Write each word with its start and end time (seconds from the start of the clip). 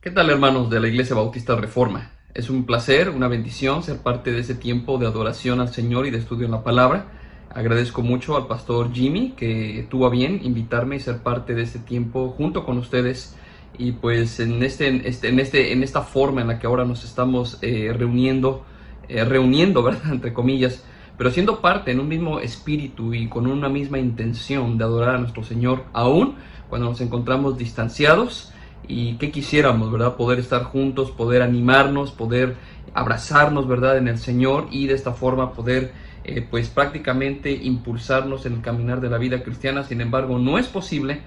¿Qué 0.00 0.12
tal 0.12 0.30
hermanos 0.30 0.70
de 0.70 0.78
la 0.78 0.86
Iglesia 0.86 1.16
Bautista 1.16 1.56
Reforma? 1.56 2.12
Es 2.32 2.50
un 2.50 2.66
placer, 2.66 3.10
una 3.10 3.26
bendición 3.26 3.82
ser 3.82 3.98
parte 3.98 4.30
de 4.30 4.38
ese 4.38 4.54
tiempo 4.54 4.96
de 4.96 5.08
adoración 5.08 5.58
al 5.58 5.70
Señor 5.70 6.06
y 6.06 6.12
de 6.12 6.18
estudio 6.18 6.44
en 6.44 6.52
la 6.52 6.62
palabra. 6.62 7.06
Agradezco 7.52 8.02
mucho 8.02 8.36
al 8.36 8.46
pastor 8.46 8.92
Jimmy 8.92 9.30
que 9.36 9.88
tuvo 9.90 10.08
bien 10.08 10.38
invitarme 10.44 10.94
y 10.94 11.00
ser 11.00 11.24
parte 11.24 11.56
de 11.56 11.62
este 11.62 11.80
tiempo 11.80 12.28
junto 12.28 12.64
con 12.64 12.78
ustedes 12.78 13.36
y 13.76 13.90
pues 13.90 14.38
en 14.38 14.62
este, 14.62 15.08
este 15.08 15.30
en 15.30 15.40
este 15.40 15.72
en 15.72 15.82
esta 15.82 16.02
forma 16.02 16.42
en 16.42 16.46
la 16.46 16.60
que 16.60 16.68
ahora 16.68 16.84
nos 16.84 17.02
estamos 17.04 17.58
eh, 17.62 17.92
reuniendo 17.92 18.64
eh, 19.08 19.24
reuniendo 19.24 19.82
verdad 19.82 20.12
entre 20.12 20.32
comillas 20.32 20.84
pero 21.16 21.32
siendo 21.32 21.60
parte 21.60 21.90
en 21.90 21.98
un 21.98 22.06
mismo 22.06 22.38
espíritu 22.38 23.14
y 23.14 23.28
con 23.28 23.48
una 23.48 23.68
misma 23.68 23.98
intención 23.98 24.78
de 24.78 24.84
adorar 24.84 25.16
a 25.16 25.18
nuestro 25.18 25.42
Señor 25.42 25.86
aún 25.92 26.36
cuando 26.68 26.88
nos 26.88 27.00
encontramos 27.00 27.58
distanciados 27.58 28.52
y 28.86 29.14
qué 29.14 29.30
quisiéramos, 29.30 29.90
¿verdad? 29.90 30.16
Poder 30.16 30.38
estar 30.38 30.64
juntos, 30.64 31.10
poder 31.10 31.42
animarnos, 31.42 32.12
poder 32.12 32.56
abrazarnos, 32.94 33.68
¿verdad? 33.68 33.98
En 33.98 34.08
el 34.08 34.18
Señor 34.18 34.68
y 34.70 34.86
de 34.86 34.94
esta 34.94 35.12
forma 35.12 35.52
poder, 35.52 35.92
eh, 36.24 36.46
pues 36.48 36.68
prácticamente 36.68 37.50
impulsarnos 37.52 38.46
en 38.46 38.54
el 38.54 38.60
caminar 38.60 39.00
de 39.00 39.10
la 39.10 39.18
vida 39.18 39.42
cristiana. 39.42 39.84
Sin 39.84 40.00
embargo, 40.00 40.38
no 40.38 40.58
es 40.58 40.66
posible 40.66 41.20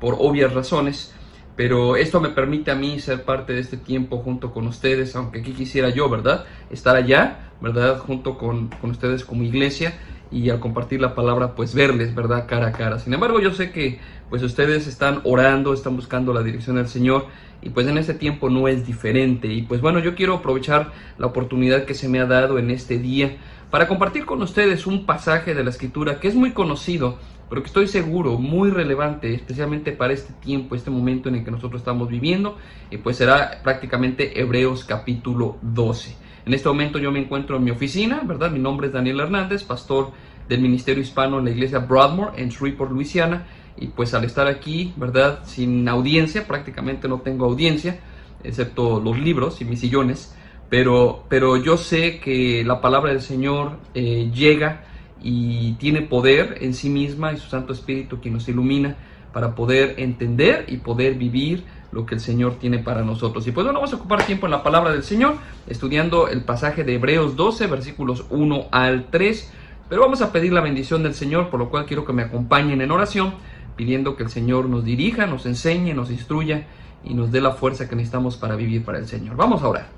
por 0.00 0.16
obvias 0.18 0.52
razones, 0.52 1.14
pero 1.56 1.96
esto 1.96 2.20
me 2.20 2.28
permite 2.28 2.70
a 2.70 2.76
mí 2.76 3.00
ser 3.00 3.24
parte 3.24 3.52
de 3.52 3.60
este 3.60 3.76
tiempo 3.76 4.18
junto 4.18 4.52
con 4.52 4.66
ustedes, 4.66 5.16
aunque 5.16 5.40
aquí 5.40 5.52
quisiera 5.52 5.90
yo, 5.90 6.08
¿verdad? 6.08 6.44
Estar 6.70 6.94
allá, 6.94 7.50
¿verdad? 7.60 7.98
Junto 7.98 8.38
con, 8.38 8.68
con 8.68 8.90
ustedes 8.90 9.24
como 9.24 9.42
iglesia 9.42 9.94
y 10.30 10.50
al 10.50 10.60
compartir 10.60 11.00
la 11.00 11.14
palabra, 11.14 11.54
pues 11.54 11.74
verles, 11.74 12.14
¿verdad? 12.14 12.46
Cara 12.46 12.68
a 12.68 12.72
cara. 12.72 12.98
Sin 12.98 13.14
embargo, 13.14 13.40
yo 13.40 13.52
sé 13.52 13.70
que 13.70 13.98
pues 14.28 14.42
ustedes 14.42 14.86
están 14.86 15.20
orando, 15.24 15.72
están 15.72 15.96
buscando 15.96 16.32
la 16.32 16.42
dirección 16.42 16.76
del 16.76 16.88
Señor 16.88 17.26
y 17.62 17.70
pues 17.70 17.86
en 17.86 17.98
este 17.98 18.14
tiempo 18.14 18.50
no 18.50 18.68
es 18.68 18.86
diferente. 18.86 19.48
Y 19.48 19.62
pues 19.62 19.80
bueno, 19.80 19.98
yo 19.98 20.14
quiero 20.14 20.34
aprovechar 20.36 20.92
la 21.18 21.26
oportunidad 21.26 21.84
que 21.84 21.94
se 21.94 22.08
me 22.08 22.20
ha 22.20 22.26
dado 22.26 22.58
en 22.58 22.70
este 22.70 22.98
día 22.98 23.36
para 23.70 23.88
compartir 23.88 24.24
con 24.24 24.42
ustedes 24.42 24.86
un 24.86 25.06
pasaje 25.06 25.54
de 25.54 25.64
la 25.64 25.70
escritura 25.70 26.20
que 26.20 26.28
es 26.28 26.34
muy 26.34 26.52
conocido, 26.52 27.18
pero 27.48 27.62
que 27.62 27.68
estoy 27.68 27.86
seguro 27.86 28.38
muy 28.38 28.70
relevante, 28.70 29.34
especialmente 29.34 29.92
para 29.92 30.12
este 30.12 30.32
tiempo, 30.34 30.74
este 30.74 30.90
momento 30.90 31.28
en 31.28 31.36
el 31.36 31.44
que 31.44 31.50
nosotros 31.50 31.80
estamos 31.80 32.08
viviendo, 32.08 32.56
y 32.90 32.98
pues 32.98 33.16
será 33.16 33.60
prácticamente 33.62 34.40
Hebreos 34.40 34.84
capítulo 34.84 35.56
12. 35.62 36.27
En 36.48 36.54
este 36.54 36.66
momento 36.66 36.98
yo 36.98 37.12
me 37.12 37.18
encuentro 37.18 37.58
en 37.58 37.64
mi 37.64 37.70
oficina, 37.70 38.22
¿verdad? 38.24 38.50
Mi 38.50 38.58
nombre 38.58 38.86
es 38.86 38.94
Daniel 38.94 39.20
Hernández, 39.20 39.64
pastor 39.64 40.12
del 40.48 40.62
Ministerio 40.62 41.02
Hispano 41.02 41.40
en 41.40 41.44
la 41.44 41.50
iglesia 41.50 41.80
Broadmoor 41.80 42.32
en 42.38 42.48
Shreveport, 42.48 42.90
Luisiana, 42.90 43.46
y 43.76 43.88
pues 43.88 44.14
al 44.14 44.24
estar 44.24 44.46
aquí, 44.46 44.94
¿verdad? 44.96 45.40
Sin 45.44 45.86
audiencia, 45.90 46.46
prácticamente 46.46 47.06
no 47.06 47.20
tengo 47.20 47.44
audiencia, 47.44 48.00
excepto 48.42 48.98
los 48.98 49.18
libros 49.18 49.60
y 49.60 49.66
mis 49.66 49.80
sillones, 49.80 50.34
pero, 50.70 51.26
pero 51.28 51.58
yo 51.58 51.76
sé 51.76 52.18
que 52.18 52.64
la 52.64 52.80
palabra 52.80 53.12
del 53.12 53.20
Señor 53.20 53.72
eh, 53.92 54.30
llega 54.32 54.84
y 55.22 55.72
tiene 55.72 56.00
poder 56.00 56.56
en 56.62 56.72
sí 56.72 56.88
misma 56.88 57.34
y 57.34 57.36
su 57.36 57.50
Santo 57.50 57.74
Espíritu 57.74 58.22
quien 58.22 58.32
nos 58.32 58.48
ilumina 58.48 58.96
para 59.34 59.54
poder 59.54 59.96
entender 59.98 60.64
y 60.68 60.78
poder 60.78 61.16
vivir 61.16 61.64
lo 61.92 62.06
que 62.06 62.14
el 62.14 62.20
Señor 62.20 62.56
tiene 62.58 62.78
para 62.78 63.02
nosotros. 63.02 63.46
Y 63.46 63.52
pues 63.52 63.64
bueno, 63.64 63.78
vamos 63.80 63.92
a 63.92 63.96
ocupar 63.96 64.24
tiempo 64.24 64.46
en 64.46 64.52
la 64.52 64.62
palabra 64.62 64.92
del 64.92 65.02
Señor, 65.02 65.36
estudiando 65.66 66.28
el 66.28 66.42
pasaje 66.42 66.84
de 66.84 66.94
Hebreos 66.94 67.36
12, 67.36 67.66
versículos 67.66 68.26
1 68.30 68.66
al 68.70 69.06
3, 69.10 69.52
pero 69.88 70.02
vamos 70.02 70.20
a 70.20 70.32
pedir 70.32 70.52
la 70.52 70.60
bendición 70.60 71.02
del 71.02 71.14
Señor, 71.14 71.48
por 71.48 71.60
lo 71.60 71.70
cual 71.70 71.86
quiero 71.86 72.04
que 72.04 72.12
me 72.12 72.22
acompañen 72.22 72.80
en 72.80 72.90
oración 72.90 73.34
pidiendo 73.78 74.16
que 74.16 74.24
el 74.24 74.28
Señor 74.28 74.68
nos 74.68 74.84
dirija, 74.84 75.26
nos 75.26 75.46
enseñe, 75.46 75.94
nos 75.94 76.10
instruya 76.10 76.66
y 77.04 77.14
nos 77.14 77.30
dé 77.30 77.40
la 77.40 77.52
fuerza 77.52 77.88
que 77.88 77.94
necesitamos 77.94 78.36
para 78.36 78.56
vivir 78.56 78.84
para 78.84 78.98
el 78.98 79.06
Señor. 79.06 79.36
Vamos 79.36 79.62
a 79.62 79.68
orar. 79.68 79.88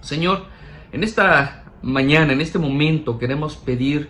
Señor, 0.00 0.46
en 0.90 1.04
esta 1.04 1.64
mañana, 1.82 2.32
en 2.32 2.40
este 2.40 2.58
momento, 2.58 3.18
queremos 3.18 3.56
pedir 3.56 4.08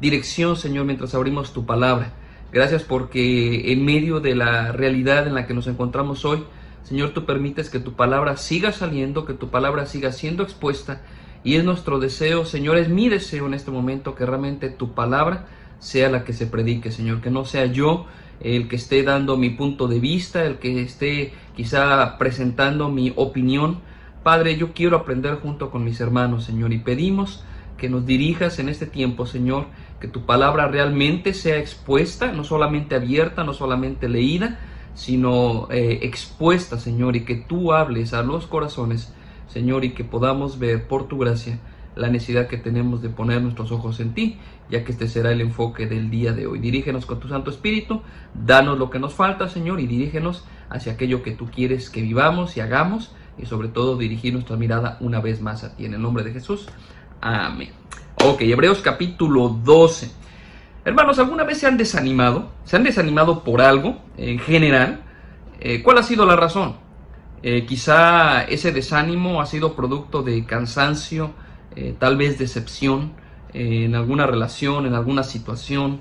dirección, 0.00 0.56
Señor, 0.56 0.86
mientras 0.86 1.14
abrimos 1.14 1.52
tu 1.52 1.66
palabra. 1.66 2.14
Gracias 2.52 2.82
porque 2.82 3.72
en 3.72 3.84
medio 3.84 4.20
de 4.20 4.34
la 4.34 4.72
realidad 4.72 5.26
en 5.26 5.34
la 5.34 5.46
que 5.46 5.54
nos 5.54 5.68
encontramos 5.68 6.24
hoy, 6.24 6.44
Señor, 6.82 7.10
tú 7.10 7.24
permites 7.24 7.70
que 7.70 7.78
tu 7.78 7.92
palabra 7.92 8.36
siga 8.36 8.72
saliendo, 8.72 9.24
que 9.24 9.34
tu 9.34 9.50
palabra 9.50 9.86
siga 9.86 10.10
siendo 10.10 10.42
expuesta. 10.42 11.02
Y 11.44 11.54
es 11.54 11.64
nuestro 11.64 12.00
deseo, 12.00 12.44
Señor, 12.44 12.76
es 12.76 12.88
mi 12.88 13.08
deseo 13.08 13.46
en 13.46 13.54
este 13.54 13.70
momento 13.70 14.14
que 14.14 14.26
realmente 14.26 14.68
tu 14.68 14.92
palabra 14.94 15.46
sea 15.78 16.10
la 16.10 16.24
que 16.24 16.32
se 16.32 16.46
predique, 16.46 16.90
Señor, 16.90 17.20
que 17.20 17.30
no 17.30 17.44
sea 17.44 17.66
yo 17.66 18.06
el 18.40 18.68
que 18.68 18.76
esté 18.76 19.02
dando 19.02 19.36
mi 19.36 19.50
punto 19.50 19.86
de 19.86 20.00
vista, 20.00 20.44
el 20.44 20.58
que 20.58 20.82
esté 20.82 21.32
quizá 21.54 22.18
presentando 22.18 22.88
mi 22.88 23.12
opinión. 23.16 23.80
Padre, 24.22 24.56
yo 24.56 24.72
quiero 24.72 24.96
aprender 24.96 25.36
junto 25.36 25.70
con 25.70 25.84
mis 25.84 26.00
hermanos, 26.00 26.44
Señor, 26.44 26.72
y 26.72 26.78
pedimos 26.78 27.44
que 27.76 27.88
nos 27.88 28.04
dirijas 28.04 28.58
en 28.58 28.68
este 28.68 28.86
tiempo, 28.86 29.26
Señor, 29.26 29.66
que 30.00 30.08
tu 30.08 30.24
palabra 30.24 30.68
realmente 30.68 31.34
sea 31.34 31.58
expuesta, 31.58 32.32
no 32.32 32.42
solamente 32.42 32.94
abierta, 32.94 33.44
no 33.44 33.52
solamente 33.52 34.08
leída, 34.08 34.58
sino 34.94 35.68
eh, 35.70 36.00
expuesta, 36.02 36.78
Señor, 36.78 37.16
y 37.16 37.24
que 37.24 37.36
tú 37.36 37.72
hables 37.72 38.14
a 38.14 38.22
los 38.22 38.46
corazones, 38.46 39.12
Señor, 39.48 39.84
y 39.84 39.90
que 39.90 40.04
podamos 40.04 40.58
ver 40.58 40.88
por 40.88 41.06
tu 41.06 41.18
gracia 41.18 41.60
la 41.96 42.08
necesidad 42.08 42.48
que 42.48 42.56
tenemos 42.56 43.02
de 43.02 43.10
poner 43.10 43.42
nuestros 43.42 43.72
ojos 43.72 44.00
en 44.00 44.14
ti, 44.14 44.38
ya 44.70 44.84
que 44.84 44.92
este 44.92 45.08
será 45.08 45.32
el 45.32 45.40
enfoque 45.40 45.86
del 45.86 46.10
día 46.10 46.32
de 46.32 46.46
hoy. 46.46 46.58
Dirígenos 46.60 47.04
con 47.04 47.20
tu 47.20 47.28
Santo 47.28 47.50
Espíritu, 47.50 48.02
danos 48.34 48.78
lo 48.78 48.90
que 48.90 48.98
nos 48.98 49.14
falta, 49.14 49.48
Señor, 49.48 49.80
y 49.80 49.86
dirígenos 49.86 50.44
hacia 50.70 50.92
aquello 50.92 51.22
que 51.22 51.32
tú 51.32 51.50
quieres 51.50 51.90
que 51.90 52.00
vivamos 52.00 52.56
y 52.56 52.60
hagamos, 52.60 53.12
y 53.38 53.46
sobre 53.46 53.68
todo 53.68 53.96
dirigir 53.96 54.32
nuestra 54.32 54.56
mirada 54.56 54.98
una 55.00 55.20
vez 55.20 55.40
más 55.40 55.64
a 55.64 55.76
ti. 55.76 55.84
En 55.84 55.94
el 55.94 56.02
nombre 56.02 56.24
de 56.24 56.32
Jesús. 56.32 56.68
Amén. 57.20 57.79
Ok, 58.22 58.42
Hebreos 58.42 58.82
capítulo 58.82 59.48
12. 59.48 60.10
Hermanos, 60.84 61.18
¿alguna 61.18 61.42
vez 61.44 61.56
se 61.56 61.66
han 61.66 61.78
desanimado? 61.78 62.50
¿Se 62.64 62.76
han 62.76 62.84
desanimado 62.84 63.42
por 63.44 63.62
algo 63.62 63.96
en 64.18 64.38
general? 64.38 65.00
Eh, 65.58 65.82
¿Cuál 65.82 65.96
ha 65.96 66.02
sido 66.02 66.26
la 66.26 66.36
razón? 66.36 66.76
Eh, 67.42 67.64
quizá 67.64 68.42
ese 68.42 68.72
desánimo 68.72 69.40
ha 69.40 69.46
sido 69.46 69.74
producto 69.74 70.22
de 70.22 70.44
cansancio, 70.44 71.30
eh, 71.76 71.94
tal 71.98 72.18
vez 72.18 72.38
decepción 72.38 73.12
en 73.54 73.94
alguna 73.94 74.26
relación, 74.26 74.84
en 74.84 74.92
alguna 74.92 75.22
situación. 75.22 76.00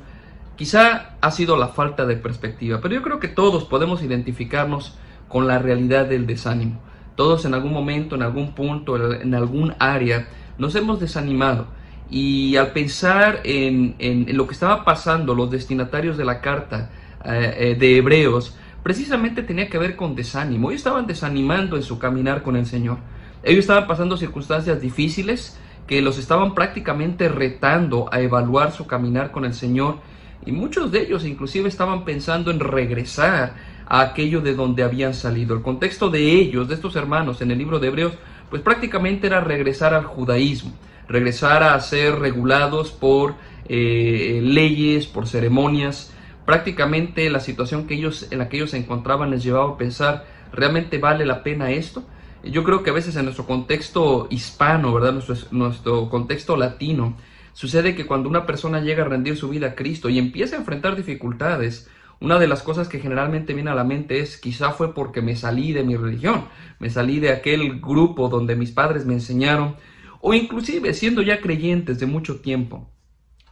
Quizá 0.57 1.16
ha 1.22 1.31
sido 1.31 1.56
la 1.56 1.69
falta 1.69 2.06
de 2.06 2.18
perspectiva, 2.18 2.81
pero 2.81 2.96
yo 2.96 3.01
creo 3.01 3.22
que 3.22 3.30
todos 3.30 3.63
podemos 3.63 4.03
identificarnos 4.03 4.97
con 5.30 5.47
la 5.47 5.57
realidad 5.57 6.06
del 6.06 6.28
desánimo. 6.28 6.81
Todos 7.16 7.46
en 7.46 7.53
algún 7.53 7.72
momento, 7.72 8.16
en 8.16 8.24
algún 8.24 8.56
punto, 8.56 9.13
en 9.13 9.34
algún 9.34 9.74
área, 9.80 10.28
nos 10.57 10.75
hemos 10.75 11.00
desanimado. 11.00 11.78
Y 12.09 12.56
al 12.56 12.72
pensar 12.72 13.42
en, 13.44 13.96
lo 14.36 14.47
que 14.47 14.53
estaba 14.53 14.84
pasando, 14.84 15.36
los 15.36 15.52
destinatarios 15.52 16.18
de 16.18 16.25
la 16.25 16.42
carta 16.42 16.90
eh, 17.24 17.75
de 17.80 17.97
Hebreos, 17.97 18.56
precisamente 18.81 19.44
tenía 19.44 19.70
que 19.70 19.78
ver 19.78 19.96
con 19.96 20.16
desánimo. 20.16 20.69
Ellos 20.69 20.80
estaban 20.80 21.06
desanimando 21.06 21.75
en 21.75 21.84
su 21.84 22.00
caminar 22.00 22.42
con 22.42 22.56
el 22.56 22.66
Señor. 22.66 22.98
Ellos 23.44 23.59
estaban 23.59 23.88
pasando 23.88 24.18
circunstancias 24.18 24.81
difíciles 24.81 25.58
que 25.88 26.02
los 26.02 26.18
estaban 26.18 26.53
prácticamente 26.53 27.30
retando 27.30 28.09
a 28.12 28.22
evaluar 28.22 28.72
su 28.72 28.86
caminar 28.86 29.31
con 29.31 29.46
el 29.46 29.53
Señor 29.53 29.98
y 30.46 30.52
muchos 30.52 30.92
de 30.92 31.02
ellos 31.02 31.25
inclusive 31.25 31.68
estaban 31.68 32.06
pensando 32.06 32.52
en 32.52 32.59
regresar 32.59 33.56
a 33.88 34.02
aquello 34.02 34.42
de 34.42 34.53
donde 34.53 34.84
habían 34.84 35.14
salido. 35.14 35.56
El 35.56 35.62
contexto 35.62 36.09
de 36.09 36.31
ellos, 36.31 36.68
de 36.68 36.75
estos 36.75 36.96
hermanos 36.96 37.42
en 37.42 37.52
el 37.52 37.58
libro 37.58 37.80
de 37.80 37.88
Hebreos, 37.88 38.14
pues 38.50 38.62
prácticamente 38.62 39.28
era 39.28 39.42
regresar 39.42 39.94
al 39.94 40.06
judaísmo, 40.06 40.72
regresar 41.09 41.64
a 41.64 41.80
ser 41.81 42.20
regulados 42.20 42.92
por 42.92 43.36
eh, 43.68 44.40
leyes, 44.44 45.08
por 45.08 45.28
ceremonias. 45.28 46.14
Prácticamente 46.46 47.30
la 47.30 47.40
situación 47.40 47.88
que 47.88 47.96
ellos, 47.96 48.28
en 48.31 48.40
la 48.40 48.47
que 48.47 48.58
ellos 48.58 48.72
se 48.72 48.78
encontraban 48.78 49.31
les 49.31 49.44
llevaba 49.44 49.74
a 49.74 49.78
pensar, 49.78 50.25
¿realmente 50.53 51.00
vale 51.00 51.25
la 51.25 51.44
pena 51.44 51.72
esto? 51.72 52.06
Yo 52.44 52.63
creo 52.63 52.83
que 52.83 52.92
a 52.92 52.94
veces 52.94 53.16
en 53.18 53.25
nuestro 53.25 53.45
contexto 53.45 54.28
hispano, 54.30 54.94
¿verdad? 54.94 55.13
Nuestro, 55.13 55.36
nuestro 55.51 56.10
contexto 56.10 56.56
latino, 56.56 57.18
sucede 57.54 57.95
que 57.95 58.06
cuando 58.06 58.30
una 58.30 58.45
persona 58.45 58.80
llega 58.80 59.04
a 59.04 59.07
rendir 59.07 59.36
su 59.36 59.50
vida 59.50 59.68
a 59.68 59.75
Cristo 59.75 60.10
y 60.10 60.19
empieza 60.19 60.56
a 60.56 60.60
enfrentar 60.60 60.95
dificultades, 60.95 61.89
una 62.22 62.38
de 62.38 62.48
las 62.48 62.63
cosas 62.63 62.88
que 62.88 63.00
generalmente 63.00 63.54
viene 63.54 63.72
a 63.72 63.75
la 63.75 63.83
mente 63.83 64.19
es 64.19 64.38
quizá 64.38 64.72
fue 64.72 64.94
porque 64.94 65.22
me 65.22 65.36
salí 65.36 65.72
de 65.72 65.83
mi 65.83 65.95
religión, 65.95 66.45
me 66.80 66.89
salí 66.89 67.19
de 67.19 67.31
aquel 67.31 67.80
grupo 67.80 68.30
donde 68.30 68.56
mis 68.56 68.72
padres 68.72 69.06
me 69.06 69.13
enseñaron, 69.13 69.75
o 70.21 70.33
inclusive 70.33 70.94
siendo 70.94 71.21
ya 71.21 71.42
creyentes 71.42 72.00
de 72.00 72.06
mucho 72.06 72.42
tiempo, 72.42 72.89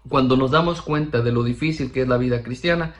cuando 0.10 0.38
nos 0.38 0.52
damos 0.52 0.81
cuenta 0.81 1.22
de 1.22 1.31
lo 1.31 1.44
difícil 1.44 1.92
que 1.92 2.02
es 2.02 2.08
la 2.08 2.18
vida 2.18 2.44
cristiana, 2.44 2.96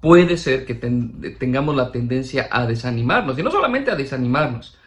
puede 0.00 0.36
ser 0.36 0.64
que 0.64 0.74
tengamos 0.74 1.76
la 1.76 1.90
tendencia 1.92 2.48
a 2.50 2.66
desanimarnos, 2.66 3.38
y 3.38 3.42
no 3.42 3.50
solamente 3.50 3.90
a 3.90 3.96
desanimarnos, 3.96 4.78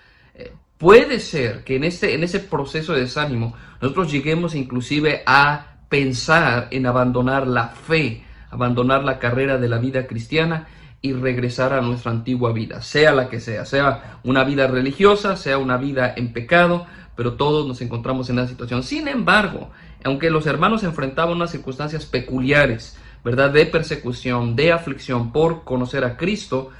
puede 0.81 1.19
ser 1.19 1.63
que 1.63 1.75
en, 1.75 1.83
este, 1.83 2.15
en 2.15 2.23
ese 2.23 2.39
proceso 2.39 2.93
de 2.93 3.01
desánimo 3.01 3.53
nosotros 3.79 4.11
lleguemos 4.11 4.55
inclusive 4.55 5.21
a 5.27 5.75
pensar 5.89 6.69
en 6.71 6.87
abandonar 6.87 7.45
la 7.45 7.67
fe, 7.67 8.23
abandonar 8.49 9.03
la 9.03 9.19
carrera 9.19 9.59
de 9.59 9.69
la 9.69 9.77
vida 9.77 10.07
cristiana 10.07 10.67
y 10.99 11.13
regresar 11.13 11.73
a 11.73 11.81
nuestra 11.81 12.11
antigua 12.11 12.51
vida, 12.51 12.81
sea 12.81 13.11
la 13.11 13.29
que 13.29 13.39
sea, 13.39 13.65
sea 13.65 14.19
una 14.23 14.43
vida 14.43 14.65
religiosa, 14.65 15.35
sea 15.35 15.59
una 15.59 15.77
vida 15.77 16.13
en 16.15 16.33
pecado, 16.33 16.87
pero 17.21 17.33
todos 17.33 17.67
nos 17.67 17.79
encontramos 17.81 18.31
en 18.31 18.39
esa 18.39 18.47
situación. 18.47 18.81
Sin 18.81 19.07
embargo, 19.07 19.69
aunque 20.03 20.31
los 20.31 20.47
hermanos 20.47 20.81
enfrentaban 20.83 21.35
unas 21.35 21.51
circunstancias 21.51 22.03
peculiares, 22.03 22.97
¿verdad? 23.23 23.51
De 23.51 23.67
persecución, 23.67 24.55
de 24.55 24.71
aflicción 24.71 25.31
por 25.31 25.63
conocer 25.63 26.03
a 26.03 26.17
Cristo, 26.17 26.71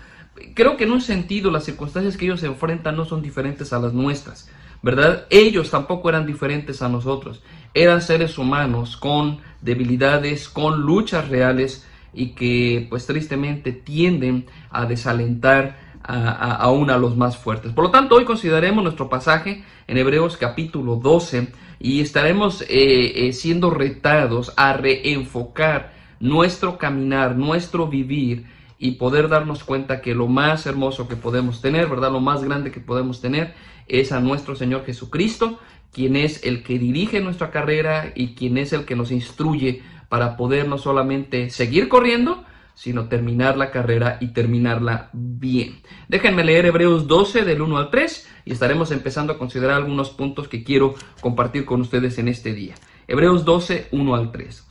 creo 0.55 0.77
que 0.77 0.85
en 0.85 0.93
un 0.93 1.01
sentido 1.01 1.51
las 1.51 1.65
circunstancias 1.65 2.17
que 2.17 2.25
ellos 2.25 2.39
se 2.39 2.47
enfrentan 2.47 2.97
no 2.97 3.05
son 3.05 3.21
diferentes 3.21 3.71
a 3.71 3.77
las 3.77 3.93
nuestras, 3.93 4.49
¿verdad? 4.81 5.27
Ellos 5.29 5.69
tampoco 5.69 6.09
eran 6.09 6.25
diferentes 6.25 6.81
a 6.81 6.89
nosotros. 6.89 7.43
Eran 7.75 8.01
seres 8.01 8.39
humanos 8.39 8.97
con 8.97 9.41
debilidades, 9.61 10.49
con 10.49 10.81
luchas 10.81 11.29
reales, 11.29 11.85
y 12.13 12.29
que 12.29 12.87
pues 12.89 13.05
tristemente 13.05 13.73
tienden 13.73 14.47
a 14.71 14.87
desalentar 14.87 15.90
a, 16.03 16.55
aún 16.55 16.89
a 16.89 16.97
los 16.97 17.15
más 17.15 17.37
fuertes. 17.37 17.73
Por 17.73 17.85
lo 17.85 17.91
tanto, 17.91 18.15
hoy 18.15 18.25
consideraremos 18.25 18.83
nuestro 18.83 19.09
pasaje 19.09 19.63
en 19.87 19.97
Hebreos 19.97 20.37
capítulo 20.37 20.95
12 20.95 21.51
y 21.79 22.01
estaremos 22.01 22.61
eh, 22.63 23.27
eh, 23.27 23.33
siendo 23.33 23.69
retados 23.69 24.53
a 24.55 24.73
reenfocar 24.73 25.93
nuestro 26.19 26.77
caminar, 26.77 27.35
nuestro 27.35 27.87
vivir 27.87 28.45
y 28.77 28.91
poder 28.91 29.29
darnos 29.29 29.63
cuenta 29.63 30.01
que 30.01 30.15
lo 30.15 30.27
más 30.27 30.65
hermoso 30.65 31.07
que 31.07 31.15
podemos 31.15 31.61
tener, 31.61 31.87
¿verdad? 31.87 32.11
Lo 32.11 32.19
más 32.19 32.43
grande 32.43 32.71
que 32.71 32.79
podemos 32.79 33.21
tener 33.21 33.53
es 33.87 34.11
a 34.11 34.19
nuestro 34.19 34.55
Señor 34.55 34.85
Jesucristo, 34.85 35.59
quien 35.91 36.15
es 36.15 36.43
el 36.43 36.63
que 36.63 36.79
dirige 36.79 37.19
nuestra 37.19 37.51
carrera 37.51 38.11
y 38.15 38.33
quien 38.35 38.57
es 38.57 38.73
el 38.73 38.85
que 38.85 38.95
nos 38.95 39.11
instruye 39.11 39.81
para 40.09 40.37
poder 40.37 40.67
no 40.67 40.77
solamente 40.77 41.49
seguir 41.49 41.89
corriendo, 41.89 42.43
sino 42.73 43.07
terminar 43.07 43.57
la 43.57 43.71
carrera 43.71 44.17
y 44.21 44.27
terminarla 44.29 45.09
bien. 45.13 45.81
Déjenme 46.07 46.43
leer 46.43 46.65
Hebreos 46.65 47.07
12 47.07 47.43
del 47.43 47.61
1 47.61 47.77
al 47.77 47.89
3 47.89 48.29
y 48.45 48.51
estaremos 48.53 48.91
empezando 48.91 49.33
a 49.33 49.37
considerar 49.37 49.77
algunos 49.77 50.09
puntos 50.09 50.47
que 50.47 50.63
quiero 50.63 50.95
compartir 51.21 51.65
con 51.65 51.81
ustedes 51.81 52.17
en 52.17 52.27
este 52.27 52.53
día. 52.53 52.75
Hebreos 53.07 53.45
12, 53.45 53.87
1 53.91 54.15
al 54.15 54.31
3. 54.31 54.67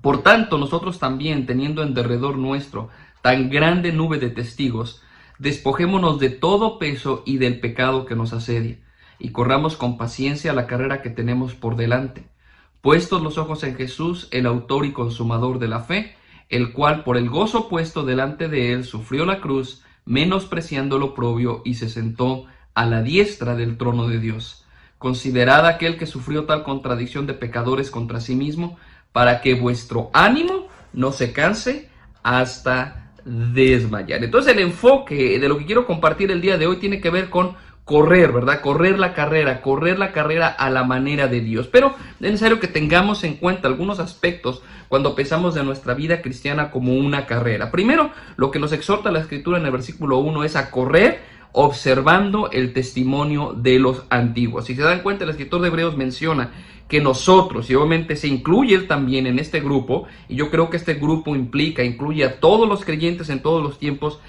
Por 0.00 0.22
tanto, 0.22 0.58
nosotros 0.58 0.98
también, 0.98 1.46
teniendo 1.46 1.82
en 1.82 1.94
derredor 1.94 2.38
nuestro 2.38 2.88
tan 3.22 3.50
grande 3.50 3.92
nube 3.92 4.18
de 4.18 4.30
testigos, 4.30 5.02
despojémonos 5.38 6.18
de 6.20 6.30
todo 6.30 6.78
peso 6.78 7.22
y 7.26 7.38
del 7.38 7.60
pecado 7.60 8.06
que 8.06 8.14
nos 8.14 8.32
asedia, 8.32 8.78
y 9.18 9.30
corramos 9.30 9.76
con 9.76 9.98
paciencia 9.98 10.52
la 10.52 10.66
carrera 10.66 11.02
que 11.02 11.10
tenemos 11.10 11.54
por 11.54 11.76
delante 11.76 12.28
puestos 12.80 13.22
los 13.22 13.38
ojos 13.38 13.64
en 13.64 13.76
Jesús, 13.76 14.28
el 14.30 14.46
autor 14.46 14.86
y 14.86 14.92
consumador 14.92 15.58
de 15.58 15.68
la 15.68 15.80
fe, 15.80 16.16
el 16.48 16.72
cual 16.72 17.04
por 17.04 17.16
el 17.16 17.28
gozo 17.28 17.68
puesto 17.68 18.04
delante 18.04 18.48
de 18.48 18.72
él 18.72 18.84
sufrió 18.84 19.24
la 19.24 19.40
cruz, 19.40 19.82
menospreciando 20.04 20.98
lo 20.98 21.14
propio, 21.14 21.62
y 21.64 21.74
se 21.74 21.88
sentó 21.88 22.46
a 22.74 22.86
la 22.86 23.02
diestra 23.02 23.54
del 23.54 23.76
trono 23.76 24.08
de 24.08 24.18
Dios. 24.18 24.64
Considerad 24.98 25.66
aquel 25.66 25.98
que 25.98 26.06
sufrió 26.06 26.44
tal 26.44 26.64
contradicción 26.64 27.26
de 27.26 27.34
pecadores 27.34 27.90
contra 27.90 28.20
sí 28.20 28.34
mismo, 28.34 28.78
para 29.12 29.40
que 29.40 29.54
vuestro 29.54 30.10
ánimo 30.12 30.68
no 30.92 31.12
se 31.12 31.32
canse 31.32 31.90
hasta 32.22 33.12
desmayar. 33.24 34.24
Entonces 34.24 34.52
el 34.52 34.60
enfoque 34.60 35.38
de 35.38 35.48
lo 35.48 35.58
que 35.58 35.66
quiero 35.66 35.86
compartir 35.86 36.30
el 36.30 36.40
día 36.40 36.56
de 36.56 36.66
hoy 36.66 36.76
tiene 36.76 37.00
que 37.00 37.10
ver 37.10 37.30
con 37.30 37.56
correr, 37.88 38.32
¿verdad? 38.32 38.60
Correr 38.60 38.98
la 38.98 39.14
carrera, 39.14 39.62
correr 39.62 39.98
la 39.98 40.12
carrera 40.12 40.48
a 40.48 40.68
la 40.68 40.84
manera 40.84 41.26
de 41.26 41.40
Dios. 41.40 41.68
Pero 41.68 41.94
es 42.16 42.20
necesario 42.20 42.60
que 42.60 42.68
tengamos 42.68 43.24
en 43.24 43.36
cuenta 43.36 43.66
algunos 43.66 43.98
aspectos 43.98 44.62
cuando 44.88 45.14
pensamos 45.14 45.54
de 45.54 45.64
nuestra 45.64 45.94
vida 45.94 46.20
cristiana 46.20 46.70
como 46.70 46.92
una 46.92 47.24
carrera. 47.24 47.70
Primero, 47.70 48.10
lo 48.36 48.50
que 48.50 48.58
nos 48.58 48.72
exhorta 48.72 49.10
la 49.10 49.20
escritura 49.20 49.58
en 49.58 49.64
el 49.64 49.72
versículo 49.72 50.18
1 50.18 50.44
es 50.44 50.54
a 50.54 50.70
correr 50.70 51.22
observando 51.52 52.50
el 52.50 52.74
testimonio 52.74 53.54
de 53.56 53.78
los 53.78 54.02
antiguos. 54.10 54.66
Si 54.66 54.74
se 54.74 54.82
dan 54.82 55.00
cuenta, 55.00 55.24
el 55.24 55.30
escritor 55.30 55.62
de 55.62 55.68
Hebreos 55.68 55.96
menciona 55.96 56.50
que 56.88 57.00
nosotros, 57.00 57.70
y 57.70 57.74
obviamente 57.74 58.16
se 58.16 58.28
incluye 58.28 58.74
él 58.74 58.86
también 58.86 59.26
en 59.26 59.38
este 59.38 59.60
grupo, 59.60 60.06
y 60.28 60.36
yo 60.36 60.50
creo 60.50 60.68
que 60.68 60.76
este 60.76 60.94
grupo 60.94 61.34
implica, 61.34 61.82
incluye 61.82 62.22
a 62.22 62.38
todos 62.38 62.68
los 62.68 62.84
creyentes 62.84 63.30
en 63.30 63.40
todos 63.40 63.62
los 63.62 63.78
tiempos, 63.78 64.20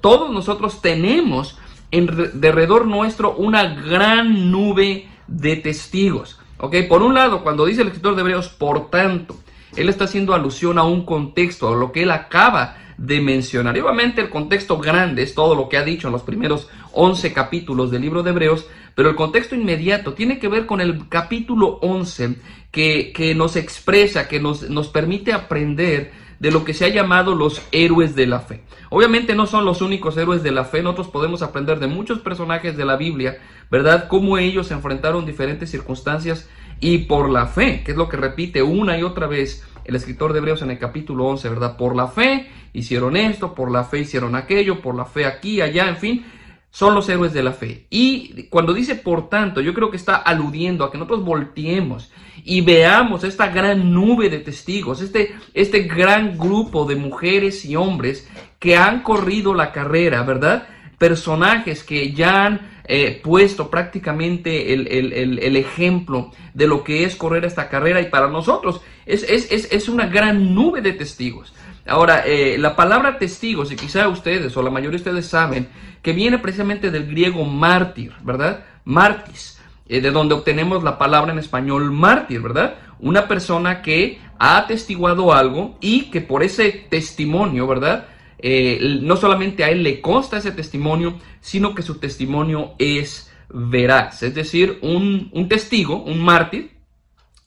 todos 0.00 0.32
nosotros 0.32 0.82
tenemos 0.82 1.56
en 1.90 2.30
derredor 2.34 2.86
nuestro 2.86 3.34
una 3.34 3.74
gran 3.74 4.50
nube 4.50 5.08
de 5.26 5.56
testigos. 5.56 6.38
¿Ok? 6.58 6.76
Por 6.88 7.02
un 7.02 7.14
lado, 7.14 7.42
cuando 7.42 7.64
dice 7.64 7.82
el 7.82 7.88
escritor 7.88 8.14
de 8.14 8.20
Hebreos, 8.20 8.48
por 8.48 8.90
tanto, 8.90 9.36
él 9.76 9.88
está 9.88 10.04
haciendo 10.04 10.34
alusión 10.34 10.78
a 10.78 10.84
un 10.84 11.04
contexto, 11.04 11.68
a 11.68 11.76
lo 11.76 11.92
que 11.92 12.02
él 12.02 12.10
acaba 12.10 12.76
de 12.98 13.20
mencionar. 13.20 13.76
Y 13.76 13.80
obviamente 13.80 14.20
el 14.20 14.28
contexto 14.28 14.78
grande 14.78 15.22
es 15.22 15.34
todo 15.34 15.54
lo 15.54 15.68
que 15.68 15.78
ha 15.78 15.84
dicho 15.84 16.08
en 16.08 16.12
los 16.12 16.22
primeros 16.22 16.68
11 16.92 17.32
capítulos 17.32 17.90
del 17.90 18.02
libro 18.02 18.22
de 18.22 18.30
Hebreos, 18.30 18.66
pero 18.94 19.08
el 19.08 19.16
contexto 19.16 19.54
inmediato 19.54 20.12
tiene 20.12 20.38
que 20.38 20.48
ver 20.48 20.66
con 20.66 20.82
el 20.82 21.08
capítulo 21.08 21.78
11 21.80 22.36
que, 22.70 23.12
que 23.14 23.34
nos 23.34 23.56
expresa, 23.56 24.28
que 24.28 24.38
nos, 24.38 24.68
nos 24.68 24.88
permite 24.88 25.32
aprender 25.32 26.12
de 26.40 26.50
lo 26.50 26.64
que 26.64 26.74
se 26.74 26.86
ha 26.86 26.88
llamado 26.88 27.34
los 27.34 27.62
héroes 27.70 28.16
de 28.16 28.26
la 28.26 28.40
fe. 28.40 28.62
Obviamente 28.88 29.34
no 29.36 29.46
son 29.46 29.64
los 29.64 29.82
únicos 29.82 30.16
héroes 30.16 30.42
de 30.42 30.50
la 30.50 30.64
fe, 30.64 30.82
nosotros 30.82 31.08
podemos 31.08 31.42
aprender 31.42 31.78
de 31.78 31.86
muchos 31.86 32.18
personajes 32.18 32.76
de 32.76 32.84
la 32.86 32.96
Biblia, 32.96 33.38
¿verdad? 33.70 34.08
Cómo 34.08 34.38
ellos 34.38 34.70
enfrentaron 34.70 35.26
diferentes 35.26 35.70
circunstancias 35.70 36.48
y 36.80 36.98
por 36.98 37.28
la 37.28 37.46
fe, 37.46 37.82
que 37.84 37.92
es 37.92 37.96
lo 37.96 38.08
que 38.08 38.16
repite 38.16 38.62
una 38.62 38.98
y 38.98 39.02
otra 39.02 39.26
vez 39.26 39.64
el 39.84 39.94
escritor 39.94 40.32
de 40.32 40.38
Hebreos 40.38 40.62
en 40.62 40.70
el 40.70 40.78
capítulo 40.78 41.26
11, 41.26 41.48
¿verdad? 41.50 41.76
Por 41.76 41.94
la 41.94 42.08
fe 42.08 42.48
hicieron 42.72 43.16
esto, 43.16 43.54
por 43.54 43.70
la 43.70 43.84
fe 43.84 44.00
hicieron 44.00 44.34
aquello, 44.34 44.80
por 44.80 44.94
la 44.94 45.04
fe 45.04 45.26
aquí, 45.26 45.60
allá, 45.60 45.88
en 45.88 45.96
fin, 45.96 46.26
son 46.70 46.94
los 46.94 47.08
héroes 47.10 47.34
de 47.34 47.42
la 47.42 47.52
fe. 47.52 47.86
Y 47.90 48.44
cuando 48.44 48.72
dice 48.72 48.94
por 48.94 49.28
tanto, 49.28 49.60
yo 49.60 49.74
creo 49.74 49.90
que 49.90 49.98
está 49.98 50.16
aludiendo 50.16 50.84
a 50.84 50.90
que 50.90 50.96
nosotros 50.96 51.22
volteemos 51.22 52.10
y 52.44 52.60
veamos 52.60 53.24
esta 53.24 53.48
gran 53.48 53.92
nube 53.92 54.30
de 54.30 54.38
testigos, 54.38 55.00
este, 55.00 55.34
este 55.54 55.82
gran 55.82 56.38
grupo 56.38 56.84
de 56.84 56.96
mujeres 56.96 57.64
y 57.64 57.76
hombres 57.76 58.28
que 58.58 58.76
han 58.76 59.02
corrido 59.02 59.54
la 59.54 59.72
carrera, 59.72 60.22
¿verdad? 60.22 60.68
Personajes 60.98 61.82
que 61.82 62.12
ya 62.12 62.46
han 62.46 62.70
eh, 62.84 63.20
puesto 63.22 63.70
prácticamente 63.70 64.72
el, 64.72 65.56
ejemplo 65.56 66.32
de 66.54 66.66
lo 66.66 66.82
que 66.82 67.04
es 67.04 67.14
correr 67.14 67.44
esta 67.44 67.68
carrera 67.68 68.00
y 68.00 68.06
para 68.06 68.28
nosotros 68.28 68.80
es, 69.06 69.22
es, 69.22 69.68
es, 69.70 69.88
una 69.88 70.06
gran 70.06 70.54
nube 70.54 70.80
de 70.80 70.92
testigos. 70.92 71.54
Ahora, 71.86 72.24
eh, 72.26 72.56
la 72.58 72.74
palabra 72.74 73.18
testigos, 73.18 73.70
y 73.72 73.76
quizá 73.76 74.08
ustedes 74.08 74.56
o 74.56 74.62
la 74.62 74.70
mayoría 74.70 74.98
de 74.98 75.04
ustedes 75.04 75.26
saben, 75.26 75.68
que 76.02 76.12
viene 76.12 76.38
precisamente 76.38 76.90
del 76.90 77.06
griego 77.06 77.44
mártir, 77.44 78.12
¿verdad? 78.22 78.64
Martis, 78.84 79.59
eh, 79.90 80.00
de 80.00 80.12
donde 80.12 80.34
obtenemos 80.34 80.84
la 80.84 80.98
palabra 80.98 81.32
en 81.32 81.38
español 81.40 81.90
mártir, 81.90 82.40
¿verdad? 82.40 82.76
Una 83.00 83.26
persona 83.26 83.82
que 83.82 84.20
ha 84.38 84.58
atestiguado 84.58 85.32
algo 85.32 85.76
y 85.80 86.10
que 86.12 86.20
por 86.20 86.44
ese 86.44 86.70
testimonio, 86.88 87.66
¿verdad? 87.66 88.06
Eh, 88.38 89.00
no 89.02 89.16
solamente 89.16 89.64
a 89.64 89.70
él 89.70 89.82
le 89.82 90.00
consta 90.00 90.38
ese 90.38 90.52
testimonio, 90.52 91.18
sino 91.40 91.74
que 91.74 91.82
su 91.82 91.98
testimonio 91.98 92.74
es 92.78 93.32
veraz. 93.48 94.22
Es 94.22 94.34
decir, 94.34 94.78
un, 94.80 95.28
un 95.32 95.48
testigo, 95.48 96.04
un 96.04 96.20
mártir, 96.20 96.70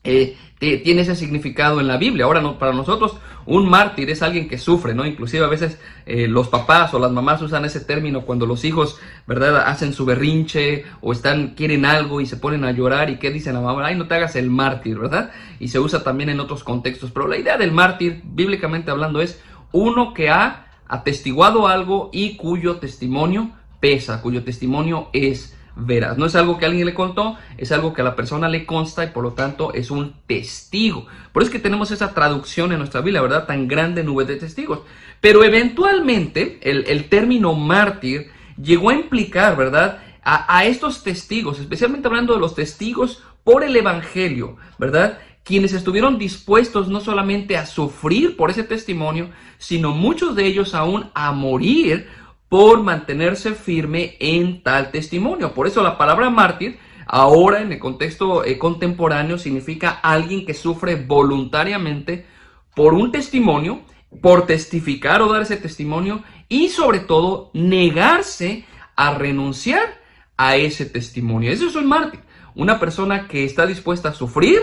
eh, 0.03 0.36
tiene 0.60 1.01
ese 1.01 1.15
significado 1.15 1.81
en 1.81 1.88
la 1.88 1.98
Biblia. 1.98 2.25
Ahora, 2.25 2.57
para 2.57 2.72
nosotros, 2.72 3.17
un 3.45 3.69
mártir 3.69 4.10
es 4.10 4.22
alguien 4.22 4.48
que 4.48 4.57
sufre, 4.57 4.93
¿no? 4.93 5.05
Inclusive 5.05 5.43
a 5.43 5.50
veces 5.50 5.77
eh, 6.05 6.27
los 6.27 6.48
papás 6.48 6.93
o 6.93 7.00
las 7.00 7.12
mamás 7.12 7.41
usan 7.41 7.65
ese 7.65 7.81
término 7.81 8.22
cuando 8.22 8.45
los 8.45 8.63
hijos, 8.63 8.98
¿verdad? 9.27 9.63
Hacen 9.67 9.91
su 9.91 10.05
berrinche 10.05 10.86
o 11.01 11.12
están, 11.12 11.50
quieren 11.55 11.86
algo 11.86 12.22
y 12.22 12.25
se 12.25 12.38
ponen 12.38 12.63
a 12.63 12.72
llorar 12.72 13.10
y 13.10 13.17
¿qué 13.17 13.31
dicen 13.31 13.55
la 13.55 13.62
mamá? 13.62 13.86
Ay, 13.86 13.95
no 13.95 14.07
te 14.07 14.15
hagas 14.15 14.36
el 14.38 14.50
mártir, 14.50 14.98
¿verdad? 14.98 15.31
Y 15.60 15.67
se 15.67 15.79
usa 15.79 16.03
también 16.03 16.29
en 16.29 16.39
otros 16.39 16.63
contextos. 16.63 17.12
Pero 17.12 17.27
la 17.27 17.38
idea 17.38 17.57
del 17.57 17.72
mártir, 17.72 18.22
bíblicamente 18.24 18.91
hablando, 18.91 19.22
es 19.22 19.41
uno 19.74 20.13
que 20.13 20.29
ha 20.29 20.67
atestiguado 20.88 21.67
algo 21.67 22.10
y 22.13 22.38
cuyo 22.38 22.77
testimonio 22.77 23.51
pesa, 23.81 24.22
cuyo 24.22 24.43
testimonio 24.43 25.10
es 25.12 25.57
veraz. 25.75 26.17
No 26.17 26.25
es 26.25 26.35
algo 26.35 26.57
que 26.57 26.65
alguien 26.65 26.85
le 26.85 26.93
contó, 26.93 27.37
es 27.57 27.71
algo 27.71 27.93
que 27.93 28.01
a 28.01 28.05
la 28.05 28.15
persona 28.15 28.49
le 28.49 28.65
consta 28.65 29.03
y 29.03 29.07
por 29.07 29.23
lo 29.23 29.33
tanto 29.33 29.73
es 29.73 29.91
un 29.91 30.13
testigo. 30.27 31.05
Por 31.31 31.43
eso 31.43 31.49
es 31.49 31.53
que 31.53 31.63
tenemos 31.63 31.91
esa 31.91 32.13
traducción 32.13 32.71
en 32.71 32.79
nuestra 32.79 33.01
Biblia, 33.01 33.21
¿verdad? 33.21 33.45
Tan 33.45 33.67
grande 33.67 34.03
nube 34.03 34.25
de 34.25 34.35
testigos. 34.35 34.81
Pero 35.21 35.43
eventualmente 35.43 36.59
el, 36.61 37.09
término 37.09 37.53
mártir 37.53 38.31
llegó 38.61 38.89
a 38.89 38.95
implicar, 38.95 39.55
¿verdad? 39.55 39.99
A 40.23 40.63
estos 40.65 41.03
testigos, 41.03 41.59
especialmente 41.59 42.07
hablando 42.07 42.33
de 42.33 42.39
los 42.39 42.55
testigos 42.55 43.23
por 43.43 43.63
el 43.63 43.75
Evangelio, 43.75 44.55
¿verdad? 44.77 45.19
quienes 45.43 45.73
estuvieron 45.73 46.17
dispuestos 46.17 46.87
no 46.87 47.01
solamente 47.01 47.57
a 47.57 47.65
sufrir 47.65 48.37
por 48.37 48.49
ese 48.49 48.63
testimonio, 48.63 49.29
sino 49.57 49.91
muchos 49.91 50.35
de 50.35 50.45
ellos 50.45 50.73
aún 50.73 51.09
a 51.13 51.31
morir 51.33 52.07
por 52.53 52.83
mantenerse 52.83 53.55
firme 53.55 54.15
en 54.19 54.62
tal 54.62 54.91
testimonio. 54.91 55.55
Por 55.55 55.65
eso 55.65 55.81
la 55.81 55.98
palabra 55.98 56.29
mártir 56.29 56.77
ahora 57.07 57.63
en 57.63 57.72
el 57.72 57.79
contexto 57.79 58.45
eh, 58.45 58.60
contemporáneo 58.60 59.39
significa 59.39 59.89
alguien 59.89 60.45
que 60.45 60.53
sufre 60.53 60.93
voluntariamente 60.93 62.27
por 62.75 62.93
un 62.93 63.12
testimonio 63.12 63.81
por 64.22 64.45
testificar 64.45 65.24
o 65.24 65.33
dar 65.33 65.41
ese 65.41 65.57
testimonio 65.57 66.22
y 66.48 66.69
sobre 66.69 67.00
todo 67.00 67.50
negarse 67.55 68.65
a 68.95 69.15
renunciar 69.15 70.00
a 70.38 70.55
ese 70.55 70.86
testimonio. 70.86 71.51
Eso 71.51 71.65
es 71.65 71.75
un 71.75 71.88
mártir, 71.88 72.19
una 72.53 72.79
persona 72.79 73.27
que 73.27 73.45
está 73.45 73.65
dispuesta 73.65 74.10
a 74.10 74.13
sufrir, 74.13 74.60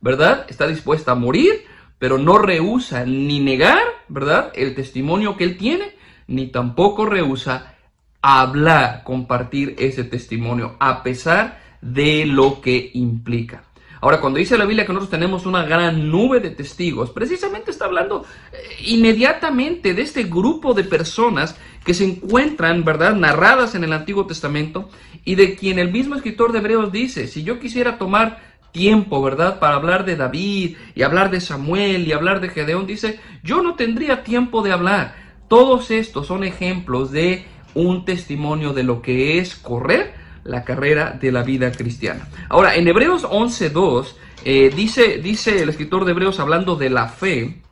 ¿verdad? 0.00 0.46
Está 0.48 0.66
dispuesta 0.66 1.12
a 1.12 1.14
morir, 1.14 1.66
pero 1.98 2.16
no 2.16 2.38
rehúsa 2.38 3.04
ni 3.04 3.40
negar, 3.40 3.82
¿verdad? 4.08 4.50
El 4.54 4.74
testimonio 4.74 5.36
que 5.36 5.44
él 5.44 5.58
tiene, 5.58 5.92
ni 6.26 6.48
tampoco 6.48 7.06
rehúsa 7.06 7.74
hablar, 8.22 9.02
compartir 9.04 9.74
ese 9.78 10.04
testimonio, 10.04 10.76
a 10.80 11.02
pesar 11.02 11.60
de 11.80 12.24
lo 12.26 12.60
que 12.60 12.90
implica. 12.94 13.64
Ahora, 14.00 14.20
cuando 14.20 14.38
dice 14.38 14.58
la 14.58 14.66
Biblia 14.66 14.84
que 14.84 14.92
nosotros 14.92 15.18
tenemos 15.18 15.46
una 15.46 15.64
gran 15.64 16.10
nube 16.10 16.38
de 16.40 16.50
testigos, 16.50 17.10
precisamente 17.10 17.70
está 17.70 17.86
hablando 17.86 18.26
eh, 18.52 18.56
inmediatamente 18.86 19.94
de 19.94 20.02
este 20.02 20.24
grupo 20.24 20.74
de 20.74 20.84
personas 20.84 21.56
que 21.86 21.94
se 21.94 22.04
encuentran, 22.04 22.84
¿verdad?, 22.84 23.14
narradas 23.14 23.74
en 23.74 23.82
el 23.82 23.94
Antiguo 23.94 24.26
Testamento 24.26 24.90
y 25.24 25.36
de 25.36 25.54
quien 25.54 25.78
el 25.78 25.90
mismo 25.90 26.16
escritor 26.16 26.52
de 26.52 26.58
Hebreos 26.58 26.92
dice, 26.92 27.28
si 27.28 27.44
yo 27.44 27.58
quisiera 27.58 27.96
tomar 27.96 28.42
tiempo, 28.72 29.22
¿verdad?, 29.22 29.58
para 29.58 29.76
hablar 29.76 30.04
de 30.04 30.16
David 30.16 30.76
y 30.94 31.02
hablar 31.02 31.30
de 31.30 31.40
Samuel 31.40 32.06
y 32.06 32.12
hablar 32.12 32.42
de 32.42 32.50
Gedeón, 32.50 32.86
dice, 32.86 33.20
yo 33.42 33.62
no 33.62 33.74
tendría 33.74 34.22
tiempo 34.22 34.62
de 34.62 34.72
hablar. 34.72 35.23
Todos 35.48 35.90
estos 35.90 36.26
son 36.26 36.44
ejemplos 36.44 37.10
de 37.10 37.44
un 37.74 38.04
testimonio 38.04 38.72
de 38.72 38.82
lo 38.82 39.02
que 39.02 39.38
es 39.38 39.54
correr 39.56 40.14
la 40.44 40.64
carrera 40.64 41.16
de 41.20 41.32
la 41.32 41.42
vida 41.42 41.72
cristiana. 41.72 42.28
Ahora, 42.48 42.76
en 42.76 42.86
Hebreos 42.86 43.24
11.2 43.24 44.14
eh, 44.44 44.70
dice, 44.74 45.18
dice 45.18 45.62
el 45.62 45.68
escritor 45.68 46.04
de 46.04 46.12
Hebreos 46.12 46.38
hablando 46.38 46.76
de 46.76 46.90
la 46.90 47.08
fe, 47.08 47.62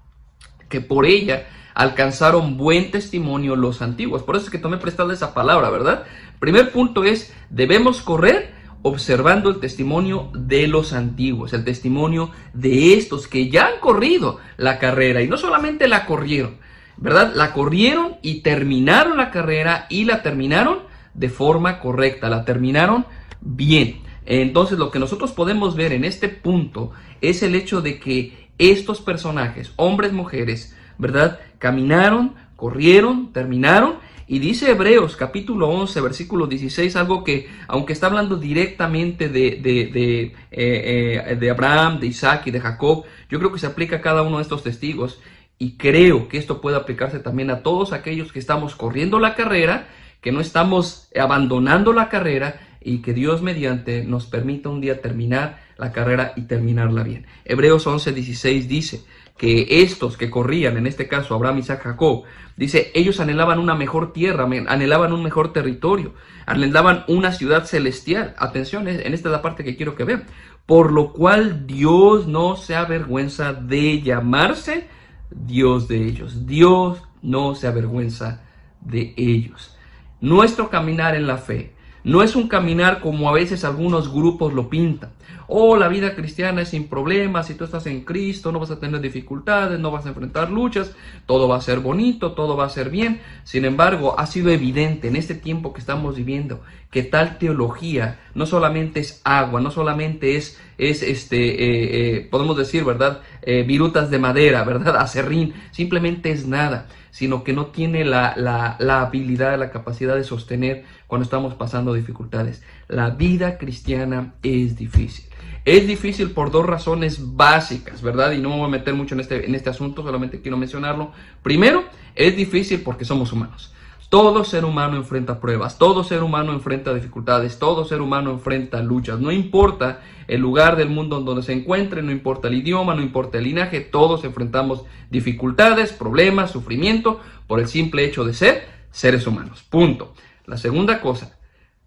que 0.69 0.81
por 0.81 1.07
ella 1.07 1.47
alcanzaron 1.75 2.57
buen 2.57 2.91
testimonio 2.91 3.57
los 3.57 3.83
antiguos. 3.83 4.23
Por 4.23 4.37
eso 4.37 4.47
es 4.47 4.50
que 4.50 4.59
tomé 4.59 4.79
prestada 4.79 5.12
esa 5.12 5.35
palabra, 5.35 5.71
¿verdad? 5.71 6.05
Primer 6.38 6.73
punto 6.73 7.05
es, 7.05 7.33
debemos 7.50 8.02
correr 8.02 8.55
observando 8.83 9.49
el 9.49 9.61
testimonio 9.61 10.31
de 10.35 10.67
los 10.67 10.93
antiguos, 10.93 11.52
el 11.52 11.64
testimonio 11.64 12.31
de 12.52 12.95
estos 12.95 13.29
que 13.29 13.49
ya 13.49 13.67
han 13.67 13.81
corrido 13.81 14.38
la 14.57 14.79
carrera 14.79 15.23
y 15.23 15.29
no 15.29 15.37
solamente 15.37 15.87
la 15.87 16.05
corrieron, 16.05 16.57
¿verdad? 17.02 17.32
La 17.35 17.52
corrieron 17.52 18.16
y 18.23 18.40
terminaron 18.42 19.16
la 19.16 19.32
carrera 19.32 19.87
y 19.90 20.04
la 20.04 20.23
terminaron 20.23 20.78
de 21.14 21.28
forma 21.28 21.80
correcta, 21.80 22.30
la 22.30 22.44
terminaron 22.44 23.06
bien. 23.40 24.00
Entonces 24.25 24.78
lo 24.78 24.92
que 24.92 25.00
nosotros 25.00 25.32
podemos 25.32 25.75
ver 25.75 25.92
en 25.92 26.04
este 26.04 26.28
punto 26.28 26.92
es 27.21 27.42
el 27.42 27.56
hecho 27.56 27.82
de 27.82 27.99
que 27.99 28.50
estos 28.56 29.00
personajes, 29.00 29.73
hombres, 29.76 30.12
mujeres, 30.12 30.76
¿verdad? 30.97 31.40
Caminaron, 31.59 32.35
corrieron, 32.54 33.32
terminaron. 33.32 33.94
Y 34.28 34.38
dice 34.38 34.71
Hebreos 34.71 35.16
capítulo 35.16 35.68
11, 35.71 36.00
versículo 36.00 36.47
16, 36.47 36.94
algo 36.94 37.25
que, 37.25 37.49
aunque 37.66 37.92
está 37.92 38.06
hablando 38.06 38.37
directamente 38.37 39.28
de, 39.28 39.59
de, 39.61 39.87
de, 39.92 40.23
eh, 40.52 41.25
eh, 41.26 41.37
de 41.38 41.50
Abraham, 41.50 41.99
de 41.99 42.06
Isaac 42.06 42.47
y 42.47 42.52
de 42.52 42.61
Jacob, 42.61 43.04
yo 43.28 43.40
creo 43.40 43.52
que 43.52 43.59
se 43.59 43.66
aplica 43.66 43.97
a 43.97 44.00
cada 44.00 44.23
uno 44.23 44.37
de 44.37 44.42
estos 44.42 44.62
testigos. 44.62 45.21
Y 45.62 45.76
creo 45.76 46.26
que 46.26 46.38
esto 46.38 46.61
puede 46.61 46.76
aplicarse 46.76 47.21
también 47.21 47.49
a 47.49 47.62
todos 47.62 47.92
aquellos 47.92 48.33
que 48.33 48.40
estamos 48.40 48.75
corriendo 48.75 49.21
la 49.21 49.37
carrera 49.37 49.87
que 50.21 50.33
no 50.33 50.40
estamos 50.40 51.09
abandonando 51.16 51.92
la 51.92 52.09
carrera 52.09 52.59
y 52.81 52.99
que 52.99 53.12
Dios 53.12 53.42
mediante 53.42 54.02
nos 54.02 54.26
permita 54.26 54.71
un 54.71 54.81
día 54.81 55.00
terminar 55.00 55.61
la 55.78 55.92
carrera 55.92 56.33
y 56.35 56.42
terminarla 56.42 57.04
bien. 57.04 57.28
Hebreos 57.45 57.87
11, 57.87 58.11
16 58.11 58.69
dice 58.69 59.04
que 59.38 59.83
estos 59.83 60.16
que 60.16 60.31
corrían, 60.31 60.78
en 60.78 60.88
este 60.88 61.07
caso 61.07 61.37
Abraham, 61.37 61.59
Isaac, 61.59 61.83
Jacob, 61.85 62.25
dice, 62.57 62.90
ellos 62.92 63.21
anhelaban 63.21 63.61
una 63.61 63.76
mejor 63.76 64.12
tierra, 64.12 64.49
anhelaban 64.66 65.12
un 65.12 65.23
mejor 65.23 65.52
territorio, 65.52 66.14
anhelaban 66.45 67.04
una 67.07 67.31
ciudad 67.31 67.66
celestial. 67.66 68.35
Atención, 68.37 68.88
en 68.88 69.14
esta 69.14 69.28
es 69.28 69.33
la 69.33 69.42
parte 69.42 69.62
que 69.62 69.76
quiero 69.76 69.95
que 69.95 70.02
vean. 70.02 70.25
Por 70.66 70.90
lo 70.90 71.12
cual 71.12 71.69
Dios 71.69 72.26
no 72.26 72.57
se 72.57 72.75
avergüenza 72.75 73.52
de 73.52 74.02
llamarse 74.02 74.88
Dios 75.35 75.89
de 75.89 76.07
ellos. 76.07 76.47
Dios 76.47 77.03
no 77.23 77.55
se 77.55 77.67
avergüenza 77.67 78.43
de 78.81 79.15
ellos. 79.17 79.77
Nuestro 80.21 80.71
caminar 80.71 81.15
en 81.15 81.27
la 81.27 81.39
fe 81.39 81.75
no 82.05 82.23
es 82.23 82.35
un 82.35 82.49
caminar 82.49 83.01
como 83.01 83.29
a 83.29 83.33
veces 83.33 83.65
algunos 83.65 84.12
grupos 84.12 84.53
lo 84.53 84.69
pintan. 84.69 85.11
Oh, 85.47 85.77
la 85.77 85.89
vida 85.89 86.15
cristiana 86.15 86.62
es 86.62 86.71
sin 86.71 86.89
problemas, 86.89 87.47
si 87.47 87.55
tú 87.55 87.65
estás 87.65 87.87
en 87.87 88.05
Cristo 88.05 88.51
no 88.51 88.59
vas 88.59 88.71
a 88.71 88.81
tener 88.81 89.01
dificultades, 89.01 89.79
no 89.79 89.91
vas 89.91 90.07
a 90.07 90.09
enfrentar 90.09 90.51
luchas, 90.51 90.97
todo 91.27 91.47
va 91.47 91.57
a 91.57 91.61
ser 91.61 91.81
bonito, 91.81 92.33
todo 92.33 92.57
va 92.57 92.65
a 92.65 92.71
ser 92.71 92.91
bien. 92.91 93.21
Sin 93.45 93.65
embargo, 93.65 94.19
ha 94.19 94.27
sido 94.27 94.51
evidente 94.51 95.09
en 95.09 95.17
este 95.17 95.35
tiempo 95.35 95.73
que 95.73 95.81
estamos 95.81 96.17
viviendo 96.17 96.62
que 96.91 97.03
tal 97.03 97.39
teología 97.39 98.21
no 98.35 98.47
solamente 98.47 99.01
es 99.01 99.21
agua, 99.25 99.61
no 99.61 99.71
solamente 99.71 100.37
es, 100.37 100.61
es 100.91 101.03
este, 101.03 101.37
eh, 101.37 102.17
eh, 102.17 102.29
podemos 102.31 102.57
decir, 102.57 102.85
¿verdad? 102.85 103.21
Eh, 103.43 103.62
virutas 103.62 104.11
de 104.11 104.19
madera, 104.19 104.65
¿verdad? 104.65 104.97
Acerrín, 105.01 105.55
simplemente 105.71 106.31
es 106.31 106.47
nada 106.47 106.89
sino 107.12 107.45
que 107.45 107.53
no 107.53 107.67
tiene 107.67 108.07
la, 108.07 108.33
la, 108.37 108.77
la 108.81 109.03
habilidad, 109.03 109.59
la 109.59 109.71
capacidad 109.71 110.17
de 110.17 110.25
sostener 110.25 110.85
cuando 111.07 111.25
estamos 111.25 111.53
pasando 111.55 111.93
dificultades. 111.93 112.62
La 112.89 113.11
vida 113.11 113.59
cristiana 113.59 114.33
es 114.43 114.77
difícil. 114.77 115.27
Es 115.67 115.87
difícil 115.87 116.31
por 116.31 116.51
dos 116.51 116.67
razones 116.67 117.37
básicas, 117.37 118.01
¿verdad? 118.01 118.33
Y 118.33 118.39
no 118.41 118.49
me 118.49 118.57
voy 118.57 118.65
a 118.65 118.69
meter 118.69 118.95
mucho 118.95 119.15
en 119.15 119.21
este, 119.21 119.47
en 119.47 119.55
este 119.55 119.69
asunto, 119.69 120.03
solamente 120.03 120.41
quiero 120.41 120.57
mencionarlo. 120.57 121.12
Primero, 121.43 121.85
es 122.15 122.35
difícil 122.35 122.81
porque 122.81 123.05
somos 123.05 123.31
humanos. 123.31 123.73
Todo 124.12 124.45
ser 124.45 124.66
humano 124.66 124.99
enfrenta 124.99 125.40
pruebas, 125.40 125.78
todo 125.78 126.04
ser 126.04 126.23
humano 126.23 126.52
enfrenta 126.52 126.92
dificultades, 126.92 127.59
todo 127.59 127.87
ser 127.87 128.02
humano 128.02 128.31
enfrenta 128.31 128.83
luchas. 128.83 129.19
No 129.19 129.33
importa 129.33 130.02
el 130.28 130.38
lugar 130.38 130.76
del 130.76 130.90
mundo 130.90 131.16
en 131.16 131.25
donde 131.25 131.42
se 131.42 131.54
encuentre, 131.54 132.02
no 132.02 132.12
importa 132.12 132.49
el 132.49 132.57
idioma, 132.57 132.95
no 132.95 133.00
importa 133.00 133.38
el 133.38 133.45
linaje, 133.45 133.81
todos 133.81 134.25
enfrentamos 134.25 134.85
dificultades, 135.09 135.95
problemas, 135.95 136.50
sufrimiento 136.50 137.23
por 137.47 137.59
el 137.59 137.69
simple 137.69 138.04
hecho 138.04 138.23
de 138.26 138.35
ser 138.35 138.66
seres 138.90 139.26
humanos. 139.26 139.62
Punto. 139.62 140.12
La 140.45 140.59
segunda 140.59 141.00
cosa, 141.00 141.38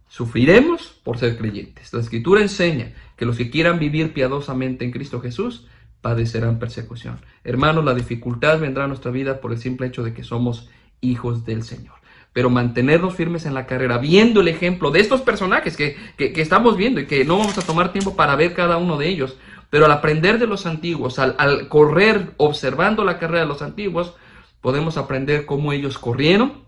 sufriremos 0.07 0.99
por 1.03 1.19
ser 1.19 1.37
creyentes. 1.37 1.93
La 1.93 1.99
escritura 1.99 2.41
enseña 2.41 2.93
que 3.17 3.27
los 3.27 3.37
que 3.37 3.51
quieran 3.51 3.77
vivir 3.77 4.15
piadosamente 4.15 4.83
en 4.83 4.89
Cristo 4.89 5.21
Jesús 5.21 5.67
padecerán 6.01 6.57
persecución. 6.57 7.19
Hermanos, 7.43 7.85
la 7.85 7.93
dificultad 7.93 8.59
vendrá 8.59 8.85
a 8.85 8.87
nuestra 8.87 9.11
vida 9.11 9.41
por 9.41 9.51
el 9.51 9.59
simple 9.59 9.85
hecho 9.85 10.01
de 10.01 10.15
que 10.15 10.23
somos 10.23 10.71
hijos 11.01 11.45
del 11.45 11.61
Señor 11.61 12.03
pero 12.35 12.49
mantenernos 12.49 13.15
firmes 13.15 13.45
en 13.45 13.53
la 13.53 13.65
carrera, 13.65 13.97
viendo 13.97 14.41
el 14.41 14.49
ejemplo 14.49 14.91
de 14.91 14.99
estos 14.99 15.21
personajes 15.21 15.77
que, 15.77 15.95
estamos 16.17 16.75
viendo 16.75 16.99
y 16.99 17.05
que 17.05 17.23
no 17.23 17.37
vamos 17.37 17.57
a 17.57 17.61
tomar 17.61 17.93
tiempo 17.93 18.17
para 18.17 18.35
ver 18.35 18.53
cada 18.53 18.75
uno 18.75 18.97
de 18.97 19.07
ellos, 19.07 19.37
pero 19.69 19.85
al 19.85 19.93
aprender 19.93 20.37
de 20.37 20.45
los 20.45 20.65
antiguos, 20.65 21.17
al, 21.17 21.35
al 21.37 21.69
correr 21.69 22.33
observando 22.35 23.05
la 23.05 23.19
carrera 23.19 23.39
de 23.39 23.45
los 23.45 23.61
antiguos, 23.61 24.15
podemos 24.59 24.97
aprender 24.97 25.45
cómo 25.45 25.71
ellos 25.71 25.97
corrieron, 25.97 26.64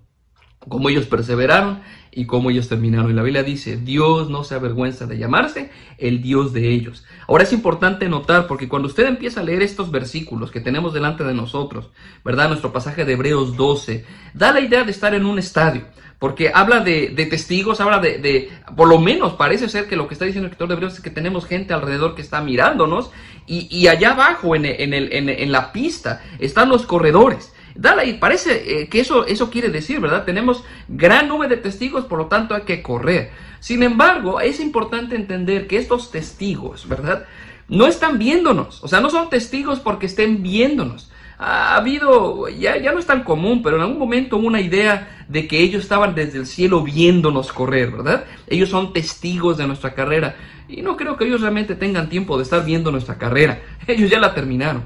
cómo 0.67 0.89
ellos 0.89 1.05
perseveraron 1.05 1.79
y 2.11 2.25
cómo 2.25 2.49
ellos 2.49 2.67
terminaron. 2.67 3.11
Y 3.11 3.13
la 3.13 3.21
Biblia 3.23 3.43
dice, 3.43 3.77
Dios 3.77 4.29
no 4.29 4.43
se 4.43 4.55
avergüenza 4.55 5.05
de 5.05 5.17
llamarse 5.17 5.69
el 5.97 6.21
Dios 6.21 6.51
de 6.53 6.69
ellos. 6.69 7.05
Ahora 7.27 7.43
es 7.43 7.53
importante 7.53 8.09
notar, 8.09 8.47
porque 8.47 8.67
cuando 8.67 8.87
usted 8.87 9.05
empieza 9.05 9.41
a 9.41 9.43
leer 9.43 9.61
estos 9.61 9.91
versículos 9.91 10.49
que 10.49 10.59
tenemos 10.59 10.93
delante 10.93 11.23
de 11.23 11.33
nosotros, 11.33 11.89
¿verdad? 12.25 12.47
Nuestro 12.47 12.73
pasaje 12.73 13.05
de 13.05 13.13
Hebreos 13.13 13.55
12, 13.55 14.05
da 14.33 14.51
la 14.51 14.61
idea 14.61 14.83
de 14.83 14.91
estar 14.91 15.13
en 15.13 15.25
un 15.25 15.37
estadio. 15.37 15.85
Porque 16.17 16.49
habla 16.51 16.79
de, 16.79 17.09
testigos, 17.29 17.79
habla 17.79 17.99
de, 17.99 18.49
por 18.75 18.87
lo 18.87 18.97
menos 18.97 19.33
parece 19.33 19.69
ser 19.69 19.87
que 19.87 19.95
lo 19.95 20.07
que 20.07 20.15
está 20.15 20.25
diciendo 20.25 20.47
el 20.47 20.51
escritor 20.51 20.69
de 20.69 20.73
Hebreos 20.73 20.93
es 20.95 21.01
que 21.01 21.11
tenemos 21.11 21.45
gente 21.45 21.75
alrededor 21.75 22.15
que 22.15 22.23
está 22.23 22.41
mirándonos 22.41 23.11
y, 23.45 23.87
allá 23.87 24.13
abajo 24.13 24.55
en, 24.55 24.65
en, 24.65 24.95
el, 24.95 25.11
en 25.11 25.51
la 25.51 25.71
pista 25.71 26.23
están 26.39 26.69
los 26.69 26.87
corredores. 26.87 27.53
Dale, 27.77 28.15
parece 28.15 28.81
eh, 28.81 28.89
que 28.89 28.99
eso, 28.99 29.27
eso 29.27 29.51
quiere 29.51 29.69
decir, 29.69 29.99
¿verdad? 29.99 30.25
Tenemos 30.25 30.63
gran 30.87 31.27
número 31.27 31.55
de 31.55 31.61
testigos, 31.61 32.05
por 32.05 32.17
lo 32.17 32.25
tanto 32.25 32.55
hay 32.55 32.63
que 32.63 32.81
correr. 32.81 33.29
Sin 33.59 33.83
embargo, 33.83 34.41
es 34.41 34.59
importante 34.59 35.15
entender 35.15 35.67
que 35.67 35.77
estos 35.77 36.09
testigos, 36.09 36.89
¿verdad? 36.89 37.25
No 37.67 37.85
están 37.85 38.17
viéndonos, 38.17 38.83
o 38.83 38.87
sea, 38.87 38.99
no 38.99 39.11
son 39.11 39.29
testigos 39.29 39.79
porque 39.79 40.07
estén 40.07 40.41
viéndonos. 40.41 41.11
Ha 41.37 41.75
habido, 41.75 42.49
ya, 42.49 42.77
ya 42.77 42.91
no 42.91 42.97
es 42.97 43.05
tan 43.05 43.23
común, 43.23 43.61
pero 43.61 43.75
en 43.75 43.83
algún 43.83 43.99
momento 43.99 44.37
una 44.37 44.59
idea 44.59 45.25
de 45.27 45.47
que 45.47 45.59
ellos 45.59 45.83
estaban 45.83 46.15
desde 46.15 46.39
el 46.39 46.47
cielo 46.47 46.81
viéndonos 46.81 47.53
correr, 47.53 47.91
¿verdad? 47.91 48.25
Ellos 48.47 48.69
son 48.69 48.91
testigos 48.91 49.55
de 49.57 49.67
nuestra 49.67 49.93
carrera. 49.93 50.35
Y 50.67 50.81
no 50.81 50.97
creo 50.97 51.15
que 51.15 51.25
ellos 51.25 51.41
realmente 51.41 51.75
tengan 51.75 52.09
tiempo 52.09 52.37
de 52.37 52.43
estar 52.43 52.65
viendo 52.65 52.91
nuestra 52.91 53.19
carrera. 53.19 53.61
Ellos 53.87 54.09
ya 54.09 54.19
la 54.19 54.33
terminaron. 54.33 54.85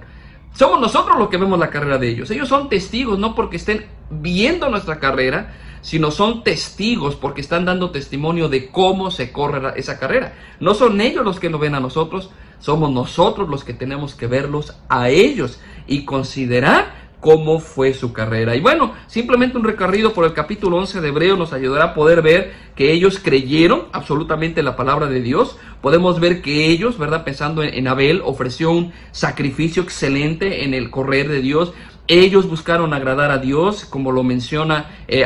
Somos 0.54 0.80
nosotros 0.80 1.18
los 1.18 1.30
que 1.30 1.38
vemos 1.38 1.58
la 1.60 1.70
carrera 1.70 1.98
de 1.98 2.10
ellos. 2.10 2.30
Ellos 2.32 2.50
son 2.50 2.70
testigos 2.70 3.18
no 3.18 3.36
porque 3.36 3.58
estén 3.58 3.86
viendo 4.10 4.70
nuestra 4.70 5.00
carrera, 5.00 5.54
sino 5.82 6.12
son 6.12 6.44
testigos 6.44 7.16
porque 7.16 7.42
están 7.42 7.66
dando 7.66 7.92
testimonio 7.92 8.50
de 8.50 8.70
cómo 8.70 9.12
se 9.12 9.32
corre 9.32 9.74
esa 9.80 9.98
carrera. 9.98 10.34
No 10.60 10.74
son 10.74 11.02
ellos 11.02 11.26
los 11.26 11.40
que 11.40 11.50
nos 11.50 11.62
ven 11.62 11.76
a 11.76 11.80
nosotros, 11.80 12.30
somos 12.60 12.92
nosotros 12.92 13.50
los 13.50 13.64
que 13.64 13.74
tenemos 13.74 14.14
que 14.14 14.28
verlos 14.28 14.76
a 14.88 15.10
ellos 15.10 15.60
y 15.88 16.06
considerar 16.06 17.11
cómo 17.22 17.60
fue 17.60 17.94
su 17.94 18.12
carrera. 18.12 18.56
Y 18.56 18.60
bueno, 18.60 18.94
simplemente 19.08 19.58
un 19.58 19.64
recorrido 19.64 20.12
por 20.12 20.26
el 20.26 20.34
capítulo 20.34 20.78
11 20.78 21.00
de 21.00 21.08
Hebreo 21.08 21.38
nos 21.38 21.54
ayudará 21.54 21.86
a 21.86 21.94
poder 21.94 22.22
ver 22.22 22.52
que 22.76 22.92
ellos 22.92 23.20
creyeron 23.24 23.84
absolutamente 23.94 24.64
la 24.64 24.76
palabra 24.76 25.06
de 25.06 25.22
Dios. 25.22 25.58
Podemos 25.82 26.20
ver 26.20 26.42
que 26.42 26.66
ellos, 26.66 26.98
¿verdad? 26.98 27.24
Pensando 27.24 27.64
en, 27.64 27.88
Abel, 27.88 28.22
ofreció 28.26 28.72
un 28.72 28.92
sacrificio 29.12 29.84
excelente 29.84 30.66
en 30.66 30.74
el 30.74 30.90
correr 30.90 31.30
de 31.30 31.42
Dios. 31.42 31.74
Ellos 32.08 32.50
buscaron 32.50 32.94
agradar 32.94 33.32
a 33.32 33.38
Dios, 33.38 33.86
como 33.86 34.12
lo 34.12 34.24
menciona 34.24 34.90
eh, 35.08 35.24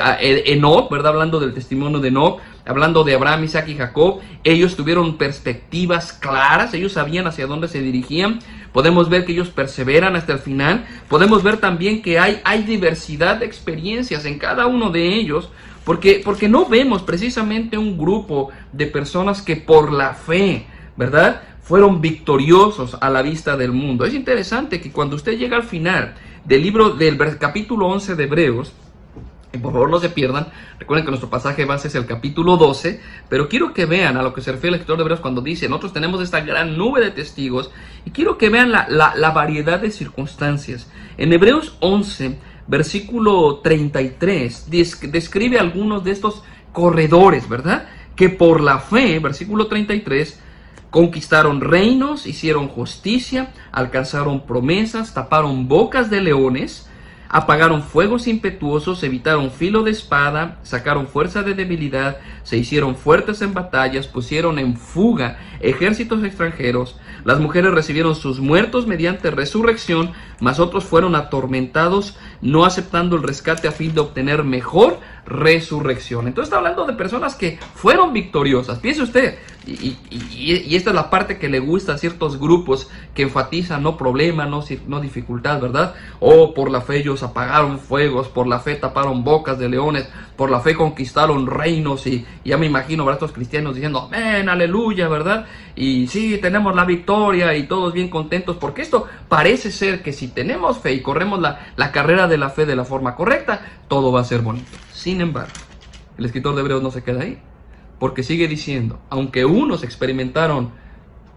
Enoch, 0.47 0.91
¿verdad? 0.91 1.13
Hablando 1.13 1.39
del 1.39 1.53
testimonio 1.53 1.99
de 1.99 2.09
Enoch, 2.09 2.41
hablando 2.65 3.05
de 3.05 3.15
Abraham, 3.15 3.45
Isaac 3.45 3.69
y 3.69 3.75
Jacob. 3.75 4.19
Ellos 4.43 4.75
tuvieron 4.75 5.17
perspectivas 5.17 6.11
claras, 6.11 6.73
ellos 6.73 6.91
sabían 6.91 7.25
hacia 7.25 7.47
dónde 7.47 7.69
se 7.69 7.81
dirigían. 7.81 8.39
Podemos 8.75 9.07
ver 9.07 9.23
que 9.23 9.31
ellos 9.31 9.51
perseveran 9.51 10.17
hasta 10.17 10.33
el 10.33 10.39
final. 10.39 10.85
Podemos 11.07 11.43
ver 11.43 11.55
también 11.61 12.01
que 12.01 12.19
hay, 12.19 12.41
hay 12.43 12.63
diversidad 12.63 13.37
de 13.37 13.45
experiencias 13.45 14.25
en 14.25 14.37
cada 14.37 14.67
uno 14.67 14.89
de 14.89 15.15
ellos. 15.15 15.49
Porque, 15.85 16.21
porque 16.25 16.49
no 16.49 16.65
vemos 16.65 17.01
precisamente 17.01 17.77
un 17.77 17.97
grupo 17.97 18.49
de 18.73 18.87
personas 18.87 19.41
que 19.41 19.55
por 19.55 19.93
la 19.93 20.13
fe, 20.13 20.65
¿verdad? 20.97 21.41
Fueron 21.61 22.01
victoriosos 22.01 22.97
a 22.99 23.09
la 23.09 23.21
vista 23.21 23.55
del 23.55 23.71
mundo. 23.71 24.03
Es 24.03 24.13
interesante 24.13 24.81
que 24.81 24.91
cuando 24.91 25.15
usted 25.15 25.37
llega 25.37 25.55
al 25.55 25.63
final 25.63 26.13
del 26.43 26.61
libro 26.61 26.89
del 26.89 27.17
capítulo 27.37 27.87
11 27.87 28.15
de 28.15 28.23
Hebreos, 28.25 28.73
por 29.57 29.73
favor 29.73 29.89
no 29.89 29.99
se 29.99 30.09
pierdan. 30.09 30.47
Recuerden 30.79 31.05
que 31.05 31.11
nuestro 31.11 31.29
pasaje 31.29 31.65
base 31.65 31.87
es 31.87 31.95
el 31.95 32.05
capítulo 32.05 32.57
12, 32.57 33.01
pero 33.29 33.49
quiero 33.49 33.73
que 33.73 33.85
vean 33.85 34.17
a 34.17 34.23
lo 34.23 34.33
que 34.33 34.41
se 34.41 34.51
refiere 34.51 34.75
el 34.75 34.79
lector 34.79 34.97
de 34.97 35.03
Hebreos 35.03 35.19
cuando 35.19 35.41
dice, 35.41 35.67
nosotros 35.69 35.93
tenemos 35.93 36.21
esta 36.21 36.41
gran 36.41 36.77
nube 36.77 37.01
de 37.01 37.11
testigos 37.11 37.71
y 38.05 38.11
quiero 38.11 38.37
que 38.37 38.49
vean 38.49 38.71
la, 38.71 38.87
la 38.89 39.31
variedad 39.31 39.79
de 39.79 39.91
circunstancias. 39.91 40.89
En 41.17 41.33
Hebreos 41.33 41.77
11, 41.79 42.37
versículo 42.67 43.59
33, 43.63 44.69
describe 44.69 45.59
algunos 45.59 46.03
de 46.03 46.11
estos 46.11 46.43
corredores, 46.71 47.47
¿verdad? 47.47 47.87
Que 48.15 48.29
por 48.29 48.61
la 48.61 48.79
fe, 48.79 49.19
versículo 49.19 49.67
33, 49.67 50.39
conquistaron 50.89 51.61
reinos, 51.61 52.25
hicieron 52.25 52.67
justicia, 52.67 53.51
alcanzaron 53.71 54.45
promesas, 54.45 55.13
taparon 55.13 55.67
bocas 55.67 56.09
de 56.09 56.21
leones, 56.21 56.89
apagaron 57.35 57.83
fuegos 57.83 58.27
impetuosos, 58.27 59.03
evitaron 59.03 59.51
filo 59.51 59.83
de 59.83 59.91
espada, 59.91 60.57
sacaron 60.63 61.05
fuerza 61.05 61.43
de 61.43 61.53
debilidad, 61.53 62.15
se 62.43 62.55
hicieron 62.55 62.95
fuertes 62.95 63.41
en 63.41 63.53
batallas, 63.53 64.07
pusieron 64.07 64.57
en 64.57 64.77
fuga 64.77 65.37
ejércitos 65.59 66.23
extranjeros, 66.23 66.95
las 67.25 67.41
mujeres 67.41 67.73
recibieron 67.73 68.15
sus 68.15 68.39
muertos 68.39 68.87
mediante 68.87 69.31
resurrección, 69.31 70.13
mas 70.39 70.61
otros 70.61 70.85
fueron 70.85 71.13
atormentados, 71.13 72.17
no 72.39 72.63
aceptando 72.63 73.17
el 73.17 73.23
rescate 73.23 73.67
a 73.67 73.73
fin 73.73 73.93
de 73.93 73.99
obtener 73.99 74.45
mejor 74.45 74.99
resurrección. 75.25 76.27
Entonces 76.27 76.47
está 76.47 76.57
hablando 76.57 76.85
de 76.85 76.93
personas 76.93 77.35
que 77.35 77.59
fueron 77.73 78.13
victoriosas. 78.13 78.79
Piense 78.79 79.01
usted, 79.01 79.39
y, 79.67 80.75
esta 80.75 80.91
es 80.91 80.95
la 80.95 81.09
parte 81.09 81.37
que 81.37 81.49
le 81.49 81.59
gusta 81.59 81.93
a 81.93 81.97
ciertos 81.97 82.39
grupos 82.39 82.89
que 83.13 83.23
enfatizan 83.23 83.81
no 83.81 83.97
problema, 83.97 84.45
no, 84.45 84.63
no 84.87 84.99
dificultad, 84.99 85.59
¿verdad? 85.59 85.95
O 86.19 86.53
por 86.53 86.69
la 86.69 86.81
fe 86.81 86.97
ellos 86.97 87.23
apagaron 87.23 87.79
fuegos, 87.79 88.27
por 88.27 88.47
la 88.47 88.59
fe 88.59 88.75
taparon 88.75 89.23
bocas 89.23 89.57
de 89.57 89.69
leones, 89.69 90.07
por 90.35 90.51
la 90.51 90.59
fe 90.59 90.75
conquistaron 90.75 91.47
reinos 91.47 92.05
y, 92.05 92.25
ya 92.43 92.57
me 92.57 92.67
imagino 92.67 93.07
a 93.09 93.13
estos 93.13 93.31
cristianos 93.31 93.75
diciendo, 93.75 94.01
amén, 94.01 94.49
aleluya, 94.49 95.07
¿verdad? 95.07 95.45
Y 95.75 96.07
sí, 96.07 96.37
tenemos 96.41 96.75
la 96.75 96.85
victoria 96.85 97.55
y 97.55 97.63
todos 97.63 97.93
bien 97.93 98.09
contentos, 98.09 98.57
porque 98.57 98.81
esto 98.81 99.07
parece 99.27 99.71
ser 99.71 100.03
que 100.03 100.13
si 100.13 100.27
tenemos 100.27 100.77
fe 100.77 100.93
y 100.93 101.01
corremos 101.01 101.39
la, 101.39 101.73
la 101.75 101.91
carrera 101.91 102.27
de 102.27 102.37
la 102.37 102.49
fe 102.49 102.65
de 102.65 102.75
la 102.75 102.85
forma 102.85 103.15
correcta, 103.15 103.61
todo 103.87 104.11
va 104.11 104.21
a 104.21 104.25
ser 104.25 104.41
bonito. 104.41 104.77
Sin 104.93 105.21
embargo, 105.21 105.53
el 106.17 106.25
escritor 106.25 106.55
de 106.55 106.61
Hebreos 106.61 106.83
no 106.83 106.91
se 106.91 107.03
queda 107.03 107.21
ahí, 107.21 107.39
porque 107.99 108.23
sigue 108.23 108.47
diciendo, 108.47 108.99
aunque 109.09 109.45
unos 109.45 109.83
experimentaron 109.83 110.71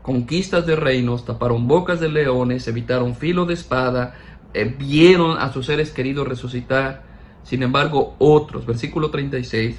conquistas 0.03 0.67
de 0.67 0.77
reinos, 0.77 1.25
taparon 1.25 1.69
bocas 1.69 2.01
de 2.01 2.09
leones, 2.09 2.67
evitaron 2.67 3.15
filo 3.15 3.45
de 3.47 3.55
espada, 3.55 4.15
eh, 4.55 4.65
vieron 4.65 5.39
a 5.39 5.53
sus 5.53 5.67
seres 5.67 5.91
queridos 5.91 6.27
resucitar, 6.27 7.03
sin 7.43 7.63
embargo 7.63 8.15
otros, 8.19 8.67
versículo 8.67 9.11
36, 9.11 9.77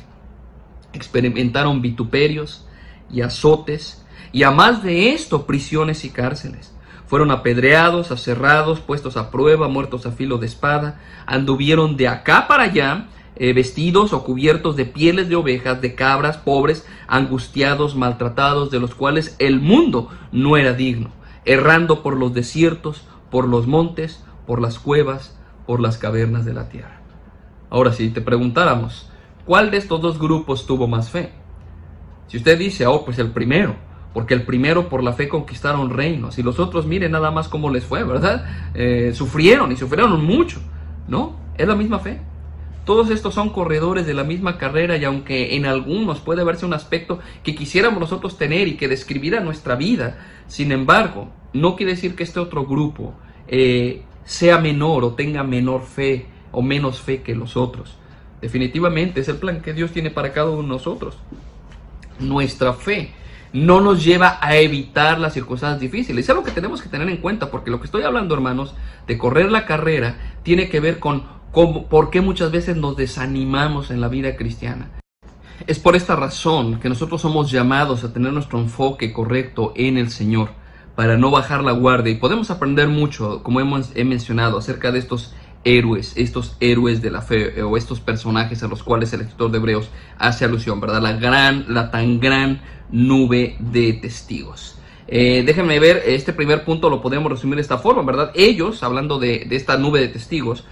experimentaron 0.93 1.81
vituperios 1.81 2.65
y 3.11 3.21
azotes, 3.21 4.05
y 4.31 4.43
a 4.43 4.51
más 4.51 4.83
de 4.83 5.09
esto 5.09 5.45
prisiones 5.47 6.05
y 6.05 6.11
cárceles. 6.11 6.73
Fueron 7.07 7.31
apedreados, 7.31 8.11
aserrados, 8.11 8.81
puestos 8.81 9.17
a 9.17 9.31
prueba, 9.31 9.67
muertos 9.67 10.05
a 10.05 10.11
filo 10.11 10.37
de 10.37 10.45
espada, 10.45 10.99
anduvieron 11.25 11.97
de 11.97 12.07
acá 12.07 12.47
para 12.47 12.63
allá, 12.65 13.07
eh, 13.39 13.53
vestidos 13.53 14.13
o 14.13 14.23
cubiertos 14.23 14.75
de 14.75 14.85
pieles 14.85 15.29
de 15.29 15.35
ovejas, 15.35 15.81
de 15.81 15.95
cabras, 15.95 16.37
pobres, 16.37 16.85
angustiados, 17.07 17.95
maltratados, 17.95 18.69
de 18.69 18.79
los 18.79 18.93
cuales 18.93 19.35
el 19.39 19.59
mundo 19.61 20.09
no 20.31 20.57
era 20.57 20.73
digno, 20.73 21.11
errando 21.45 22.03
por 22.03 22.17
los 22.17 22.33
desiertos, 22.33 23.07
por 23.31 23.47
los 23.47 23.65
montes, 23.65 24.23
por 24.45 24.61
las 24.61 24.77
cuevas, 24.77 25.39
por 25.65 25.79
las 25.79 25.97
cavernas 25.97 26.45
de 26.45 26.53
la 26.53 26.69
tierra. 26.69 27.01
Ahora, 27.69 27.93
si 27.93 28.09
te 28.09 28.21
preguntáramos, 28.21 29.09
¿cuál 29.45 29.71
de 29.71 29.77
estos 29.77 30.01
dos 30.01 30.19
grupos 30.19 30.65
tuvo 30.65 30.87
más 30.87 31.09
fe? 31.09 31.31
Si 32.27 32.37
usted 32.37 32.59
dice, 32.59 32.87
oh, 32.87 33.05
pues 33.05 33.19
el 33.19 33.31
primero, 33.31 33.75
porque 34.13 34.33
el 34.33 34.43
primero 34.43 34.89
por 34.89 35.03
la 35.03 35.13
fe 35.13 35.29
conquistaron 35.29 35.91
reinos 35.91 36.37
y 36.39 36.43
los 36.43 36.59
otros, 36.59 36.85
miren 36.85 37.11
nada 37.11 37.31
más 37.31 37.47
cómo 37.47 37.69
les 37.69 37.85
fue, 37.85 38.03
¿verdad? 38.03 38.45
Eh, 38.73 39.11
sufrieron 39.13 39.71
y 39.71 39.77
sufrieron 39.77 40.23
mucho, 40.25 40.59
¿no? 41.07 41.37
Es 41.57 41.67
la 41.67 41.75
misma 41.75 41.99
fe. 41.99 42.19
Todos 42.85 43.11
estos 43.11 43.33
son 43.33 43.49
corredores 43.49 44.07
de 44.07 44.13
la 44.13 44.23
misma 44.23 44.57
carrera 44.57 44.97
y 44.97 45.05
aunque 45.05 45.55
en 45.55 45.65
algunos 45.65 46.19
puede 46.19 46.43
verse 46.43 46.65
un 46.65 46.73
aspecto 46.73 47.19
que 47.43 47.55
quisiéramos 47.55 47.99
nosotros 47.99 48.37
tener 48.37 48.67
y 48.67 48.77
que 48.77 48.87
describiera 48.87 49.41
nuestra 49.41 49.75
vida, 49.75 50.17
sin 50.47 50.71
embargo, 50.71 51.29
no 51.53 51.75
quiere 51.75 51.93
decir 51.93 52.15
que 52.15 52.23
este 52.23 52.39
otro 52.39 52.65
grupo 52.65 53.13
eh, 53.47 54.03
sea 54.23 54.57
menor 54.57 55.03
o 55.03 55.13
tenga 55.13 55.43
menor 55.43 55.83
fe 55.83 56.27
o 56.51 56.61
menos 56.61 57.01
fe 57.01 57.21
que 57.21 57.35
los 57.35 57.57
otros. 57.57 57.97
Definitivamente 58.41 59.19
es 59.19 59.27
el 59.27 59.37
plan 59.37 59.61
que 59.61 59.73
Dios 59.73 59.91
tiene 59.91 60.09
para 60.09 60.33
cada 60.33 60.49
uno 60.49 60.63
de 60.63 60.67
nosotros. 60.69 61.17
Nuestra 62.19 62.73
fe 62.73 63.13
no 63.51 63.81
nos 63.81 64.03
lleva 64.03 64.37
a 64.41 64.55
evitar 64.57 65.19
las 65.19 65.33
circunstancias 65.33 65.79
difíciles. 65.79 66.25
Es 66.25 66.29
algo 66.29 66.43
que 66.43 66.51
tenemos 66.51 66.81
que 66.81 66.89
tener 66.89 67.09
en 67.09 67.17
cuenta 67.17 67.49
porque 67.49 67.71
lo 67.71 67.79
que 67.79 67.85
estoy 67.85 68.03
hablando, 68.03 68.35
hermanos, 68.35 68.75
de 69.07 69.17
correr 69.17 69.51
la 69.51 69.65
carrera, 69.65 70.35
tiene 70.43 70.69
que 70.69 70.79
ver 70.79 70.99
con 70.99 71.38
por 71.53 72.09
qué 72.09 72.21
muchas 72.21 72.51
veces 72.51 72.77
nos 72.77 72.95
desanimamos 72.95 73.91
en 73.91 74.01
la 74.01 74.07
vida 74.07 74.35
cristiana. 74.35 74.89
Es 75.67 75.79
por 75.79 75.95
esta 75.95 76.15
razón 76.15 76.79
que 76.79 76.89
nosotros 76.89 77.21
somos 77.21 77.51
llamados 77.51 78.03
a 78.03 78.13
tener 78.13 78.31
nuestro 78.31 78.59
enfoque 78.59 79.11
correcto 79.11 79.73
en 79.75 79.97
el 79.97 80.09
Señor, 80.09 80.51
para 80.95 81.17
no 81.17 81.31
bajar 81.31 81.63
la 81.63 81.71
guardia. 81.73 82.13
Y 82.13 82.17
podemos 82.17 82.49
aprender 82.51 82.87
mucho, 82.87 83.43
como 83.43 83.59
hemos 83.59 83.91
he 83.95 84.03
mencionado, 84.03 84.57
acerca 84.57 84.91
de 84.91 84.99
estos 84.99 85.33
héroes, 85.63 86.13
estos 86.15 86.55
héroes 86.59 87.01
de 87.01 87.11
la 87.11 87.21
fe, 87.21 87.61
o 87.61 87.77
estos 87.77 87.99
personajes 87.99 88.63
a 88.63 88.67
los 88.67 88.83
cuales 88.83 89.11
el 89.13 89.21
escritor 89.21 89.51
de 89.51 89.57
Hebreos 89.57 89.89
hace 90.17 90.45
alusión, 90.45 90.79
¿verdad? 90.79 91.01
La 91.01 91.13
gran, 91.13 91.65
la 91.67 91.91
tan 91.91 92.19
gran 92.19 92.61
nube 92.89 93.57
de 93.59 93.93
testigos. 93.93 94.77
Eh, 95.07 95.43
déjenme 95.45 95.79
ver, 95.79 96.03
este 96.05 96.33
primer 96.33 96.63
punto 96.63 96.89
lo 96.89 97.01
podemos 97.01 97.31
resumir 97.31 97.55
de 97.55 97.61
esta 97.61 97.79
forma, 97.79 98.03
¿verdad? 98.03 98.31
Ellos, 98.35 98.83
hablando 98.83 99.19
de, 99.19 99.45
de 99.49 99.55
esta 99.55 99.77
nube 99.77 99.99
de 99.99 100.07
testigos, 100.07 100.65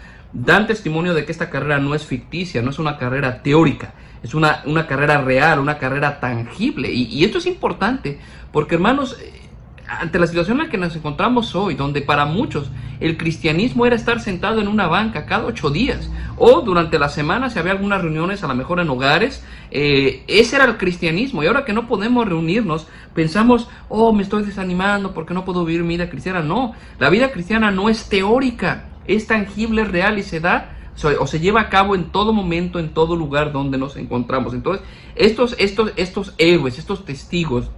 dan 0.45 0.67
testimonio 0.67 1.13
de 1.15 1.25
que 1.25 1.31
esta 1.31 1.49
carrera 1.49 1.79
no 1.79 1.95
es 1.95 2.05
ficticia, 2.05 2.61
no 2.61 2.69
es 2.69 2.77
una 2.77 2.97
carrera 2.97 3.41
teórica, 3.41 3.93
es 4.21 4.35
una, 4.35 4.61
una 4.65 4.85
carrera 4.85 5.21
real, 5.21 5.59
una 5.59 5.79
carrera 5.79 6.19
tangible. 6.19 6.91
Y, 6.91 7.23
esto 7.23 7.39
es 7.39 7.47
importante 7.47 8.19
porque, 8.51 8.75
hermanos, 8.75 9.17
eh, 9.19 9.41
ante 9.87 10.19
la 10.19 10.27
situación 10.27 10.59
en 10.59 10.65
la 10.65 10.69
que 10.69 10.77
nos 10.77 10.95
encontramos 10.95 11.55
hoy, 11.55 11.73
donde 11.73 12.01
para 12.01 12.25
muchos 12.25 12.69
el 12.99 13.17
cristianismo 13.17 13.85
era 13.85 13.95
estar 13.95 14.19
sentado 14.19 14.61
en 14.61 14.67
una 14.67 14.85
banca 14.87 15.25
cada 15.25 15.45
ocho 15.45 15.71
días, 15.71 16.11
o 16.35 16.61
durante 16.61 16.99
la 16.99 17.09
semana 17.09 17.49
si 17.49 17.57
había 17.57 17.71
algunas 17.71 18.01
reuniones, 18.01 18.43
a 18.43 18.47
lo 18.47 18.53
mejor 18.53 18.79
en 18.79 18.89
hogares, 18.89 19.43
eh, 19.71 20.23
ese 20.27 20.57
era 20.57 20.65
el 20.65 20.77
cristianismo. 20.77 21.41
Y 21.41 21.47
ahora 21.47 21.65
que 21.65 21.73
no 21.73 21.87
podemos 21.87 22.27
reunirnos, 22.27 22.87
pensamos, 23.15 23.69
oh, 23.89 24.13
me 24.13 24.21
estoy 24.21 24.43
desanimando 24.43 25.15
porque 25.15 25.33
no 25.33 25.45
puedo 25.45 25.65
vivir 25.65 25.81
mi 25.83 25.95
vida 25.95 26.11
cristiana. 26.11 26.41
No, 26.41 26.73
la 26.99 27.09
vida 27.09 27.31
cristiana 27.31 27.71
no 27.71 27.89
es 27.89 28.07
teórica 28.07 28.85
es 29.07 29.27
tangible, 29.27 29.83
real 29.83 30.19
y 30.19 30.23
se 30.23 30.39
da 30.39 30.73
o 31.19 31.27
se 31.27 31.39
lleva 31.39 31.61
a 31.61 31.69
cabo 31.69 31.95
en 31.95 32.05
todo 32.05 32.33
momento, 32.33 32.79
en 32.79 32.89
todo 32.89 33.15
lugar 33.15 33.51
donde 33.51 33.77
nos 33.77 33.95
encontramos. 33.97 34.53
Entonces, 34.53 34.85
estos, 35.15 35.55
estos, 35.59 35.91
estos 35.95 36.33
héroes, 36.37 36.79
estos 36.79 37.05
testigos, 37.05 37.69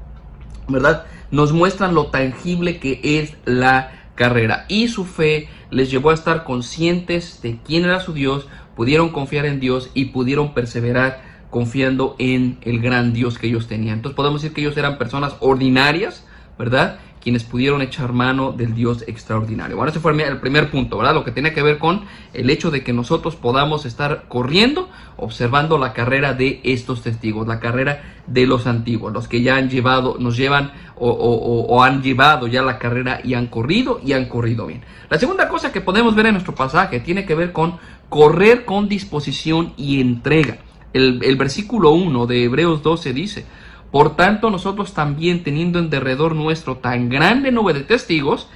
¿verdad? 0.67 1.05
Nos 1.31 1.51
muestran 1.51 1.93
lo 1.93 2.07
tangible 2.07 2.79
que 2.79 3.01
es 3.03 3.35
la 3.45 3.91
carrera. 4.15 4.65
Y 4.69 4.87
su 4.87 5.05
fe 5.05 5.49
les 5.69 5.91
llevó 5.91 6.11
a 6.11 6.13
estar 6.13 6.43
conscientes 6.43 7.41
de 7.41 7.59
quién 7.65 7.83
era 7.83 7.99
su 7.99 8.13
Dios, 8.13 8.47
pudieron 8.75 9.09
confiar 9.09 9.45
en 9.45 9.59
Dios 9.59 9.91
y 9.93 10.05
pudieron 10.05 10.53
perseverar 10.53 11.21
confiando 11.49 12.15
en 12.19 12.57
el 12.61 12.79
gran 12.79 13.11
Dios 13.11 13.37
que 13.37 13.47
ellos 13.47 13.67
tenían. 13.67 13.97
Entonces 13.97 14.15
podemos 14.15 14.41
decir 14.41 14.53
que 14.53 14.61
ellos 14.61 14.77
eran 14.77 14.97
personas 14.97 15.35
ordinarias, 15.39 16.25
¿verdad? 16.57 16.99
Quienes 17.21 17.43
pudieron 17.43 17.81
echar 17.81 18.13
mano 18.13 18.51
del 18.51 18.73
Dios 18.73 19.03
extraordinario. 19.07 19.75
Bueno, 19.75 19.91
ese 19.91 19.99
fue 19.99 20.11
el 20.11 20.39
primer 20.39 20.71
punto, 20.71 20.97
¿verdad? 20.97 21.13
Lo 21.13 21.23
que 21.23 21.31
tiene 21.31 21.53
que 21.53 21.61
ver 21.61 21.77
con 21.77 22.05
el 22.33 22.49
hecho 22.49 22.71
de 22.71 22.83
que 22.83 22.93
nosotros 22.93 23.35
podamos 23.35 23.85
estar 23.85 24.25
corriendo, 24.27 24.89
observando 25.17 25.77
la 25.77 25.93
carrera 25.93 26.33
de 26.33 26.61
estos 26.63 27.01
testigos, 27.01 27.47
la 27.47 27.59
carrera 27.59 28.19
de 28.27 28.45
los 28.45 28.67
antiguos, 28.67 29.11
los 29.11 29.27
que 29.27 29.41
ya 29.41 29.57
han 29.57 29.69
llevado, 29.69 30.17
nos 30.19 30.37
llevan 30.37 30.71
o, 30.95 31.83
han 31.83 32.01
llevado 32.01 32.47
ya 32.47 32.61
la 32.61 32.77
carrera 32.77 33.21
y 33.23 33.33
han 33.33 33.47
corrido 33.47 33.99
y 34.03 34.13
han 34.13 34.25
corrido 34.25 34.67
bien. 34.67 34.81
La 35.09 35.17
segunda 35.17 35.47
cosa 35.47 35.71
que 35.71 35.81
podemos 35.81 36.15
ver 36.15 36.27
en 36.27 36.33
nuestro 36.33 36.55
pasaje 36.55 36.99
tiene 36.99 37.25
que 37.25 37.35
ver 37.35 37.51
con 37.51 37.77
correr 38.09 38.65
con 38.65 38.87
disposición 38.87 39.73
y 39.77 40.01
entrega. 40.01 40.57
El, 40.91 41.35
versículo 41.37 41.91
1 41.91 42.25
de 42.25 42.43
Hebreos 42.45 42.81
12 42.81 43.13
dice, 43.13 43.45
por 43.91 44.15
tanto 44.15 44.49
nosotros 44.49 44.93
también 44.93 45.43
teniendo 45.43 45.79
en 45.79 45.89
derredor 45.89 46.35
nuestro 46.35 46.77
tan 46.77 47.09
grande 47.09 47.51
nube 47.51 47.73
de 47.73 47.81
testigos, 47.81 48.47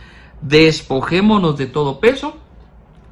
despojémonos 0.41 1.57
de 1.57 1.65
todo 1.65 1.99
peso 1.99 2.37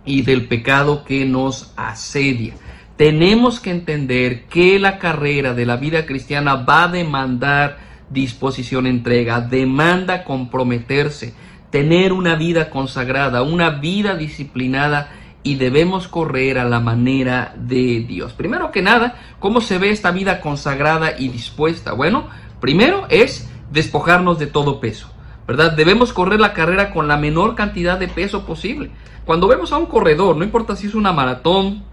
y 0.06 0.22
del 0.22 0.48
pecado 0.48 1.04
que 1.04 1.26
nos 1.26 1.74
asedia. 1.76 2.54
Tenemos 2.98 3.60
que 3.60 3.72
entender 3.72 4.46
que 4.46 4.78
la 4.78 5.00
carrera 5.00 5.54
de 5.54 5.66
la 5.66 5.78
vida 5.78 6.06
cristiana 6.06 6.56
va 6.56 6.84
a 6.84 6.88
demandar 6.90 7.80
disposición, 8.12 8.86
entrega, 8.86 9.42
demanda 9.42 10.24
comprometerse, 10.24 11.34
tener 11.72 12.14
una 12.14 12.36
vida 12.36 12.70
consagrada, 12.70 13.42
una 13.42 13.72
vida 13.72 14.16
disciplinada 14.16 15.10
y 15.44 15.56
debemos 15.56 16.08
correr 16.08 16.60
a 16.60 16.66
la 16.66 16.80
manera 16.80 17.54
de 17.58 18.06
Dios. 18.08 18.34
Primero 18.34 18.72
que 18.72 18.82
nada, 18.82 19.16
¿cómo 19.40 19.62
se 19.62 19.78
ve 19.78 19.90
esta 19.90 20.12
vida 20.12 20.40
consagrada 20.40 21.18
y 21.18 21.30
dispuesta? 21.30 21.94
Bueno, 21.94 22.28
primero 22.60 23.08
es 23.10 23.50
despojarnos 23.72 24.38
de 24.38 24.48
todo 24.48 24.80
peso, 24.80 25.12
¿verdad? 25.48 25.72
Debemos 25.72 26.14
correr 26.14 26.40
la 26.40 26.54
carrera 26.54 26.92
con 26.92 27.08
la 27.08 27.18
menor 27.18 27.56
cantidad 27.56 27.98
de 27.98 28.08
peso 28.08 28.46
posible. 28.46 28.92
Cuando 29.26 29.48
vemos 29.48 29.72
a 29.72 29.78
un 29.78 29.86
corredor, 29.88 30.38
no 30.38 30.44
importa 30.44 30.76
si 30.76 30.88
es 30.88 30.96
una 30.96 31.12
maratón, 31.12 31.84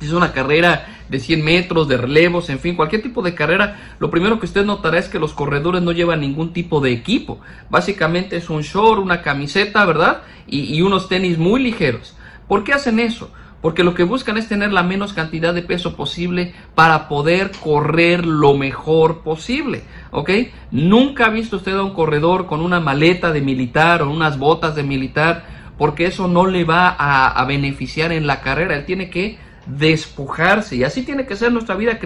si 0.00 0.06
es 0.06 0.12
una 0.12 0.32
carrera 0.32 0.86
de 1.08 1.20
100 1.20 1.44
metros, 1.44 1.88
de 1.88 1.96
relevos, 1.96 2.50
en 2.50 2.58
fin, 2.58 2.76
cualquier 2.76 3.00
tipo 3.00 3.22
de 3.22 3.34
carrera, 3.34 3.94
lo 3.98 4.10
primero 4.10 4.38
que 4.38 4.46
usted 4.46 4.66
notará 4.66 4.98
es 4.98 5.08
que 5.08 5.18
los 5.18 5.32
corredores 5.32 5.82
no 5.82 5.92
llevan 5.92 6.20
ningún 6.20 6.52
tipo 6.52 6.80
de 6.80 6.92
equipo. 6.92 7.40
Básicamente 7.70 8.36
es 8.36 8.50
un 8.50 8.62
short, 8.62 9.00
una 9.00 9.22
camiseta, 9.22 9.84
¿verdad? 9.86 10.22
Y, 10.46 10.74
y 10.74 10.82
unos 10.82 11.08
tenis 11.08 11.38
muy 11.38 11.62
ligeros. 11.62 12.16
¿Por 12.48 12.64
qué 12.64 12.72
hacen 12.72 13.00
eso? 13.00 13.30
Porque 13.60 13.82
lo 13.82 13.94
que 13.94 14.04
buscan 14.04 14.36
es 14.36 14.48
tener 14.48 14.72
la 14.72 14.82
menos 14.82 15.12
cantidad 15.12 15.52
de 15.52 15.62
peso 15.62 15.96
posible 15.96 16.54
para 16.74 17.08
poder 17.08 17.50
correr 17.62 18.24
lo 18.24 18.54
mejor 18.54 19.22
posible. 19.22 19.82
¿Ok? 20.12 20.30
Nunca 20.70 21.26
ha 21.26 21.30
visto 21.30 21.56
usted 21.56 21.72
a 21.72 21.82
un 21.82 21.94
corredor 21.94 22.46
con 22.46 22.60
una 22.60 22.80
maleta 22.80 23.32
de 23.32 23.40
militar 23.40 24.02
o 24.02 24.10
unas 24.10 24.38
botas 24.38 24.76
de 24.76 24.82
militar, 24.82 25.46
porque 25.78 26.06
eso 26.06 26.28
no 26.28 26.46
le 26.46 26.64
va 26.64 26.94
a, 26.98 27.44
beneficiar 27.46 28.12
en 28.12 28.26
la 28.26 28.40
carrera. 28.40 28.76
Él 28.76 28.84
tiene 28.84 29.10
que 29.10 29.38
despojarse. 29.66 30.76
Y 30.76 30.84
así 30.84 31.02
tiene 31.02 31.26
que 31.26 31.34
ser 31.34 31.50
nuestra 31.50 31.74
vida 31.74 31.98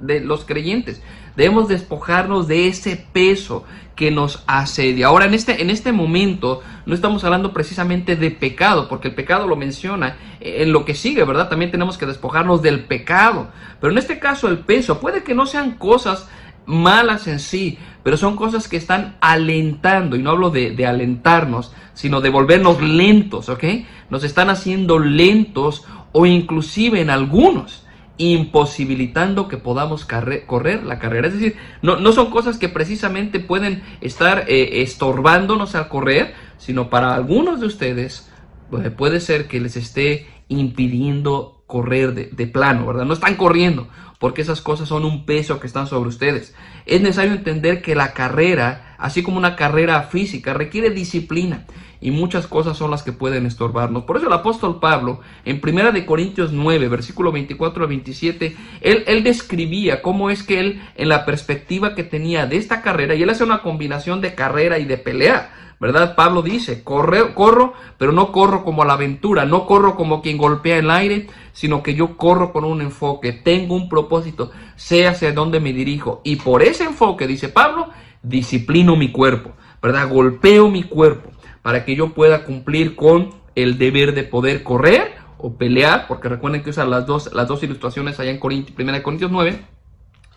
de 0.00 0.20
los 0.20 0.44
creyentes. 0.44 1.00
Debemos 1.36 1.68
despojarnos 1.68 2.48
de 2.48 2.68
ese 2.68 2.96
peso 3.12 3.64
que 3.94 4.10
nos 4.10 4.42
asedia. 4.46 5.06
Ahora, 5.06 5.26
en 5.26 5.34
este, 5.34 5.62
en 5.62 5.70
este 5.70 5.92
momento, 5.92 6.62
no 6.86 6.94
estamos 6.94 7.24
hablando 7.24 7.52
precisamente 7.52 8.16
de 8.16 8.30
pecado, 8.30 8.88
porque 8.88 9.08
el 9.08 9.14
pecado 9.14 9.46
lo 9.46 9.56
menciona 9.56 10.16
en 10.40 10.72
lo 10.72 10.84
que 10.84 10.94
sigue, 10.94 11.24
¿verdad? 11.24 11.48
También 11.48 11.70
tenemos 11.70 11.96
que 11.96 12.06
despojarnos 12.06 12.62
del 12.62 12.84
pecado. 12.84 13.48
Pero 13.80 13.92
en 13.92 13.98
este 13.98 14.18
caso, 14.18 14.48
el 14.48 14.58
peso, 14.58 15.00
puede 15.00 15.22
que 15.22 15.34
no 15.34 15.46
sean 15.46 15.72
cosas 15.72 16.28
malas 16.66 17.26
en 17.28 17.40
sí, 17.40 17.78
pero 18.02 18.16
son 18.16 18.36
cosas 18.36 18.68
que 18.68 18.76
están 18.76 19.16
alentando, 19.20 20.16
y 20.16 20.22
no 20.22 20.30
hablo 20.30 20.50
de, 20.50 20.72
de 20.72 20.86
alentarnos, 20.86 21.72
sino 21.92 22.20
de 22.20 22.30
volvernos 22.30 22.82
lentos, 22.82 23.48
¿ok? 23.48 23.64
Nos 24.10 24.24
están 24.24 24.50
haciendo 24.50 24.98
lentos 24.98 25.84
o 26.12 26.26
inclusive 26.26 27.00
en 27.00 27.10
algunos 27.10 27.83
imposibilitando 28.16 29.48
que 29.48 29.56
podamos 29.56 30.04
correr 30.04 30.84
la 30.84 30.98
carrera. 30.98 31.28
Es 31.28 31.34
decir, 31.34 31.56
no, 31.82 31.96
no, 31.96 32.12
son 32.12 32.30
cosas 32.30 32.58
que 32.58 32.68
precisamente 32.68 33.40
pueden 33.40 33.82
estar 34.00 34.44
eh, 34.48 34.82
estorbándonos 34.82 35.74
al 35.74 35.88
correr, 35.88 36.34
sino 36.58 36.90
para 36.90 37.14
algunos 37.14 37.60
de 37.60 37.66
ustedes 37.66 38.30
pues, 38.70 38.88
puede 38.90 39.20
ser 39.20 39.48
que 39.48 39.60
les 39.60 39.76
esté 39.76 40.28
impidiendo 40.48 41.64
correr 41.66 42.14
de, 42.14 42.26
de, 42.26 42.46
plano, 42.46 42.86
¿verdad? 42.86 43.04
No 43.04 43.14
están 43.14 43.36
corriendo 43.36 43.88
porque 44.20 44.42
esas 44.42 44.60
cosas 44.60 44.88
son 44.88 45.04
un 45.04 45.26
peso 45.26 45.60
que 45.60 45.66
están 45.66 45.86
sobre 45.86 46.08
ustedes. 46.08 46.54
Es 46.86 47.00
necesario 47.00 47.32
entender 47.32 47.82
que 47.82 47.94
la 47.94 48.12
carrera, 48.12 48.93
así 48.98 49.22
como 49.22 49.38
una 49.38 49.56
carrera 49.56 50.02
física, 50.02 50.54
requiere 50.54 50.90
disciplina 50.90 51.64
y 52.00 52.10
muchas 52.10 52.46
cosas 52.46 52.76
son 52.76 52.90
las 52.90 53.02
que 53.02 53.12
pueden 53.12 53.46
estorbarnos. 53.46 54.04
Por 54.04 54.18
eso 54.18 54.26
el 54.26 54.32
apóstol 54.34 54.78
Pablo, 54.78 55.20
en 55.46 55.60
Primera 55.60 55.90
de 55.90 56.04
Corintios 56.04 56.52
9, 56.52 56.88
versículo 56.88 57.32
24 57.32 57.84
a 57.84 57.86
27, 57.86 58.56
él, 58.82 59.04
él 59.06 59.24
describía 59.24 60.02
cómo 60.02 60.28
es 60.28 60.42
que 60.42 60.60
él, 60.60 60.82
en 60.96 61.08
la 61.08 61.24
perspectiva 61.24 61.94
que 61.94 62.04
tenía 62.04 62.46
de 62.46 62.58
esta 62.58 62.82
carrera, 62.82 63.14
y 63.14 63.22
él 63.22 63.30
hace 63.30 63.42
una 63.42 63.62
combinación 63.62 64.20
de 64.20 64.34
carrera 64.34 64.78
y 64.78 64.84
de 64.84 64.98
pelea, 64.98 65.50
¿verdad? 65.80 66.14
Pablo 66.14 66.42
dice, 66.42 66.84
corre, 66.84 67.32
corro, 67.34 67.72
pero 67.98 68.12
no 68.12 68.32
corro 68.32 68.64
como 68.64 68.82
a 68.82 68.86
la 68.86 68.94
aventura, 68.94 69.44
no 69.44 69.66
corro 69.66 69.96
como 69.96 70.22
quien 70.22 70.36
golpea 70.36 70.78
el 70.78 70.90
aire, 70.90 71.28
sino 71.52 71.82
que 71.82 71.94
yo 71.94 72.16
corro 72.16 72.52
con 72.52 72.64
un 72.64 72.82
enfoque, 72.82 73.32
tengo 73.32 73.74
un 73.74 73.88
propósito, 73.88 74.50
sé 74.76 75.06
hacia 75.06 75.32
dónde 75.32 75.60
me 75.60 75.72
dirijo. 75.72 76.20
Y 76.24 76.36
por 76.36 76.62
ese 76.62 76.84
enfoque, 76.84 77.26
dice 77.26 77.48
Pablo, 77.48 77.88
disciplino 78.24 78.96
mi 78.96 79.12
cuerpo, 79.12 79.52
¿verdad? 79.80 80.08
Golpeo 80.08 80.70
mi 80.70 80.82
cuerpo 80.82 81.30
para 81.62 81.84
que 81.84 81.96
yo 81.96 82.12
pueda 82.12 82.44
cumplir 82.44 82.96
con 82.96 83.30
el 83.54 83.78
deber 83.78 84.14
de 84.14 84.24
poder 84.24 84.62
correr 84.62 85.14
o 85.38 85.56
pelear, 85.56 86.06
porque 86.08 86.28
recuerden 86.28 86.62
que 86.62 86.70
usa 86.70 86.84
las 86.84 87.06
dos, 87.06 87.32
las 87.32 87.48
dos 87.48 87.62
ilustraciones 87.62 88.20
allá 88.20 88.30
en 88.30 88.38
Corintios, 88.38 88.78
1 88.78 89.02
Corintios 89.02 89.30
9, 89.30 89.64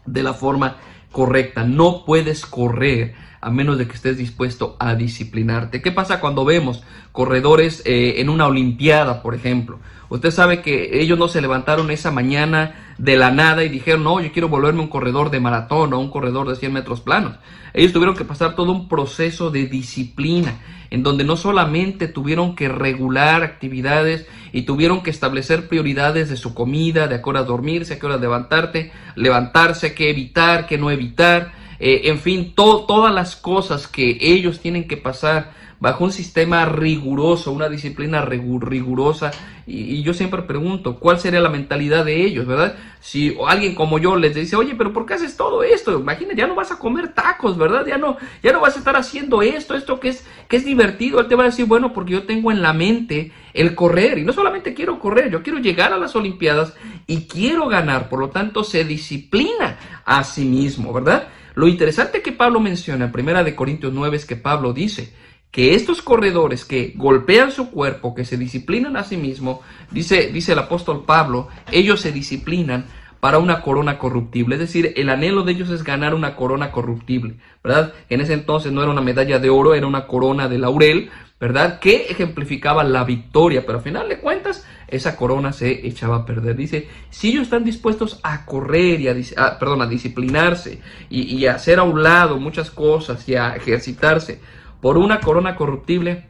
de 0.06 0.23
la 0.23 0.34
forma 0.34 0.78
correcta. 1.12 1.63
No 1.63 2.06
puedes 2.06 2.45
correr 2.45 3.15
a 3.41 3.50
menos 3.52 3.78
de 3.78 3.88
que 3.88 3.95
estés 3.95 4.17
dispuesto 4.17 4.78
a 4.80 4.95
disciplinarte. 4.95 5.82
¿Qué 5.82 5.91
pasa 5.91 6.19
cuando 6.19 6.45
vemos 6.45 6.84
corredores 7.12 7.82
eh, 7.86 8.21
en 8.21 8.30
una 8.30 8.47
Olimpiada, 8.47 9.21
por 9.21 9.36
ejemplo? 9.36 9.80
Usted 10.10 10.32
sabe 10.32 10.62
que 10.62 11.02
ellos 11.02 11.19
no 11.19 11.28
se 11.28 11.41
levantaron 11.41 11.91
esa 11.91 12.12
mañana 12.12 12.87
de 12.98 13.16
la 13.16 13.32
nada 13.32 13.64
y 13.64 13.70
dijeron, 13.70 14.04
no, 14.04 14.20
yo 14.20 14.32
quiero 14.32 14.50
volverme 14.50 14.82
un 14.82 14.88
corredor 14.88 15.30
de 15.30 15.40
maratón 15.40 15.94
o 15.94 16.00
un 16.00 16.10
corredor 16.10 16.50
de 16.50 16.56
100 16.56 16.74
metros 16.74 17.02
planos. 17.02 17.36
Ellos 17.74 17.94
tuvieron 17.94 18.16
que 18.16 18.26
pasar 18.26 18.56
todo 18.56 18.72
un 18.72 18.88
proceso 18.88 19.52
de 19.52 19.68
disciplina, 19.68 20.60
en 20.90 21.04
donde 21.04 21.24
no 21.24 21.36
solamente 21.36 22.08
tuvieron 22.08 22.56
que 22.56 22.70
regular 22.70 23.44
actividades 23.44 24.26
y 24.52 24.64
tuvieron 24.64 25.04
que 25.04 25.10
establecer 25.10 25.68
prioridades 25.68 26.30
de 26.30 26.38
su 26.38 26.54
comida, 26.54 27.08
de 27.08 27.16
a 27.16 27.22
qué 27.22 27.30
hora 27.30 27.44
dormirse, 27.44 27.94
a 27.94 28.00
qué 28.00 28.06
hora 28.06 28.18
levantarte, 28.18 28.92
levantarse, 29.16 29.94
qué 29.94 30.10
evitar, 30.10 30.66
qué 30.66 30.78
no 30.78 30.90
evitar, 30.90 31.52
eh, 31.80 32.02
en 32.06 32.20
fin, 32.20 32.54
todas 32.56 33.14
las 33.14 33.36
cosas 33.36 33.88
que 33.88 34.18
ellos 34.22 34.60
tienen 34.60 34.88
que 34.88 34.98
pasar 34.98 35.54
bajo 35.80 36.04
un 36.04 36.12
sistema 36.12 36.66
riguroso, 36.66 37.52
una 37.52 37.70
disciplina 37.70 38.22
rigurosa. 38.22 39.32
Y, 39.66 40.02
yo 40.02 40.13
siempre 40.13 40.42
pregunto, 40.44 40.98
¿cuál 41.00 41.20
sería 41.20 41.40
la 41.40 41.50
mentalidad 41.50 42.06
de 42.06 42.26
ellos, 42.26 42.48
verdad? 42.48 42.76
Si 43.00 43.38
alguien 43.48 43.76
como 43.76 44.00
yo 44.00 44.16
les 44.16 44.34
dice, 44.34 44.56
oye, 44.56 44.76
pero 44.76 44.94
¿por 44.94 45.06
qué 45.06 45.16
haces 45.16 45.38
todo 45.38 45.63
esto? 45.63 46.00
Imagínate, 46.00 46.38
ya 46.38 46.48
no 46.48 46.56
vas 46.56 46.72
a 46.72 46.80
comer 46.80 47.13
tacos, 47.13 47.58
¿verdad? 47.58 47.86
Ya 47.86 47.98
no, 47.98 48.18
ya 48.42 48.54
no 48.54 48.62
vas 48.62 48.76
a 48.76 48.80
estar 48.80 48.96
haciendo 48.96 49.42
esto, 49.42 49.76
esto 49.76 50.00
que 50.00 50.10
es, 50.10 50.26
que 50.48 50.58
es 50.58 50.66
divertido. 50.66 51.20
Él 51.20 51.28
te 51.28 51.36
va 51.36 51.44
a 51.44 51.48
decir, 51.48 51.66
bueno, 51.66 51.94
porque 51.94 52.13
yo 52.13 52.24
tengo 52.24 52.52
en 52.52 52.62
la 52.62 52.74
mente 52.74 53.32
el 53.54 53.76
correr. 53.76 54.18
Y 54.18 54.24
no 54.24 54.34
solamente 54.34 54.74
quiero 54.74 55.00
correr, 55.00 55.30
yo 55.30 55.44
quiero 55.44 55.60
llegar 55.60 55.94
a 55.94 55.98
las 55.98 56.16
Olimpiadas 56.16 56.74
y 57.06 57.28
quiero 57.28 57.68
ganar. 57.68 58.10
Por 58.10 58.20
lo 58.20 58.30
tanto, 58.30 58.63
se 58.63 58.84
disciplina 58.84 59.78
a 60.06 60.24
sí 60.24 60.46
mismo, 60.46 60.94
¿verdad? 60.94 61.28
Lo 61.56 61.68
interesante 61.68 62.22
que 62.22 62.32
Pablo 62.32 62.60
menciona 62.60 63.06
en 63.06 63.12
Primera 63.12 63.44
de 63.44 63.56
Corintios 63.56 63.92
9 63.92 64.16
es 64.16 64.26
que 64.26 64.36
Pablo 64.36 64.74
dice, 64.74 65.12
que 65.52 65.74
estos 65.76 66.02
corredores 66.02 66.66
que 66.66 66.94
golpean 66.96 67.52
su 67.52 67.72
cuerpo, 67.72 68.14
que 68.14 68.26
se 68.26 68.38
disciplinan 68.38 68.98
a 68.98 69.04
sí 69.04 69.18
mismo, 69.18 69.62
dice, 69.92 70.30
dice 70.32 70.54
el 70.54 70.60
apóstol 70.60 71.06
Pablo, 71.06 71.48
ellos 71.72 72.02
se 72.02 72.12
disciplinan 72.12 72.86
para 73.20 73.40
una 73.40 73.62
corona 73.62 73.98
corruptible. 73.98 74.56
Es 74.56 74.62
decir, 74.62 74.94
el 74.96 75.10
anhelo 75.10 75.44
de 75.44 75.54
ellos 75.54 75.70
es 75.70 75.84
ganar 75.84 76.14
una 76.14 76.36
corona 76.36 76.72
corruptible, 76.72 77.38
¿verdad? 77.64 77.94
En 78.10 78.22
ese 78.22 78.34
entonces 78.34 78.72
no 78.72 78.82
era 78.82 78.92
una 78.92 79.02
medalla 79.02 79.40
de 79.40 79.50
oro, 79.50 79.74
era 79.74 79.88
una 79.88 80.06
corona 80.06 80.48
de 80.48 80.60
laurel, 80.60 81.10
¿verdad? 81.40 81.80
Que 81.80 82.08
ejemplificaba 82.10 82.84
la 82.84 83.04
victoria, 83.04 83.66
pero 83.66 83.80
al 83.80 83.84
final 83.84 84.10
de 84.10 84.20
cuentas 84.20 84.66
esa 84.88 85.16
corona 85.16 85.54
se 85.54 85.88
echaba 85.88 86.18
a 86.18 86.26
perder. 86.26 86.56
Dice, 86.56 86.88
si 87.10 87.30
ellos 87.30 87.44
están 87.44 87.64
dispuestos 87.64 88.20
a 88.24 88.46
correr 88.46 89.02
y 89.02 89.08
a, 89.08 89.60
perdón, 89.60 89.82
a 89.82 89.88
disciplinarse 89.88 90.82
y, 91.10 91.36
y 91.36 91.48
a 91.48 91.56
hacer 91.56 91.80
a 91.80 91.84
un 91.84 92.04
lado 92.04 92.38
muchas 92.40 92.72
cosas 92.72 93.28
y 93.28 93.36
a 93.36 93.56
ejercitarse 93.56 94.40
por 94.82 94.98
una 94.98 95.20
corona 95.20 95.56
corruptible, 95.56 96.28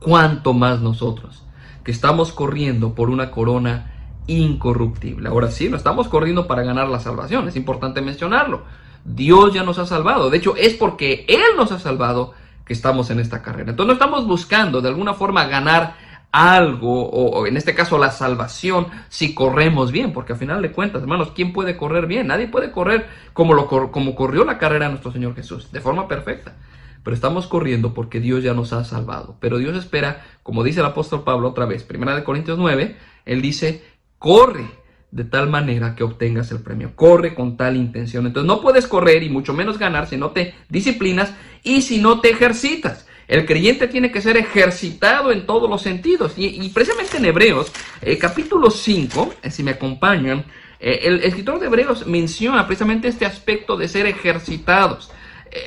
cuanto 0.00 0.52
más 0.52 0.80
nosotros, 0.80 1.44
que 1.82 1.90
estamos 1.90 2.32
corriendo 2.32 2.94
por 2.94 3.10
una 3.10 3.30
corona 3.30 3.92
incorruptible. 4.26 5.28
Ahora 5.28 5.50
sí, 5.50 5.68
no 5.68 5.76
estamos 5.76 6.08
corriendo 6.08 6.46
para 6.46 6.62
ganar 6.62 6.88
la 6.88 7.00
salvación, 7.00 7.48
es 7.48 7.56
importante 7.56 8.00
mencionarlo. 8.00 8.62
Dios 9.04 9.52
ya 9.52 9.62
nos 9.62 9.78
ha 9.78 9.86
salvado, 9.86 10.30
de 10.30 10.38
hecho 10.38 10.56
es 10.56 10.74
porque 10.74 11.26
Él 11.28 11.56
nos 11.56 11.72
ha 11.72 11.78
salvado 11.78 12.32
que 12.64 12.72
estamos 12.72 13.10
en 13.10 13.20
esta 13.20 13.42
carrera. 13.42 13.70
Entonces 13.70 13.88
no 13.88 13.92
estamos 13.92 14.26
buscando 14.26 14.80
de 14.80 14.88
alguna 14.88 15.14
forma 15.14 15.44
ganar 15.46 15.96
algo, 16.32 17.08
o, 17.10 17.46
en 17.46 17.56
este 17.56 17.74
caso 17.76 17.96
la 17.96 18.10
salvación, 18.10 18.88
si 19.08 19.34
corremos 19.34 19.92
bien, 19.92 20.12
porque 20.12 20.32
al 20.32 20.38
final 20.38 20.62
de 20.62 20.72
cuentas, 20.72 21.02
hermanos, 21.02 21.30
¿quién 21.32 21.52
puede 21.52 21.76
correr 21.76 22.06
bien? 22.06 22.26
Nadie 22.26 22.48
puede 22.48 22.72
correr 22.72 23.06
como, 23.32 23.54
lo, 23.54 23.68
como 23.68 24.14
corrió 24.16 24.44
la 24.44 24.58
carrera 24.58 24.86
de 24.86 24.92
nuestro 24.92 25.12
Señor 25.12 25.36
Jesús, 25.36 25.70
de 25.70 25.80
forma 25.80 26.08
perfecta. 26.08 26.56
Pero 27.04 27.14
estamos 27.14 27.46
corriendo 27.46 27.94
porque 27.94 28.18
Dios 28.18 28.42
ya 28.42 28.54
nos 28.54 28.72
ha 28.72 28.82
salvado. 28.84 29.36
Pero 29.38 29.58
Dios 29.58 29.76
espera, 29.76 30.24
como 30.42 30.64
dice 30.64 30.80
el 30.80 30.86
apóstol 30.86 31.22
Pablo 31.22 31.50
otra 31.50 31.66
vez, 31.66 31.84
primera 31.84 32.16
de 32.16 32.24
Corintios 32.24 32.58
9, 32.58 32.96
él 33.26 33.42
dice, 33.42 33.84
corre 34.18 34.66
de 35.10 35.22
tal 35.22 35.48
manera 35.48 35.94
que 35.94 36.02
obtengas 36.02 36.50
el 36.50 36.60
premio. 36.60 36.96
Corre 36.96 37.36
con 37.36 37.56
tal 37.56 37.76
intención. 37.76 38.26
Entonces 38.26 38.48
no 38.48 38.60
puedes 38.60 38.88
correr 38.88 39.22
y 39.22 39.28
mucho 39.28 39.52
menos 39.52 39.78
ganar 39.78 40.08
si 40.08 40.16
no 40.16 40.30
te 40.30 40.54
disciplinas 40.68 41.32
y 41.62 41.82
si 41.82 42.00
no 42.00 42.20
te 42.20 42.30
ejercitas. 42.30 43.06
El 43.28 43.46
creyente 43.46 43.86
tiene 43.86 44.10
que 44.10 44.20
ser 44.20 44.36
ejercitado 44.36 45.30
en 45.30 45.46
todos 45.46 45.70
los 45.70 45.82
sentidos. 45.82 46.32
Y, 46.36 46.68
precisamente 46.70 47.18
en 47.18 47.26
Hebreos, 47.26 47.72
eh, 48.02 48.18
capítulo 48.18 48.70
5, 48.70 49.34
eh, 49.42 49.50
si 49.50 49.62
me 49.62 49.70
acompañan, 49.70 50.44
eh, 50.80 51.00
el 51.04 51.22
escritor 51.22 51.60
de 51.60 51.66
Hebreos 51.66 52.06
menciona 52.06 52.66
precisamente 52.66 53.08
este 53.08 53.24
aspecto 53.24 53.76
de 53.76 53.88
ser 53.88 54.06
ejercitados. 54.06 55.10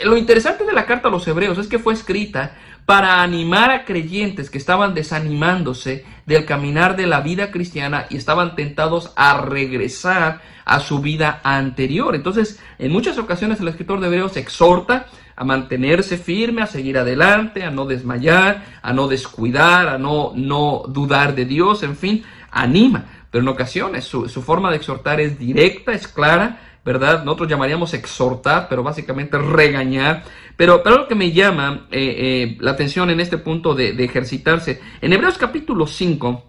Lo 0.04 0.18
interesante 0.18 0.66
de 0.66 0.74
la 0.74 0.86
carta 0.86 1.08
a 1.08 1.12
los 1.12 1.28
Hebreos 1.28 1.58
es 1.58 1.68
que 1.68 1.80
fue 1.80 1.94
escrita 1.94 2.54
para 2.86 3.22
animar 3.22 3.70
a 3.72 3.84
creyentes 3.84 4.50
que 4.50 4.58
estaban 4.58 4.94
desanimándose 4.94 6.06
del 6.26 6.46
caminar 6.46 6.96
de 6.96 7.06
la 7.06 7.20
vida 7.20 7.52
cristiana 7.52 8.06
y 8.10 8.16
estaban 8.16 8.56
tentados 8.56 9.12
a 9.16 9.42
regresar 9.42 10.42
a 10.64 10.80
su 10.80 11.00
vida 11.00 11.42
anterior. 11.44 12.16
Entonces, 12.16 12.62
en 12.80 12.92
muchas 12.92 13.18
ocasiones 13.18 13.60
el 13.60 13.68
escritor 13.68 14.00
de 14.00 14.08
Hebreos 14.08 14.38
exhorta 14.38 15.08
a 15.36 15.44
mantenerse 15.44 16.18
firme, 16.18 16.62
a 16.62 16.68
seguir 16.68 16.98
adelante, 16.98 17.64
a 17.64 17.72
no 17.72 17.86
desmayar, 17.86 18.64
a 18.82 18.94
no 18.94 19.08
descuidar, 19.08 19.88
a 19.88 19.98
no, 19.98 20.32
no 20.36 20.84
dudar 20.88 21.36
de 21.36 21.46
Dios, 21.46 21.84
en 21.84 21.96
fin, 21.96 22.24
anima. 22.52 23.06
Pero 23.30 23.44
en 23.44 23.50
ocasiones 23.50 24.06
su, 24.06 24.30
su 24.30 24.42
forma 24.42 24.72
de 24.72 24.78
exhortar 24.78 25.20
es 25.20 25.38
directa, 25.38 25.92
es 25.92 26.08
clara, 26.08 26.67
¿verdad? 26.88 27.26
Nosotros 27.26 27.50
llamaríamos 27.50 27.94
exhortar, 27.94 28.68
pero 28.70 28.82
básicamente 28.82 29.38
regañar. 29.38 30.24
Pero, 30.56 30.82
pero 30.84 31.00
lo 31.00 31.08
que 31.10 31.16
me 31.16 31.34
llama 31.34 31.86
eh, 31.92 32.16
eh, 32.18 32.58
la 32.62 32.72
atención 32.72 33.10
en 33.10 33.20
este 33.20 33.38
punto 33.38 33.76
de, 33.76 33.90
ejercitarse, 34.02 34.80
en 35.02 35.12
Hebreos 35.12 35.38
capítulo 35.38 35.86
5, 35.86 36.46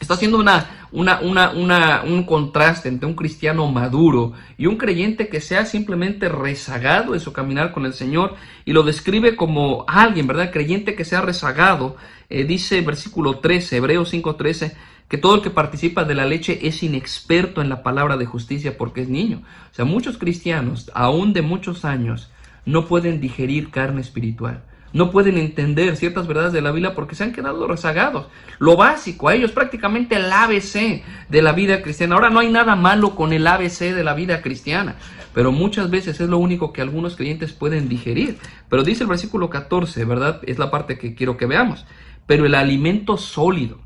está 0.00 0.14
haciendo 0.14 0.38
una, 0.38 0.86
una, 0.90 1.20
una, 1.20 1.50
una, 1.50 2.02
un 2.02 2.24
contraste 2.24 2.88
entre 2.88 3.06
un 3.06 3.14
cristiano 3.14 3.66
maduro 3.70 4.32
y 4.56 4.64
un 4.64 4.78
creyente 4.78 5.28
que 5.28 5.42
sea 5.42 5.66
simplemente 5.66 6.30
rezagado 6.30 7.12
en 7.12 7.20
su 7.20 7.34
caminar 7.34 7.70
con 7.70 7.84
el 7.84 7.92
Señor 7.92 8.36
y 8.64 8.72
lo 8.72 8.84
describe 8.84 9.36
como 9.36 9.84
alguien, 9.86 10.26
¿verdad? 10.26 10.50
Creyente 10.50 10.94
que 10.94 11.04
sea 11.04 11.20
rezagado. 11.20 11.96
Eh, 12.30 12.44
dice 12.44 12.80
versículo 12.80 13.40
13, 13.40 13.76
Hebreos 13.76 14.14
5.13, 14.14 14.72
que 15.08 15.18
todo 15.18 15.36
el 15.36 15.42
que 15.42 15.50
participa 15.50 16.04
de 16.04 16.14
la 16.14 16.26
leche 16.26 16.60
es 16.62 16.82
inexperto 16.82 17.62
en 17.62 17.68
la 17.68 17.82
palabra 17.82 18.16
de 18.16 18.26
justicia 18.26 18.76
porque 18.76 19.00
es 19.00 19.08
niño. 19.08 19.42
O 19.70 19.74
sea, 19.74 19.84
muchos 19.84 20.18
cristianos, 20.18 20.90
aún 20.94 21.32
de 21.32 21.42
muchos 21.42 21.84
años, 21.84 22.30
no 22.66 22.86
pueden 22.86 23.20
digerir 23.20 23.70
carne 23.70 24.02
espiritual. 24.02 24.62
No 24.92 25.10
pueden 25.10 25.36
entender 25.36 25.96
ciertas 25.96 26.26
verdades 26.26 26.52
de 26.52 26.62
la 26.62 26.70
Biblia 26.70 26.94
porque 26.94 27.14
se 27.14 27.24
han 27.24 27.32
quedado 27.32 27.66
rezagados. 27.66 28.26
Lo 28.58 28.76
básico, 28.76 29.28
a 29.28 29.34
ellos 29.34 29.52
prácticamente 29.52 30.16
el 30.16 30.32
ABC 30.32 31.02
de 31.28 31.42
la 31.42 31.52
vida 31.52 31.82
cristiana. 31.82 32.14
Ahora 32.14 32.30
no 32.30 32.40
hay 32.40 32.50
nada 32.50 32.74
malo 32.74 33.14
con 33.14 33.32
el 33.32 33.46
ABC 33.46 33.94
de 33.94 34.04
la 34.04 34.14
vida 34.14 34.40
cristiana, 34.40 34.96
pero 35.34 35.52
muchas 35.52 35.90
veces 35.90 36.20
es 36.20 36.28
lo 36.28 36.38
único 36.38 36.72
que 36.72 36.80
algunos 36.80 37.16
creyentes 37.16 37.52
pueden 37.52 37.88
digerir. 37.88 38.38
Pero 38.70 38.82
dice 38.82 39.04
el 39.04 39.10
versículo 39.10 39.50
14, 39.50 40.04
¿verdad? 40.06 40.40
Es 40.46 40.58
la 40.58 40.70
parte 40.70 40.98
que 40.98 41.14
quiero 41.14 41.36
que 41.36 41.46
veamos. 41.46 41.84
Pero 42.26 42.46
el 42.46 42.54
alimento 42.54 43.18
sólido 43.18 43.78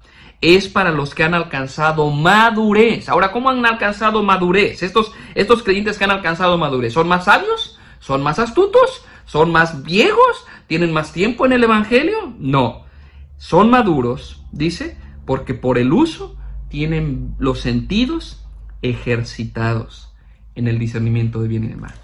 es 0.43 0.69
para 0.69 0.91
los 0.91 1.15
que 1.15 1.23
han 1.23 1.35
alcanzado 1.35 2.11
madurez. 2.11 3.09
Ahora, 3.09 3.31
¿cómo 3.33 3.49
han 3.49 3.65
alcanzado 3.65 4.23
madurez? 4.25 4.83
Estos, 4.83 5.13
estos 5.35 5.63
creyentes 5.63 5.97
que 5.97 6.05
han 6.05 6.11
alcanzado 6.11 6.59
madurez, 6.59 6.93
¿son 6.93 7.09
más 7.09 7.25
sabios? 7.25 7.79
¿Son 8.01 8.23
más 8.23 8.41
astutos? 8.41 9.05
¿Son 9.25 9.53
más 9.53 9.85
viejos? 9.85 10.45
¿Tienen 10.67 10.93
más 10.93 11.13
tiempo 11.13 11.47
en 11.47 11.53
el 11.53 11.63
Evangelio? 11.63 12.35
No. 12.39 12.85
Son 13.39 13.71
maduros, 13.71 14.43
dice, 14.51 14.99
porque 15.25 15.55
por 15.55 15.79
el 15.79 15.93
uso 15.93 16.37
tienen 16.69 17.37
los 17.39 17.61
sentidos 17.61 18.45
ejercitados 18.83 20.13
en 20.57 20.67
el 20.67 20.81
discernimiento 20.81 21.41
de 21.41 21.49
bien 21.49 21.65
y 21.65 21.69
de 21.69 21.77
mal. 21.77 21.95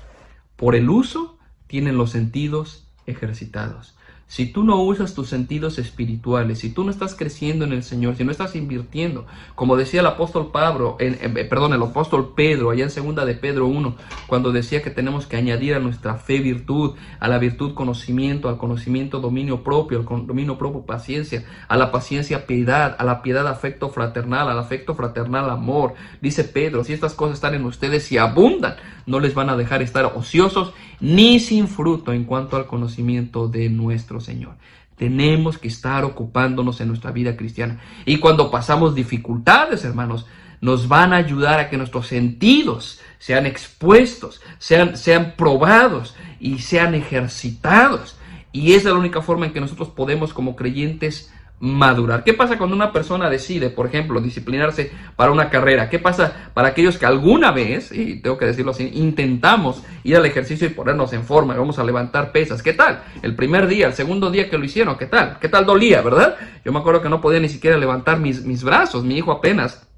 Por 0.54 0.76
el 0.76 0.88
uso 0.88 1.38
tienen 1.66 1.98
los 1.98 2.10
sentidos 2.10 2.86
ejercitados. 3.06 3.97
Si 4.28 4.44
tú 4.44 4.62
no 4.62 4.82
usas 4.82 5.14
tus 5.14 5.30
sentidos 5.30 5.78
espirituales, 5.78 6.58
si 6.58 6.68
tú 6.68 6.84
no 6.84 6.90
estás 6.90 7.14
creciendo 7.14 7.64
en 7.64 7.72
el 7.72 7.82
Señor, 7.82 8.14
si 8.14 8.24
no 8.24 8.30
estás 8.30 8.54
invirtiendo, 8.56 9.24
como 9.54 9.74
decía 9.74 10.00
el 10.00 10.06
apóstol 10.06 10.50
Pablo, 10.52 10.98
en, 11.00 11.32
perdón, 11.48 11.72
el 11.72 11.82
apóstol 11.82 12.34
Pedro, 12.36 12.70
allá 12.70 12.84
en 12.84 12.90
segunda 12.90 13.24
de 13.24 13.34
Pedro 13.34 13.66
1, 13.66 13.96
cuando 14.26 14.52
decía 14.52 14.82
que 14.82 14.90
tenemos 14.90 15.26
que 15.26 15.38
añadir 15.38 15.74
a 15.74 15.78
nuestra 15.78 16.16
fe 16.16 16.40
virtud, 16.40 16.92
a 17.20 17.26
la 17.26 17.38
virtud 17.38 17.72
conocimiento, 17.72 18.50
al 18.50 18.58
conocimiento 18.58 19.18
dominio 19.18 19.64
propio, 19.64 19.98
al 19.98 20.26
dominio 20.26 20.58
propio 20.58 20.82
paciencia, 20.82 21.44
a 21.66 21.78
la 21.78 21.90
paciencia 21.90 22.46
piedad, 22.46 22.96
a 22.98 23.04
la 23.04 23.22
piedad 23.22 23.46
afecto 23.46 23.88
fraternal, 23.88 24.50
al 24.50 24.58
afecto 24.58 24.94
fraternal 24.94 25.48
amor. 25.48 25.94
Dice 26.20 26.44
Pedro, 26.44 26.84
si 26.84 26.92
estas 26.92 27.14
cosas 27.14 27.36
están 27.36 27.54
en 27.54 27.64
ustedes 27.64 28.12
y 28.12 28.18
abundan, 28.18 28.76
no 29.08 29.20
les 29.20 29.34
van 29.34 29.50
a 29.50 29.56
dejar 29.56 29.82
estar 29.82 30.04
ociosos 30.04 30.72
ni 31.00 31.40
sin 31.40 31.66
fruto 31.66 32.12
en 32.12 32.24
cuanto 32.24 32.56
al 32.56 32.66
conocimiento 32.66 33.48
de 33.48 33.70
nuestro 33.70 34.20
Señor. 34.20 34.56
Tenemos 34.96 35.58
que 35.58 35.68
estar 35.68 36.04
ocupándonos 36.04 36.80
en 36.80 36.88
nuestra 36.88 37.10
vida 37.10 37.36
cristiana. 37.36 37.80
Y 38.04 38.18
cuando 38.18 38.50
pasamos 38.50 38.94
dificultades, 38.94 39.84
hermanos, 39.84 40.26
nos 40.60 40.88
van 40.88 41.12
a 41.12 41.16
ayudar 41.16 41.58
a 41.58 41.70
que 41.70 41.78
nuestros 41.78 42.06
sentidos 42.08 43.00
sean 43.18 43.46
expuestos, 43.46 44.42
sean, 44.58 44.96
sean 44.96 45.34
probados 45.36 46.14
y 46.38 46.58
sean 46.58 46.94
ejercitados. 46.94 48.18
Y 48.52 48.72
esa 48.72 48.88
es 48.88 48.94
la 48.94 49.00
única 49.00 49.22
forma 49.22 49.46
en 49.46 49.52
que 49.52 49.60
nosotros 49.60 49.88
podemos 49.88 50.34
como 50.34 50.56
creyentes 50.56 51.32
madurar. 51.60 52.22
¿Qué 52.22 52.34
pasa 52.34 52.56
cuando 52.56 52.76
una 52.76 52.92
persona 52.92 53.28
decide, 53.28 53.70
por 53.70 53.86
ejemplo, 53.86 54.20
disciplinarse 54.20 54.92
para 55.16 55.32
una 55.32 55.50
carrera? 55.50 55.90
¿Qué 55.90 55.98
pasa 55.98 56.50
para 56.54 56.68
aquellos 56.68 56.98
que 56.98 57.06
alguna 57.06 57.50
vez, 57.50 57.90
y 57.92 58.20
tengo 58.20 58.38
que 58.38 58.46
decirlo 58.46 58.70
así, 58.70 58.90
intentamos 58.94 59.82
ir 60.04 60.16
al 60.16 60.26
ejercicio 60.26 60.66
y 60.66 60.70
ponernos 60.70 61.12
en 61.12 61.24
forma, 61.24 61.56
vamos 61.56 61.78
a 61.78 61.84
levantar 61.84 62.30
pesas? 62.30 62.62
¿Qué 62.62 62.72
tal? 62.72 63.02
El 63.22 63.34
primer 63.34 63.66
día, 63.66 63.86
el 63.86 63.94
segundo 63.94 64.30
día 64.30 64.48
que 64.48 64.58
lo 64.58 64.64
hicieron, 64.64 64.96
¿qué 64.96 65.06
tal? 65.06 65.38
¿Qué 65.40 65.48
tal 65.48 65.66
dolía, 65.66 66.00
verdad? 66.00 66.36
Yo 66.64 66.72
me 66.72 66.78
acuerdo 66.78 67.02
que 67.02 67.08
no 67.08 67.20
podía 67.20 67.40
ni 67.40 67.48
siquiera 67.48 67.76
levantar 67.76 68.20
mis, 68.20 68.44
mis 68.44 68.62
brazos, 68.62 69.04
mi 69.04 69.16
hijo 69.16 69.32
apenas, 69.32 69.88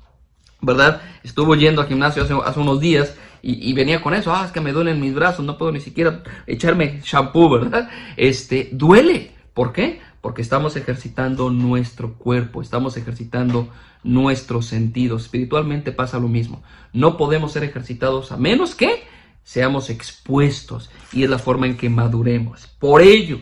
¿verdad? 0.63 1.03
Estuvo 1.23 1.55
yendo 1.55 1.83
al 1.83 1.89
gimnasio 1.89 2.23
hace, 2.23 2.35
hace 2.45 2.61
unos 2.61 2.81
días 2.81 3.17
y, 3.43 3.71
y, 3.71 3.73
venía 3.73 4.03
con 4.03 4.13
eso, 4.13 4.35
ah, 4.35 4.45
es 4.45 4.53
que 4.53 4.61
me 4.61 4.73
duelen 4.73 5.01
mis 5.01 5.15
brazos, 5.15 5.45
no 5.47 5.57
puedo 5.57 5.73
ni 5.73 5.81
siquiera 5.81 6.23
echarme 6.47 7.01
shampoo, 7.03 7.49
¿verdad? 7.49 7.89
Este, 8.17 8.69
duele. 8.71 9.33
¿Por 9.55 9.73
qué? 9.73 10.01
Porque 10.21 10.43
estamos 10.43 10.77
ejercitando 10.77 11.51
nuestro 11.51 12.15
cuerpo, 12.15 12.61
estamos 12.61 12.97
ejercitando 12.97 13.69
nuestros 14.03 14.67
sentidos. 14.67 15.23
Espiritualmente 15.23 15.93
pasa 15.93 16.19
lo 16.19 16.29
mismo. 16.29 16.63
No 16.93 17.17
podemos 17.17 17.53
ser 17.53 17.65
ejercitados 17.65 18.33
a 18.33 18.37
menos 18.37 18.75
que 18.75 19.05
seamos 19.43 19.89
expuestos 19.89 20.91
y 21.13 21.25
es 21.25 21.31
la 21.31 21.39
forma 21.39 21.67
en 21.67 21.77
que 21.77 21.89
maduremos. 21.89 22.67
Por 22.67 23.01
ello, 23.01 23.41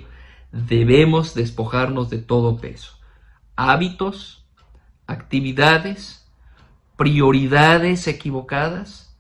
debemos 0.53 1.35
despojarnos 1.35 2.11
de 2.11 2.19
todo 2.19 2.59
peso. 2.59 2.93
Hábitos, 3.57 4.47
actividades, 5.07 6.29
prioridades 6.97 8.07
equivocadas. 8.07 9.17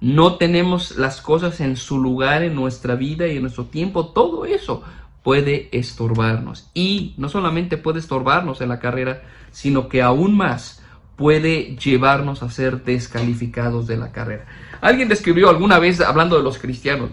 No 0.00 0.36
tenemos 0.36 0.96
las 0.96 1.20
cosas 1.20 1.60
en 1.60 1.76
su 1.76 1.98
lugar 1.98 2.42
en 2.42 2.54
nuestra 2.54 2.94
vida 2.94 3.26
y 3.26 3.36
en 3.36 3.42
nuestro 3.42 3.66
tiempo. 3.66 4.12
Todo 4.12 4.46
eso 4.46 4.82
puede 5.22 5.68
estorbarnos. 5.72 6.70
Y 6.74 7.14
no 7.16 7.28
solamente 7.28 7.76
puede 7.76 7.98
estorbarnos 7.98 8.60
en 8.60 8.68
la 8.68 8.78
carrera, 8.78 9.22
sino 9.50 9.88
que 9.88 10.02
aún 10.02 10.36
más 10.36 10.82
puede 11.16 11.76
llevarnos 11.76 12.42
a 12.42 12.50
ser 12.50 12.82
descalificados 12.84 13.86
de 13.86 13.96
la 13.96 14.10
carrera. 14.12 14.46
Alguien 14.80 15.08
describió 15.08 15.50
alguna 15.50 15.78
vez, 15.78 16.00
hablando 16.00 16.36
de 16.36 16.42
los 16.42 16.58
cristianos, 16.58 17.10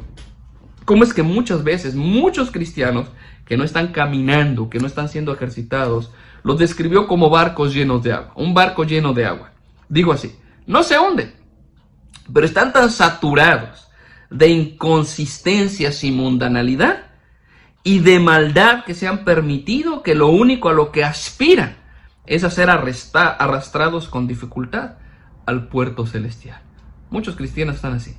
cómo 0.85 1.03
es 1.03 1.13
que 1.13 1.23
muchas 1.23 1.63
veces 1.63 1.95
muchos 1.95 2.49
cristianos 2.49 3.07
que 3.45 3.57
no 3.57 3.65
están 3.65 3.89
caminando, 3.89 4.69
que 4.69 4.79
no 4.79 4.87
están 4.87 5.09
siendo 5.09 5.33
ejercitados, 5.33 6.11
los 6.43 6.57
describió 6.57 7.07
como 7.07 7.29
barcos 7.29 7.73
llenos 7.73 8.03
de 8.03 8.13
agua, 8.13 8.31
un 8.35 8.53
barco 8.53 8.85
lleno 8.85 9.13
de 9.13 9.25
agua. 9.25 9.51
Digo 9.89 10.13
así, 10.13 10.33
no 10.65 10.83
se 10.83 10.97
hunden, 10.97 11.33
pero 12.33 12.45
están 12.45 12.71
tan 12.71 12.89
saturados 12.89 13.89
de 14.29 14.47
inconsistencias 14.47 16.03
y 16.03 16.11
mundanalidad 16.11 17.06
y 17.87 17.99
de 17.99 18.19
maldad 18.19 18.83
que 18.83 18.93
se 18.93 19.07
han 19.07 19.23
permitido 19.23 20.03
que 20.03 20.13
lo 20.13 20.27
único 20.27 20.67
a 20.67 20.73
lo 20.73 20.91
que 20.91 21.05
aspiran 21.05 21.77
es 22.25 22.43
a 22.43 22.49
ser 22.49 22.69
arrastrados 22.69 24.09
con 24.09 24.27
dificultad 24.27 24.95
al 25.45 25.69
puerto 25.69 26.05
celestial. 26.05 26.59
Muchos 27.09 27.37
cristianos 27.37 27.77
están 27.77 27.93
así. 27.93 28.17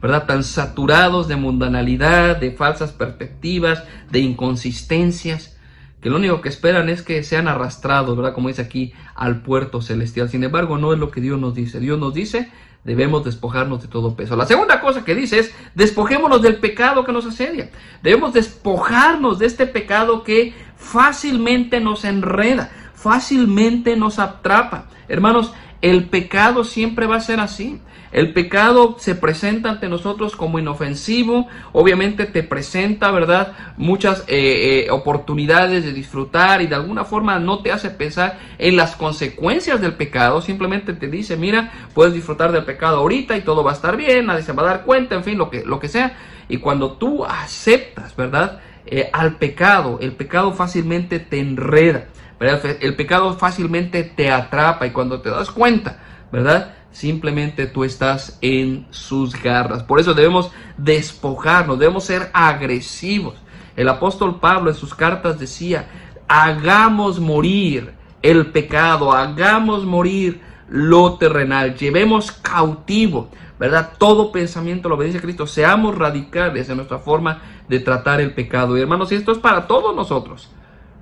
¿verdad? 0.00 0.26
Tan 0.26 0.44
saturados 0.44 1.26
de 1.26 1.34
mundanalidad, 1.34 2.36
de 2.36 2.52
falsas 2.52 2.92
perspectivas, 2.92 3.82
de 4.08 4.20
inconsistencias, 4.20 5.58
que 6.00 6.10
lo 6.10 6.16
único 6.18 6.40
que 6.40 6.48
esperan 6.48 6.88
es 6.88 7.02
que 7.02 7.24
sean 7.24 7.48
arrastrados, 7.48 8.16
¿verdad? 8.16 8.34
Como 8.34 8.46
dice 8.46 8.62
aquí, 8.62 8.92
al 9.16 9.42
puerto 9.42 9.82
celestial. 9.82 10.28
Sin 10.28 10.44
embargo, 10.44 10.78
no 10.78 10.92
es 10.92 11.00
lo 11.00 11.10
que 11.10 11.20
Dios 11.20 11.40
nos 11.40 11.56
dice. 11.56 11.80
Dios 11.80 11.98
nos 11.98 12.14
dice, 12.14 12.52
debemos 12.88 13.22
despojarnos 13.22 13.82
de 13.82 13.88
todo 13.88 14.16
peso. 14.16 14.34
La 14.34 14.46
segunda 14.46 14.80
cosa 14.80 15.04
que 15.04 15.14
dice 15.14 15.38
es, 15.38 15.54
despojémonos 15.74 16.40
del 16.40 16.56
pecado 16.56 17.04
que 17.04 17.12
nos 17.12 17.26
asedia. 17.26 17.70
Debemos 18.02 18.32
despojarnos 18.32 19.38
de 19.38 19.44
este 19.44 19.66
pecado 19.66 20.22
que 20.22 20.54
fácilmente 20.78 21.80
nos 21.80 22.06
enreda, 22.06 22.70
fácilmente 22.94 23.94
nos 23.94 24.18
atrapa. 24.18 24.86
Hermanos, 25.06 25.52
el 25.82 26.08
pecado 26.08 26.64
siempre 26.64 27.06
va 27.06 27.16
a 27.16 27.20
ser 27.20 27.40
así. 27.40 27.78
El 28.10 28.32
pecado 28.32 28.96
se 28.98 29.14
presenta 29.14 29.70
ante 29.70 29.88
nosotros 29.88 30.34
como 30.34 30.58
inofensivo, 30.58 31.46
obviamente 31.72 32.24
te 32.24 32.42
presenta, 32.42 33.10
¿verdad? 33.10 33.52
Muchas 33.76 34.24
eh, 34.28 34.86
eh, 34.86 34.90
oportunidades 34.90 35.84
de 35.84 35.92
disfrutar 35.92 36.62
y 36.62 36.66
de 36.66 36.74
alguna 36.74 37.04
forma 37.04 37.38
no 37.38 37.60
te 37.60 37.70
hace 37.70 37.90
pensar 37.90 38.38
en 38.58 38.76
las 38.76 38.96
consecuencias 38.96 39.80
del 39.80 39.94
pecado, 39.94 40.40
simplemente 40.40 40.94
te 40.94 41.08
dice, 41.08 41.36
mira, 41.36 41.72
puedes 41.94 42.14
disfrutar 42.14 42.50
del 42.52 42.64
pecado 42.64 42.98
ahorita 42.98 43.36
y 43.36 43.42
todo 43.42 43.62
va 43.62 43.72
a 43.72 43.74
estar 43.74 43.96
bien, 43.96 44.26
nadie 44.26 44.42
se 44.42 44.52
va 44.52 44.62
a 44.62 44.66
dar 44.66 44.84
cuenta, 44.84 45.14
en 45.14 45.24
fin, 45.24 45.36
lo 45.36 45.50
que, 45.50 45.64
lo 45.64 45.78
que 45.78 45.88
sea. 45.88 46.16
Y 46.48 46.58
cuando 46.58 46.92
tú 46.92 47.26
aceptas, 47.26 48.16
¿verdad? 48.16 48.60
Eh, 48.86 49.10
al 49.12 49.36
pecado, 49.36 49.98
el 50.00 50.12
pecado 50.12 50.54
fácilmente 50.54 51.18
te 51.18 51.38
enreda, 51.40 52.06
¿verdad? 52.40 52.78
El 52.80 52.96
pecado 52.96 53.34
fácilmente 53.34 54.02
te 54.02 54.30
atrapa 54.30 54.86
y 54.86 54.92
cuando 54.92 55.20
te 55.20 55.28
das 55.28 55.50
cuenta, 55.50 55.98
¿verdad? 56.32 56.74
Simplemente 56.90 57.66
tú 57.66 57.84
estás 57.84 58.38
en 58.40 58.86
sus 58.90 59.40
garras. 59.40 59.82
Por 59.82 60.00
eso 60.00 60.14
debemos 60.14 60.50
despojarnos, 60.76 61.78
debemos 61.78 62.04
ser 62.04 62.30
agresivos. 62.32 63.34
El 63.76 63.88
apóstol 63.88 64.40
Pablo 64.40 64.70
en 64.70 64.76
sus 64.76 64.94
cartas 64.94 65.38
decía, 65.38 65.88
hagamos 66.26 67.20
morir 67.20 67.94
el 68.22 68.46
pecado, 68.46 69.12
hagamos 69.12 69.84
morir 69.84 70.40
lo 70.68 71.14
terrenal, 71.14 71.76
llevemos 71.76 72.32
cautivo, 72.32 73.30
¿verdad? 73.58 73.92
Todo 73.96 74.32
pensamiento, 74.32 74.88
lo 74.88 74.96
obediencia 74.96 75.20
a 75.20 75.22
Cristo, 75.22 75.46
seamos 75.46 75.96
radicales 75.96 76.68
en 76.68 76.76
nuestra 76.76 76.98
forma 76.98 77.40
de 77.68 77.80
tratar 77.80 78.20
el 78.20 78.34
pecado. 78.34 78.76
Y 78.76 78.80
hermanos, 78.80 79.12
esto 79.12 79.32
es 79.32 79.38
para 79.38 79.66
todos 79.66 79.94
nosotros, 79.94 80.50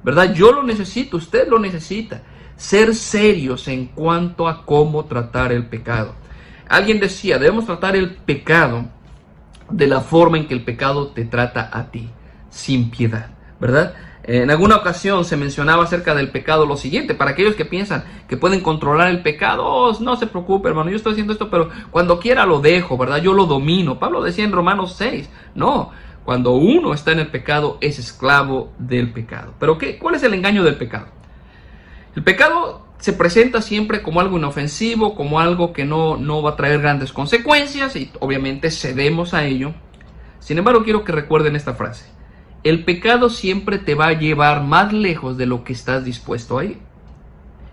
¿verdad? 0.05 0.35
Yo 0.35 0.53
lo 0.53 0.63
necesito, 0.63 1.17
usted 1.17 1.49
lo 1.49 1.59
necesita 1.59 2.23
ser 2.57 2.95
serios 2.95 3.69
en 3.69 3.87
cuanto 3.87 4.49
a 4.49 4.65
cómo 4.65 5.05
tratar 5.05 5.53
el 5.53 5.67
pecado. 5.67 6.15
Alguien 6.69 6.99
decía, 6.99 7.39
debemos 7.39 7.67
tratar 7.67 7.95
el 7.97 8.15
pecado 8.15 8.87
de 9.71 9.87
la 9.87 10.01
forma 10.01 10.39
en 10.39 10.47
que 10.47 10.55
el 10.55 10.65
pecado 10.65 11.09
te 11.09 11.25
trata 11.25 11.71
a 11.73 11.91
ti, 11.91 12.09
sin 12.51 12.91
piedad, 12.91 13.31
¿verdad? 13.61 13.95
En 14.29 14.51
alguna 14.51 14.77
ocasión 14.77 15.25
se 15.25 15.37
mencionaba 15.37 15.85
acerca 15.85 16.13
del 16.13 16.31
pecado 16.31 16.67
lo 16.67 16.77
siguiente, 16.77 17.15
para 17.15 17.31
aquellos 17.31 17.55
que 17.55 17.65
piensan 17.65 18.05
que 18.29 18.37
pueden 18.37 18.61
controlar 18.61 19.09
el 19.09 19.23
pecado, 19.23 19.65
oh, 19.65 19.97
no 20.01 20.17
se 20.17 20.27
preocupe 20.27 20.69
hermano, 20.69 20.91
yo 20.91 20.97
estoy 20.97 21.13
haciendo 21.13 21.33
esto, 21.33 21.49
pero 21.49 21.71
cuando 21.93 22.19
quiera 22.19 22.45
lo 22.45 22.61
dejo, 22.61 22.99
¿verdad? 22.99 23.19
Yo 23.19 23.33
lo 23.33 23.47
domino. 23.47 24.01
Pablo 24.01 24.23
decía 24.23 24.45
en 24.45 24.51
Romanos 24.51 24.97
6, 24.99 25.31
no, 25.55 25.93
cuando 26.25 26.53
uno 26.53 26.93
está 26.93 27.13
en 27.13 27.21
el 27.21 27.29
pecado 27.29 27.79
es 27.81 28.01
esclavo 28.01 28.73
del 28.79 29.13
pecado. 29.13 29.55
Pero 29.61 29.79
¿qué? 29.79 29.97
¿cuál 29.97 30.17
es 30.17 30.25
el 30.25 30.35
engaño 30.35 30.65
del 30.65 30.75
pecado? 30.75 31.07
El 32.17 32.25
pecado 32.25 32.87
se 32.99 33.13
presenta 33.13 33.61
siempre 33.61 34.01
como 34.01 34.21
algo 34.21 34.39
inofensivo, 34.39 35.15
como 35.15 35.39
algo 35.39 35.75
que 35.75 35.85
no, 35.85 36.17
no 36.17 36.41
va 36.41 36.53
a 36.53 36.57
traer 36.57 36.81
grandes 36.81 37.13
consecuencias 37.13 37.95
y 37.95 38.11
obviamente 38.21 38.71
cedemos 38.71 39.35
a 39.35 39.45
ello. 39.45 39.75
Sin 40.41 40.57
embargo, 40.57 40.83
quiero 40.83 41.05
que 41.05 41.13
recuerden 41.13 41.57
esta 41.57 41.75
frase. 41.75 42.07
El 42.65 42.85
pecado 42.85 43.29
siempre 43.29 43.79
te 43.79 43.95
va 43.95 44.07
a 44.07 44.13
llevar 44.15 44.65
más 44.65 44.95
lejos 44.95 45.37
de 45.37 45.45
lo 45.45 45.63
que 45.63 45.75
estás 45.75 46.07
dispuesto 46.07 46.59
a 46.59 46.65
ir. 46.65 46.79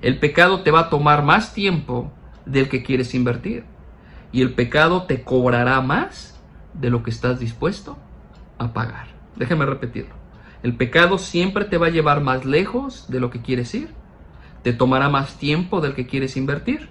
El 0.02 0.20
pecado 0.20 0.62
te 0.62 0.72
va 0.72 0.82
a 0.82 0.90
tomar 0.90 1.24
más 1.24 1.54
tiempo 1.54 2.12
del 2.46 2.68
que 2.68 2.84
quieres 2.84 3.16
invertir. 3.16 3.64
Y 4.34 4.42
el 4.42 4.54
pecado 4.54 5.04
te 5.04 5.24
cobrará 5.24 5.80
más 5.80 6.38
de 6.74 6.90
lo 6.90 7.02
que 7.02 7.12
estás 7.12 7.40
dispuesto 7.40 7.98
a 8.58 8.74
pagar. 8.74 9.08
Déjeme 9.38 9.66
repetirlo. 9.66 10.16
El 10.64 10.76
pecado 10.76 11.18
siempre 11.18 11.64
te 11.64 11.78
va 11.78 11.88
a 11.88 11.92
llevar 11.92 12.20
más 12.20 12.44
lejos 12.44 13.10
de 13.10 13.22
lo 13.22 13.30
que 13.30 13.42
quieres 13.42 13.74
ir 13.74 14.03
te 14.64 14.74
tomará 14.74 15.10
más 15.10 15.38
tiempo 15.38 15.82
del 15.82 15.94
que 15.94 16.08
quieres 16.08 16.38
invertir 16.38 16.90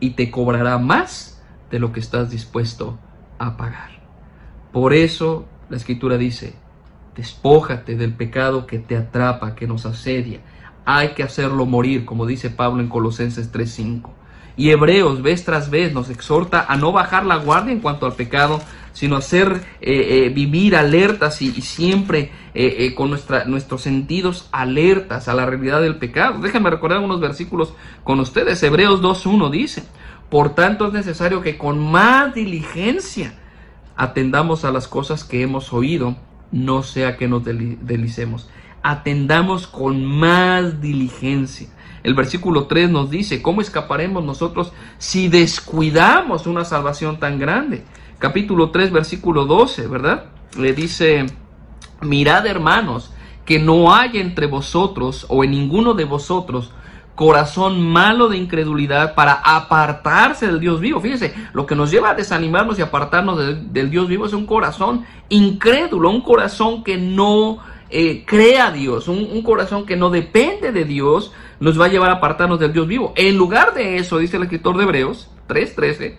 y 0.00 0.10
te 0.10 0.30
cobrará 0.30 0.78
más 0.78 1.42
de 1.70 1.78
lo 1.78 1.92
que 1.92 2.00
estás 2.00 2.30
dispuesto 2.30 2.98
a 3.38 3.56
pagar. 3.56 3.90
Por 4.72 4.92
eso 4.92 5.46
la 5.70 5.76
escritura 5.76 6.18
dice, 6.18 6.54
despójate 7.14 7.96
del 7.96 8.12
pecado 8.12 8.66
que 8.66 8.78
te 8.78 8.96
atrapa, 8.96 9.54
que 9.54 9.66
nos 9.66 9.86
asedia. 9.86 10.40
Hay 10.84 11.10
que 11.10 11.22
hacerlo 11.22 11.64
morir, 11.64 12.04
como 12.04 12.26
dice 12.26 12.50
Pablo 12.50 12.82
en 12.82 12.88
Colosenses 12.88 13.52
3:5. 13.52 14.10
Y 14.56 14.70
Hebreos 14.70 15.22
vez 15.22 15.44
tras 15.44 15.70
vez 15.70 15.94
nos 15.94 16.10
exhorta 16.10 16.64
a 16.68 16.76
no 16.76 16.92
bajar 16.92 17.24
la 17.24 17.36
guardia 17.36 17.72
en 17.72 17.80
cuanto 17.80 18.06
al 18.06 18.12
pecado, 18.12 18.60
sino 18.94 19.16
hacer 19.16 19.60
eh, 19.82 20.24
eh, 20.24 20.28
vivir 20.30 20.76
alertas 20.76 21.42
y, 21.42 21.50
siempre 21.60 22.30
eh, 22.54 22.94
con 22.94 23.10
nuestra, 23.10 23.44
nuestros 23.44 23.82
sentidos 23.82 24.48
alertas 24.52 25.28
a 25.28 25.34
la 25.34 25.44
realidad 25.44 25.82
del 25.82 25.96
pecado. 25.96 26.38
Déjenme 26.40 26.70
recordar 26.70 27.00
unos 27.00 27.20
versículos 27.20 27.74
con 28.04 28.20
ustedes. 28.20 28.62
Hebreos 28.62 29.02
2.1 29.02 29.50
dice, 29.50 29.82
por 30.30 30.54
tanto 30.54 30.86
es 30.86 30.92
necesario 30.94 31.42
que 31.42 31.58
con 31.58 31.78
más 31.78 32.34
diligencia 32.34 33.34
atendamos 33.96 34.64
a 34.64 34.70
las 34.70 34.88
cosas 34.88 35.24
que 35.24 35.42
hemos 35.42 35.72
oído, 35.72 36.16
no 36.52 36.82
sea 36.84 37.16
que 37.16 37.28
nos 37.28 37.44
delicemos. 37.44 38.48
Atendamos 38.82 39.66
con 39.66 40.04
más 40.04 40.80
diligencia. 40.80 41.68
El 42.04 42.14
versículo 42.14 42.66
3 42.66 42.90
nos 42.90 43.10
dice, 43.10 43.42
¿cómo 43.42 43.60
escaparemos 43.60 44.22
nosotros 44.22 44.72
si 44.98 45.28
descuidamos 45.28 46.46
una 46.46 46.64
salvación 46.64 47.18
tan 47.18 47.38
grande? 47.38 47.82
Capítulo 48.24 48.70
3, 48.70 48.90
versículo 48.90 49.44
12, 49.44 49.86
¿verdad? 49.86 50.24
Le 50.58 50.72
dice, 50.72 51.26
mirad 52.00 52.46
hermanos, 52.46 53.12
que 53.44 53.58
no 53.58 53.94
haya 53.94 54.18
entre 54.18 54.46
vosotros 54.46 55.26
o 55.28 55.44
en 55.44 55.50
ninguno 55.50 55.92
de 55.92 56.04
vosotros 56.04 56.72
corazón 57.14 57.82
malo 57.82 58.28
de 58.28 58.38
incredulidad 58.38 59.14
para 59.14 59.34
apartarse 59.34 60.46
del 60.46 60.58
Dios 60.58 60.80
vivo. 60.80 61.02
Fíjense, 61.02 61.34
lo 61.52 61.66
que 61.66 61.74
nos 61.74 61.90
lleva 61.90 62.12
a 62.12 62.14
desanimarnos 62.14 62.78
y 62.78 62.82
apartarnos 62.82 63.38
del 63.70 63.90
Dios 63.90 64.08
vivo 64.08 64.24
es 64.24 64.32
un 64.32 64.46
corazón 64.46 65.04
incrédulo, 65.28 66.08
un 66.08 66.22
corazón 66.22 66.82
que 66.82 66.96
no 66.96 67.58
eh, 67.90 68.24
crea 68.26 68.68
a 68.68 68.72
Dios, 68.72 69.06
un, 69.06 69.18
un, 69.18 69.42
corazón 69.42 69.84
que 69.84 69.96
no 69.96 70.08
depende 70.08 70.72
de 70.72 70.86
Dios, 70.86 71.30
nos 71.60 71.78
va 71.78 71.84
a 71.84 71.88
llevar 71.88 72.08
a 72.08 72.14
apartarnos 72.14 72.58
del 72.58 72.72
Dios 72.72 72.88
vivo. 72.88 73.12
En 73.16 73.36
lugar 73.36 73.74
de 73.74 73.98
eso, 73.98 74.16
dice 74.16 74.38
el 74.38 74.44
escritor 74.44 74.78
de 74.78 74.84
Hebreos 74.84 75.28
3:13, 75.46 76.16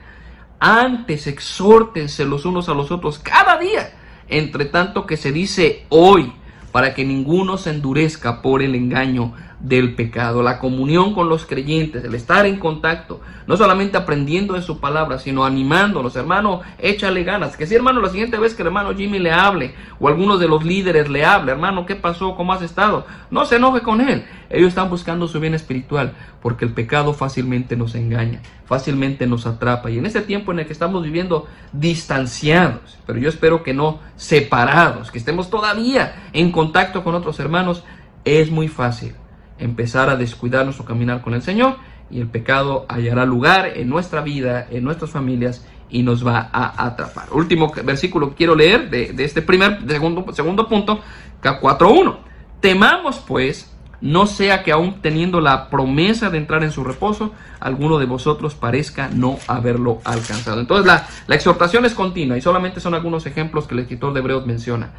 antes 0.59 1.27
exhórtense 1.27 2.25
los 2.25 2.45
unos 2.45 2.69
a 2.69 2.73
los 2.73 2.91
otros 2.91 3.19
cada 3.19 3.57
día, 3.57 3.93
entre 4.27 4.65
tanto 4.65 5.05
que 5.05 5.17
se 5.17 5.31
dice 5.31 5.85
hoy, 5.89 6.33
para 6.71 6.93
que 6.93 7.05
ninguno 7.05 7.57
se 7.57 7.69
endurezca 7.69 8.41
por 8.41 8.61
el 8.61 8.75
engaño 8.75 9.33
del 9.65 9.95
pecado. 9.95 10.43
La 10.43 10.59
comunión 10.59 11.13
con 11.13 11.27
los 11.27 11.45
creyentes, 11.45 12.03
el 12.03 12.13
estar 12.13 12.45
en 12.45 12.59
contacto, 12.59 13.19
no 13.47 13.57
solamente 13.57 13.97
aprendiendo 13.97 14.53
de 14.53 14.61
su 14.61 14.79
palabra, 14.79 15.17
sino 15.17 15.43
animándolos, 15.43 16.15
hermano, 16.15 16.61
échale 16.77 17.23
ganas. 17.23 17.57
Que 17.57 17.65
si 17.65 17.73
hermano, 17.73 17.99
la 17.99 18.09
siguiente 18.09 18.37
vez 18.37 18.53
que 18.53 18.61
el 18.61 18.67
hermano 18.67 18.93
Jimmy 18.95 19.17
le 19.17 19.31
hable 19.31 19.73
o 19.99 20.07
alguno 20.07 20.37
de 20.37 20.47
los 20.47 20.63
líderes 20.63 21.09
le 21.09 21.25
hable, 21.25 21.51
hermano, 21.51 21.85
¿qué 21.85 21.95
pasó? 21.95 22.35
¿Cómo 22.35 22.53
has 22.53 22.61
estado? 22.61 23.07
No 23.31 23.45
se 23.45 23.55
enoje 23.55 23.81
con 23.81 24.01
él. 24.01 24.25
Ellos 24.51 24.69
están 24.69 24.89
buscando 24.89 25.27
su 25.27 25.39
bien 25.39 25.55
espiritual 25.55 26.13
porque 26.41 26.65
el 26.65 26.73
pecado 26.73 27.13
fácilmente 27.13 27.75
nos 27.75 27.95
engaña, 27.95 28.41
fácilmente 28.65 29.25
nos 29.25 29.47
atrapa. 29.47 29.89
Y 29.89 29.97
en 29.97 30.05
este 30.05 30.21
tiempo 30.21 30.51
en 30.51 30.59
el 30.59 30.67
que 30.67 30.73
estamos 30.73 31.03
viviendo 31.03 31.47
distanciados, 31.73 32.99
pero 33.07 33.17
yo 33.17 33.29
espero 33.29 33.63
que 33.63 33.73
no 33.73 33.99
separados, 34.15 35.09
que 35.09 35.17
estemos 35.17 35.49
todavía 35.49 36.29
en 36.33 36.51
contacto 36.51 37.03
con 37.03 37.15
otros 37.15 37.39
hermanos, 37.39 37.83
es 38.25 38.51
muy 38.51 38.67
fácil 38.67 39.15
empezar 39.57 40.09
a 40.09 40.15
descuidar 40.15 40.65
nuestro 40.65 40.85
caminar 40.85 41.21
con 41.21 41.33
el 41.33 41.41
Señor 41.41 41.77
y 42.09 42.19
el 42.19 42.27
pecado 42.27 42.85
hallará 42.89 43.25
lugar 43.25 43.73
en 43.75 43.89
nuestra 43.89 44.21
vida, 44.21 44.67
en 44.69 44.83
nuestras 44.83 45.11
familias 45.11 45.65
y 45.89 46.03
nos 46.03 46.25
va 46.25 46.49
a 46.51 46.85
atrapar. 46.85 47.27
Último 47.31 47.71
versículo 47.83 48.29
que 48.29 48.35
quiero 48.35 48.55
leer 48.55 48.89
de, 48.89 49.13
este 49.23 49.41
primer, 49.41 49.79
segundo, 49.87 50.25
segundo 50.33 50.67
punto, 50.67 50.99
4.1. 51.41 52.17
Temamos 52.59 53.19
pues, 53.19 53.71
no 54.01 54.27
sea 54.27 54.63
que 54.63 54.71
aún 54.71 55.01
teniendo 55.01 55.39
la 55.39 55.69
promesa 55.69 56.29
de 56.29 56.37
entrar 56.37 56.63
en 56.63 56.71
su 56.71 56.83
reposo, 56.83 57.31
alguno 57.59 57.97
de 57.97 58.05
vosotros 58.05 58.55
parezca 58.55 59.09
no 59.09 59.37
haberlo 59.47 59.99
alcanzado. 60.03 60.59
Entonces 60.59 60.85
la, 60.85 61.07
la 61.27 61.35
exhortación 61.35 61.85
es 61.85 61.93
continua 61.93 62.37
y 62.37 62.41
solamente 62.41 62.79
son 62.79 62.93
algunos 62.93 63.25
ejemplos 63.25 63.67
que 63.67 63.75
el 63.75 63.81
escritor 63.81 64.13
de 64.13 64.19
Hebreos 64.19 64.45
menciona. 64.45 64.91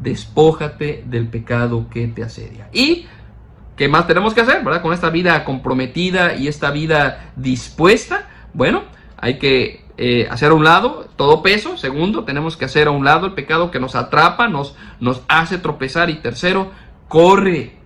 Despójate 0.00 1.04
del 1.06 1.26
pecado 1.28 1.88
que 1.90 2.06
te 2.06 2.22
asedia. 2.22 2.68
Y 2.72 3.06
¿Qué 3.78 3.88
más 3.88 4.08
tenemos 4.08 4.34
que 4.34 4.40
hacer, 4.40 4.64
verdad? 4.64 4.82
Con 4.82 4.92
esta 4.92 5.08
vida 5.08 5.44
comprometida 5.44 6.34
y 6.34 6.48
esta 6.48 6.72
vida 6.72 7.30
dispuesta, 7.36 8.28
bueno, 8.52 8.82
hay 9.16 9.38
que 9.38 9.84
eh, 9.96 10.26
hacer 10.28 10.50
a 10.50 10.54
un 10.54 10.64
lado 10.64 11.08
todo 11.14 11.44
peso. 11.44 11.76
Segundo, 11.76 12.24
tenemos 12.24 12.56
que 12.56 12.64
hacer 12.64 12.88
a 12.88 12.90
un 12.90 13.04
lado 13.04 13.26
el 13.26 13.34
pecado 13.34 13.70
que 13.70 13.78
nos 13.78 13.94
atrapa, 13.94 14.48
nos, 14.48 14.74
nos 14.98 15.22
hace 15.28 15.58
tropezar. 15.58 16.10
Y 16.10 16.16
tercero, 16.16 16.72
corre. 17.06 17.76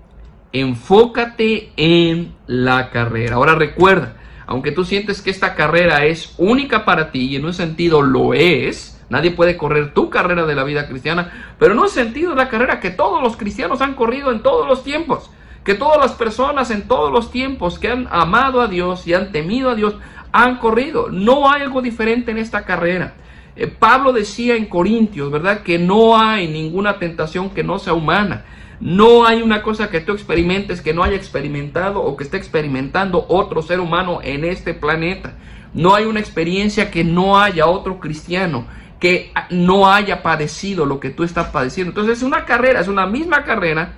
Enfócate 0.55 1.72
en 1.76 2.34
la 2.47 2.88
carrera. 2.88 3.36
Ahora 3.36 3.55
recuerda, 3.55 4.16
aunque 4.47 4.72
tú 4.72 4.86
sientes 4.86 5.20
que 5.20 5.30
esta 5.30 5.55
carrera 5.55 6.07
es 6.07 6.34
única 6.38 6.86
para 6.86 7.11
ti 7.11 7.26
y 7.26 7.36
en 7.36 7.45
un 7.45 7.53
sentido 7.53 8.01
lo 8.01 8.32
es, 8.32 8.99
nadie 9.11 9.30
puede 9.30 9.59
correr 9.59 9.93
tu 9.93 10.09
carrera 10.09 10.47
de 10.47 10.55
la 10.55 10.64
vida 10.64 10.88
cristiana, 10.88 11.55
pero 11.59 11.72
en 11.72 11.80
un 11.80 11.88
sentido 11.88 12.30
es 12.32 12.36
la 12.38 12.49
carrera 12.49 12.80
que 12.80 12.90
todos 12.90 13.22
los 13.22 13.36
cristianos 13.36 13.82
han 13.82 13.95
corrido 13.95 14.32
en 14.32 14.43
todos 14.43 14.66
los 14.66 14.84
tiempos, 14.84 15.30
que 15.65 15.75
todas 15.75 15.99
las 15.99 16.13
personas 16.13 16.71
en 16.71 16.89
todos 16.89 17.13
los 17.13 17.31
tiempos 17.31 17.79
que 17.79 17.89
han 17.89 18.09
amado 18.11 18.61
a 18.61 18.69
Dios 18.69 19.07
y 19.07 19.15
han 19.15 19.33
temido 19.33 19.71
a 19.71 19.75
Dios 19.75 19.95
han 20.33 20.59
corrido. 20.59 21.09
No 21.11 21.51
hay 21.51 21.63
algo 21.63 21.83
diferente 21.83 22.31
en 22.31 22.39
esta 22.39 22.65
carrera. 22.65 23.15
Eh, 23.55 23.67
Pablo 23.67 24.13
decía 24.13 24.57
en 24.57 24.67
Corintios, 24.67 25.31
¿verdad? 25.31 25.63
Que 25.63 25.79
no 25.79 26.19
hay 26.19 26.49
ninguna 26.49 26.99
tentación 26.99 27.51
que 27.51 27.63
no 27.63 27.79
sea 27.79 27.93
humana. 27.93 28.45
No 28.81 29.25
hay 29.25 29.43
una 29.43 29.63
cosa 29.63 29.91
que 29.91 30.01
tú 30.01 30.13
experimentes 30.13 30.81
que 30.81 30.95
no 30.95 31.05
haya 31.05 31.17
experimentado 31.17 32.03
o 32.03 32.17
que 32.17 32.25
esté 32.25 32.37
experimentando 32.37 33.25
otro 33.29 33.63
ser 33.63 33.79
humano 33.79 34.21
en 34.23 34.45
este 34.45 34.75
planeta. 34.75 35.35
No 35.75 35.95
hay 35.95 36.05
una 36.07 36.19
experiencia 36.19 36.91
que 36.91 37.05
no 37.05 37.39
haya 37.39 37.67
otro 37.67 38.01
cristiano 38.01 38.67
que 39.03 39.33
no 39.51 39.93
haya 39.93 40.23
padecido 40.23 40.87
lo 40.87 41.01
que 41.01 41.11
tú 41.11 41.25
estás 41.25 41.49
padeciendo. 41.49 41.91
Entonces 41.91 42.19
es 42.19 42.23
una 42.23 42.45
carrera, 42.45 42.79
es 42.79 42.87
una 42.87 43.05
misma 43.05 43.43
carrera, 43.43 43.95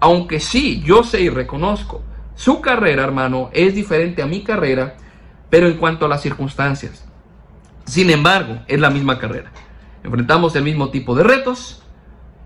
aunque 0.00 0.40
sí, 0.40 0.82
yo 0.84 1.02
sé 1.02 1.22
y 1.22 1.28
reconozco, 1.28 2.02
su 2.34 2.60
carrera, 2.60 3.04
hermano, 3.04 3.50
es 3.52 3.74
diferente 3.74 4.22
a 4.22 4.26
mi 4.26 4.42
carrera 4.42 4.96
pero 5.50 5.66
en 5.66 5.74
cuanto 5.74 6.06
a 6.06 6.08
las 6.08 6.22
circunstancias. 6.22 7.04
Sin 7.84 8.10
embargo, 8.10 8.60
es 8.66 8.80
la 8.80 8.90
misma 8.90 9.18
carrera. 9.18 9.50
Enfrentamos 10.04 10.54
el 10.56 10.64
mismo 10.64 10.90
tipo 10.90 11.14
de 11.14 11.24
retos, 11.24 11.82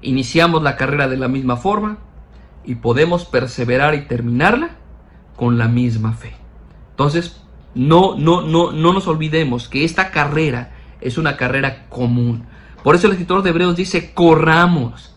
iniciamos 0.00 0.62
la 0.62 0.76
carrera 0.76 1.08
de 1.08 1.16
la 1.16 1.28
misma 1.28 1.56
forma 1.56 1.98
y 2.64 2.76
podemos 2.76 3.24
perseverar 3.24 3.94
y 3.94 4.02
terminarla 4.02 4.76
con 5.36 5.58
la 5.58 5.68
misma 5.68 6.12
fe. 6.12 6.32
Entonces, 6.90 7.42
no, 7.74 8.16
no, 8.16 8.42
no, 8.42 8.72
no 8.72 8.92
nos 8.92 9.08
olvidemos 9.08 9.68
que 9.68 9.84
esta 9.84 10.10
carrera 10.10 10.72
es 11.00 11.18
una 11.18 11.36
carrera 11.36 11.86
común. 11.88 12.44
Por 12.84 12.94
eso 12.94 13.06
el 13.06 13.14
escritor 13.14 13.42
de 13.42 13.50
Hebreos 13.50 13.76
dice, 13.76 14.12
corramos. 14.14 15.11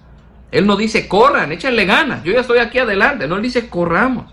Él 0.56 0.66
no 0.68 0.78
dice, 0.78 1.10
corran, 1.10 1.52
échenle 1.52 1.84
ganas, 1.84 2.24
yo 2.24 2.32
ya 2.32 2.40
estoy 2.40 2.60
aquí 2.60 2.80
adelante. 2.80 3.28
No, 3.28 3.36
él 3.36 3.42
dice, 3.42 3.68
corramos. 3.68 4.32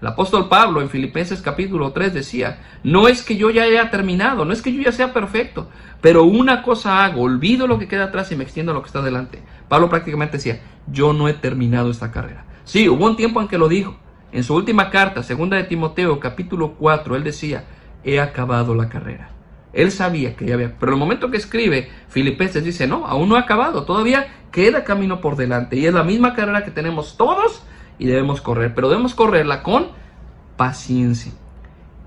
El 0.00 0.06
apóstol 0.06 0.48
Pablo 0.48 0.80
en 0.80 0.88
Filipenses 0.88 1.42
capítulo 1.42 1.90
3 1.90 2.14
decía, 2.14 2.60
no 2.84 3.08
es 3.08 3.24
que 3.24 3.36
yo 3.36 3.50
ya 3.50 3.64
haya 3.64 3.90
terminado, 3.90 4.44
no 4.44 4.52
es 4.52 4.62
que 4.62 4.72
yo 4.72 4.80
ya 4.80 4.92
sea 4.92 5.12
perfecto, 5.12 5.68
pero 6.00 6.22
una 6.22 6.62
cosa 6.62 7.04
hago, 7.04 7.22
olvido 7.22 7.66
lo 7.66 7.80
que 7.80 7.88
queda 7.88 8.04
atrás 8.04 8.30
y 8.30 8.36
me 8.36 8.44
extiendo 8.44 8.70
a 8.70 8.76
lo 8.76 8.82
que 8.82 8.86
está 8.86 9.02
delante. 9.02 9.42
Pablo 9.68 9.90
prácticamente 9.90 10.36
decía, 10.36 10.60
yo 10.86 11.12
no 11.12 11.26
he 11.26 11.32
terminado 11.32 11.90
esta 11.90 12.12
carrera. 12.12 12.44
Sí, 12.62 12.88
hubo 12.88 13.04
un 13.04 13.16
tiempo 13.16 13.40
en 13.40 13.48
que 13.48 13.58
lo 13.58 13.66
dijo. 13.66 13.96
En 14.30 14.44
su 14.44 14.54
última 14.54 14.90
carta, 14.90 15.24
segunda 15.24 15.56
de 15.56 15.64
Timoteo 15.64 16.20
capítulo 16.20 16.74
4, 16.74 17.16
él 17.16 17.24
decía, 17.24 17.64
he 18.04 18.20
acabado 18.20 18.76
la 18.76 18.88
carrera. 18.88 19.30
Él 19.76 19.92
sabía 19.92 20.34
que 20.34 20.46
ya 20.46 20.54
había, 20.54 20.74
pero 20.80 20.92
el 20.92 20.98
momento 20.98 21.30
que 21.30 21.36
escribe 21.36 21.90
Filipenses 22.08 22.64
dice, 22.64 22.86
no, 22.86 23.06
aún 23.06 23.28
no 23.28 23.36
ha 23.36 23.40
acabado, 23.40 23.84
todavía 23.84 24.26
queda 24.50 24.84
camino 24.84 25.20
por 25.20 25.36
delante. 25.36 25.76
Y 25.76 25.84
es 25.84 25.92
la 25.92 26.02
misma 26.02 26.34
carrera 26.34 26.64
que 26.64 26.70
tenemos 26.70 27.18
todos 27.18 27.62
y 27.98 28.06
debemos 28.06 28.40
correr, 28.40 28.74
pero 28.74 28.88
debemos 28.88 29.14
correrla 29.14 29.62
con 29.62 29.88
paciencia. 30.56 31.30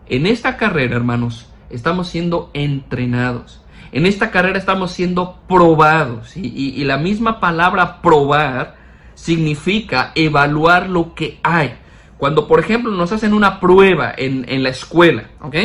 En 0.07 0.25
esta 0.25 0.57
carrera, 0.57 0.95
hermanos, 0.95 1.47
estamos 1.69 2.09
siendo 2.09 2.49
entrenados. 2.55 3.61
En 3.91 4.07
esta 4.07 4.31
carrera 4.31 4.57
estamos 4.57 4.91
siendo 4.91 5.39
probados. 5.47 6.35
Y, 6.35 6.83
la 6.85 6.97
misma 6.97 7.39
palabra 7.39 8.01
probar 8.01 8.77
significa 9.13 10.11
evaluar 10.15 10.89
lo 10.89 11.13
que 11.13 11.39
hay. 11.43 11.75
Cuando, 12.17 12.47
por 12.47 12.59
ejemplo, 12.59 12.91
nos 12.91 13.11
hacen 13.11 13.35
una 13.35 13.59
prueba 13.59 14.11
en, 14.17 14.63
la 14.63 14.69
escuela, 14.69 15.29
¿ok? 15.41 15.55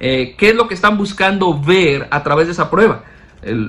Eh, 0.00 0.34
¿Qué 0.36 0.50
es 0.50 0.54
lo 0.54 0.68
que 0.68 0.74
están 0.74 0.98
buscando 0.98 1.58
ver 1.58 2.08
a 2.10 2.22
través 2.22 2.46
de 2.46 2.52
esa 2.52 2.70
prueba? 2.70 3.04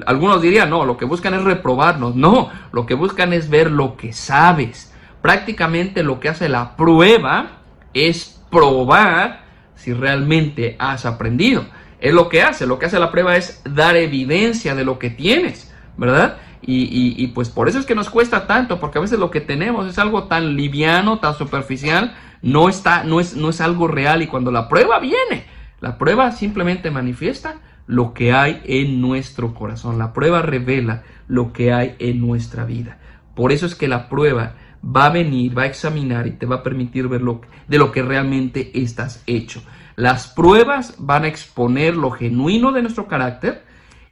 algunos 0.06 0.42
dirían, 0.42 0.70
no, 0.70 0.86
lo 0.86 0.96
que 0.96 1.04
buscan 1.04 1.34
es 1.34 1.44
reprobarnos. 1.44 2.16
No, 2.16 2.50
lo 2.72 2.86
que 2.86 2.94
buscan 2.94 3.34
es 3.34 3.50
ver 3.50 3.70
lo 3.70 3.98
que 3.98 4.14
sabes 4.14 4.94
prácticamente 5.26 6.04
lo 6.04 6.20
que 6.20 6.30
hace 6.30 6.50
la 6.50 6.76
prueba 6.76 7.48
es 7.96 8.40
probar 8.52 9.42
si 9.74 9.92
realmente 9.92 10.76
has 10.78 11.08
aprendido. 11.08 11.66
Es 12.00 12.14
lo 12.14 12.30
que 12.30 12.44
hace, 12.44 12.68
lo 12.68 12.78
que 12.78 12.86
hace 12.86 13.00
la 13.00 13.10
prueba 13.10 13.36
es 13.36 13.60
dar 13.68 13.96
evidencia 13.96 14.76
de 14.76 14.86
lo 14.86 15.00
que 15.00 15.10
tienes, 15.10 15.74
¿verdad? 15.98 16.38
Y, 16.62 17.26
pues 17.34 17.50
por 17.50 17.68
eso 17.68 17.80
es 17.80 17.88
que 17.88 17.96
nos 17.96 18.12
cuesta 18.12 18.46
tanto, 18.46 18.80
porque 18.80 19.00
a 19.00 19.02
veces 19.02 19.18
lo 19.18 19.32
que 19.32 19.42
tenemos 19.42 19.88
es 19.88 19.98
algo 19.98 20.26
tan 20.26 20.56
liviano, 20.56 21.18
tan 21.18 21.34
superficial, 21.34 22.16
no, 22.44 22.70
está, 22.70 23.04
no, 23.04 23.20
es, 23.20 23.36
no 23.36 23.50
es 23.50 23.62
algo 23.62 23.88
real 23.88 24.22
y 24.22 24.28
cuando 24.28 24.52
la 24.52 24.70
prueba 24.70 25.00
viene, 25.00 25.48
la 25.80 25.98
prueba 25.98 26.32
simplemente 26.32 26.92
manifiesta 26.92 27.56
lo 27.88 28.14
que 28.14 28.34
hay 28.34 28.62
en 28.66 29.02
nuestro 29.02 29.54
corazón, 29.54 29.98
la 29.98 30.14
prueba 30.14 30.42
revela 30.42 31.04
lo 31.28 31.54
que 31.54 31.74
hay 31.74 31.96
en 32.00 32.20
nuestra 32.20 32.66
vida. 32.66 32.98
Por 33.36 33.52
eso 33.52 33.66
es 33.66 33.76
que 33.76 33.88
la 33.88 34.10
prueba 34.10 34.56
va 34.84 35.06
a 35.06 35.10
venir, 35.10 35.58
va 35.58 35.64
a 35.64 35.68
examinar 35.68 36.28
y 36.28 36.32
te 36.32 36.46
va 36.46 36.58
a 36.58 36.64
permitir 36.64 37.08
ver 37.08 37.22
lo, 37.22 37.42
de 37.68 37.78
lo 37.78 37.92
que 37.92 38.02
realmente 38.02 38.72
estás 38.74 39.24
hecho. 39.28 39.62
Las 39.96 40.28
pruebas 40.28 40.96
van 40.98 41.24
a 41.24 41.28
exponer 41.28 41.96
lo 41.96 42.12
genuino 42.12 42.72
de 42.72 42.82
nuestro 42.82 43.08
carácter 43.08 43.64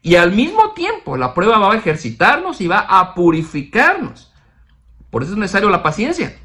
y 0.01 0.15
al 0.15 0.33
mismo 0.33 0.71
tiempo 0.73 1.17
la 1.17 1.33
prueba 1.33 1.57
va 1.59 1.73
a 1.73 1.77
ejercitarnos 1.77 2.61
y 2.61 2.67
va 2.67 2.79
a 2.79 3.13
purificarnos. 3.13 4.31
Por 5.09 5.23
eso 5.23 5.33
es 5.33 5.37
necesario 5.37 5.69
la 5.69 5.83
paciencia, 5.83 6.35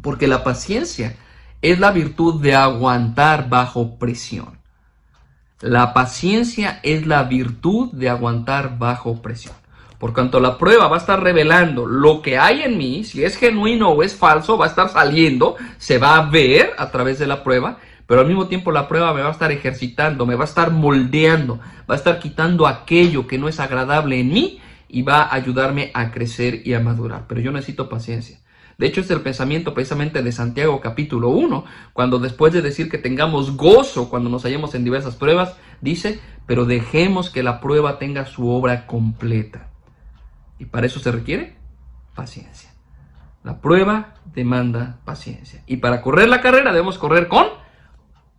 porque 0.00 0.26
la 0.26 0.44
paciencia 0.44 1.16
es 1.62 1.78
la 1.78 1.92
virtud 1.92 2.42
de 2.42 2.54
aguantar 2.54 3.48
bajo 3.48 3.96
presión. 3.98 4.58
La 5.60 5.94
paciencia 5.94 6.80
es 6.82 7.06
la 7.06 7.22
virtud 7.22 7.92
de 7.92 8.10
aguantar 8.10 8.78
bajo 8.78 9.22
presión. 9.22 9.54
Por 10.00 10.12
cuanto 10.12 10.40
la 10.40 10.58
prueba 10.58 10.88
va 10.88 10.96
a 10.96 10.98
estar 10.98 11.22
revelando 11.22 11.86
lo 11.86 12.20
que 12.20 12.36
hay 12.36 12.62
en 12.62 12.76
mí, 12.76 13.04
si 13.04 13.22
es 13.22 13.36
genuino 13.36 13.90
o 13.90 14.02
es 14.02 14.16
falso, 14.16 14.58
va 14.58 14.64
a 14.64 14.68
estar 14.68 14.88
saliendo, 14.88 15.54
se 15.78 15.98
va 15.98 16.16
a 16.16 16.28
ver 16.28 16.72
a 16.76 16.90
través 16.90 17.20
de 17.20 17.28
la 17.28 17.44
prueba, 17.44 17.78
pero 18.08 18.22
al 18.22 18.26
mismo 18.26 18.48
tiempo 18.48 18.72
la 18.72 18.88
prueba 18.88 19.14
me 19.14 19.22
va 19.22 19.28
a 19.28 19.32
estar 19.32 19.52
ejercitando, 19.52 20.26
me 20.26 20.34
va 20.34 20.42
a 20.42 20.48
estar 20.48 20.72
moldeando, 20.72 21.60
va 21.88 21.94
a 21.94 21.98
estar 21.98 22.18
quitando 22.18 22.66
aquello 22.66 23.28
que 23.28 23.38
no 23.38 23.48
es 23.48 23.60
agradable 23.60 24.18
en 24.18 24.32
mí 24.32 24.60
y 24.88 25.02
va 25.02 25.22
a 25.22 25.34
ayudarme 25.36 25.92
a 25.94 26.10
crecer 26.10 26.62
y 26.64 26.74
a 26.74 26.80
madurar. 26.80 27.26
Pero 27.28 27.40
yo 27.40 27.52
necesito 27.52 27.88
paciencia. 27.88 28.40
De 28.78 28.86
hecho, 28.86 29.00
es 29.00 29.10
el 29.10 29.20
pensamiento 29.20 29.74
precisamente 29.74 30.22
de 30.22 30.32
Santiago 30.32 30.80
capítulo 30.80 31.28
1, 31.28 31.64
cuando 31.92 32.18
después 32.18 32.52
de 32.52 32.62
decir 32.62 32.90
que 32.90 32.98
tengamos 32.98 33.56
gozo 33.56 34.08
cuando 34.08 34.30
nos 34.30 34.44
hallemos 34.44 34.74
en 34.74 34.84
diversas 34.84 35.16
pruebas, 35.16 35.56
dice, 35.80 36.20
pero 36.46 36.64
dejemos 36.64 37.30
que 37.30 37.42
la 37.42 37.60
prueba 37.60 37.98
tenga 37.98 38.26
su 38.26 38.48
obra 38.48 38.86
completa. 38.86 39.68
Y 40.58 40.66
para 40.66 40.86
eso 40.86 41.00
se 41.00 41.12
requiere 41.12 41.56
paciencia. 42.14 42.70
La 43.44 43.60
prueba 43.60 44.14
demanda 44.32 45.00
paciencia. 45.04 45.62
Y 45.66 45.78
para 45.78 46.00
correr 46.00 46.28
la 46.28 46.40
carrera 46.40 46.72
debemos 46.72 46.98
correr 46.98 47.28
con 47.28 47.46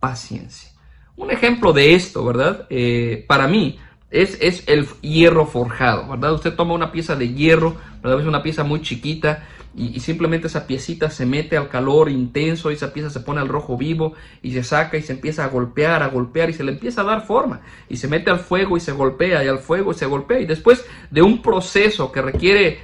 paciencia. 0.00 0.70
Un 1.16 1.30
ejemplo 1.30 1.72
de 1.72 1.94
esto, 1.94 2.24
¿verdad? 2.24 2.66
Eh, 2.70 3.24
para 3.28 3.46
mí 3.46 3.78
es, 4.10 4.38
es, 4.40 4.64
el 4.66 4.86
hierro 5.00 5.46
forjado, 5.46 6.08
¿verdad? 6.08 6.32
Usted 6.32 6.54
toma 6.54 6.74
una 6.74 6.92
pieza 6.92 7.16
de 7.16 7.32
hierro, 7.34 7.76
¿verdad? 8.02 8.20
Es 8.20 8.26
una 8.26 8.42
pieza 8.42 8.64
muy 8.64 8.80
chiquita 8.80 9.46
y, 9.76 9.98
simplemente 10.00 10.46
esa 10.46 10.66
piecita 10.66 11.10
se 11.10 11.26
mete 11.26 11.56
al 11.56 11.68
calor 11.68 12.08
intenso 12.08 12.70
y 12.70 12.74
esa 12.74 12.92
pieza 12.92 13.10
se 13.10 13.20
pone 13.20 13.40
al 13.40 13.48
rojo 13.48 13.76
vivo 13.76 14.14
y 14.42 14.52
se 14.52 14.62
saca 14.62 14.96
y 14.96 15.02
se 15.02 15.14
empieza 15.14 15.44
a 15.44 15.48
golpear, 15.48 16.02
a 16.02 16.08
golpear 16.08 16.50
y 16.50 16.52
se 16.52 16.62
le 16.62 16.72
empieza 16.72 17.00
a 17.00 17.04
dar 17.04 17.26
forma 17.26 17.60
y 17.88 17.96
se 17.96 18.08
mete 18.08 18.30
al 18.30 18.38
fuego 18.38 18.76
y 18.76 18.80
se 18.80 18.92
golpea 18.92 19.44
y 19.44 19.48
al 19.48 19.58
fuego 19.58 19.90
y 19.90 19.94
se 19.94 20.06
golpea 20.06 20.40
y 20.40 20.46
después 20.46 20.84
de 21.10 21.22
un 21.22 21.42
proceso 21.42 22.12
que 22.12 22.22
requiere 22.22 22.78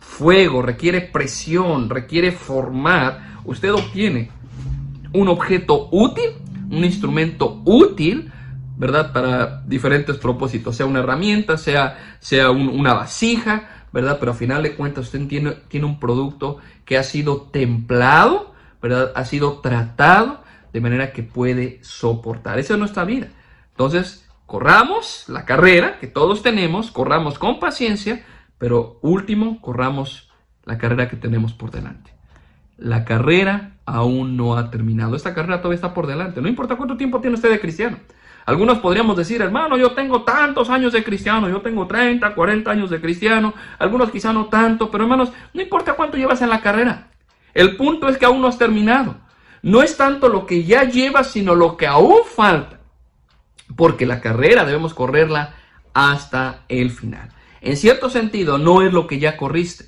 fuego, 0.00 0.62
requiere 0.62 1.00
presión, 1.00 1.90
requiere 1.90 2.32
formar, 2.32 3.40
usted 3.44 3.72
obtiene 3.72 4.30
un 5.12 5.28
objeto 5.28 5.88
útil, 5.92 6.30
un 6.70 6.84
instrumento 6.84 7.62
útil, 7.64 8.32
¿verdad? 8.76 9.12
Para 9.12 9.62
diferentes 9.62 10.16
propósitos, 10.18 10.76
sea 10.76 10.86
una 10.86 11.00
herramienta, 11.00 11.56
sea, 11.56 12.16
sea 12.18 12.50
una 12.50 12.94
vasija, 12.94 13.75
¿verdad? 13.96 14.18
Pero 14.20 14.32
a 14.32 14.34
final 14.34 14.62
de 14.62 14.76
cuentas 14.76 15.06
usted 15.06 15.26
tiene, 15.26 15.52
tiene 15.68 15.86
un 15.86 15.98
producto 15.98 16.58
que 16.84 16.98
ha 16.98 17.02
sido 17.02 17.48
templado, 17.50 18.52
¿verdad? 18.82 19.10
Ha 19.14 19.24
sido 19.24 19.60
tratado 19.60 20.42
de 20.70 20.82
manera 20.82 21.14
que 21.14 21.22
puede 21.22 21.82
soportar. 21.82 22.58
Esa 22.58 22.74
es 22.74 22.78
nuestra 22.78 23.06
vida. 23.06 23.28
Entonces, 23.70 24.28
corramos 24.44 25.24
la 25.28 25.46
carrera 25.46 25.98
que 25.98 26.08
todos 26.08 26.42
tenemos, 26.42 26.90
corramos 26.90 27.38
con 27.38 27.58
paciencia, 27.58 28.22
pero 28.58 28.98
último, 29.00 29.62
corramos 29.62 30.30
la 30.66 30.76
carrera 30.76 31.08
que 31.08 31.16
tenemos 31.16 31.54
por 31.54 31.70
delante. 31.70 32.10
La 32.76 33.06
carrera 33.06 33.78
aún 33.86 34.36
no 34.36 34.58
ha 34.58 34.70
terminado. 34.70 35.16
Esta 35.16 35.32
carrera 35.32 35.62
todavía 35.62 35.76
está 35.76 35.94
por 35.94 36.06
delante. 36.06 36.42
No 36.42 36.48
importa 36.48 36.76
cuánto 36.76 36.98
tiempo 36.98 37.22
tiene 37.22 37.36
usted 37.36 37.48
de 37.48 37.60
cristiano. 37.60 37.96
Algunos 38.46 38.78
podríamos 38.78 39.16
decir, 39.16 39.42
hermano, 39.42 39.76
yo 39.76 39.90
tengo 39.92 40.22
tantos 40.22 40.70
años 40.70 40.92
de 40.92 41.02
cristiano, 41.02 41.48
yo 41.48 41.60
tengo 41.62 41.88
30, 41.88 42.32
40 42.32 42.70
años 42.70 42.90
de 42.90 43.00
cristiano, 43.00 43.52
algunos 43.76 44.12
quizá 44.12 44.32
no 44.32 44.46
tanto, 44.46 44.88
pero 44.88 45.02
hermanos, 45.02 45.32
no 45.52 45.60
importa 45.60 45.94
cuánto 45.94 46.16
llevas 46.16 46.40
en 46.42 46.50
la 46.50 46.60
carrera. 46.60 47.10
El 47.54 47.76
punto 47.76 48.08
es 48.08 48.16
que 48.16 48.24
aún 48.24 48.40
no 48.40 48.46
has 48.46 48.56
terminado. 48.56 49.16
No 49.62 49.82
es 49.82 49.96
tanto 49.96 50.28
lo 50.28 50.46
que 50.46 50.62
ya 50.62 50.84
llevas, 50.84 51.32
sino 51.32 51.56
lo 51.56 51.76
que 51.76 51.88
aún 51.88 52.18
falta. 52.24 52.78
Porque 53.74 54.06
la 54.06 54.20
carrera 54.20 54.64
debemos 54.64 54.94
correrla 54.94 55.56
hasta 55.92 56.64
el 56.68 56.92
final. 56.92 57.30
En 57.60 57.76
cierto 57.76 58.10
sentido, 58.10 58.58
no 58.58 58.82
es 58.82 58.92
lo 58.92 59.08
que 59.08 59.18
ya 59.18 59.36
corriste, 59.36 59.86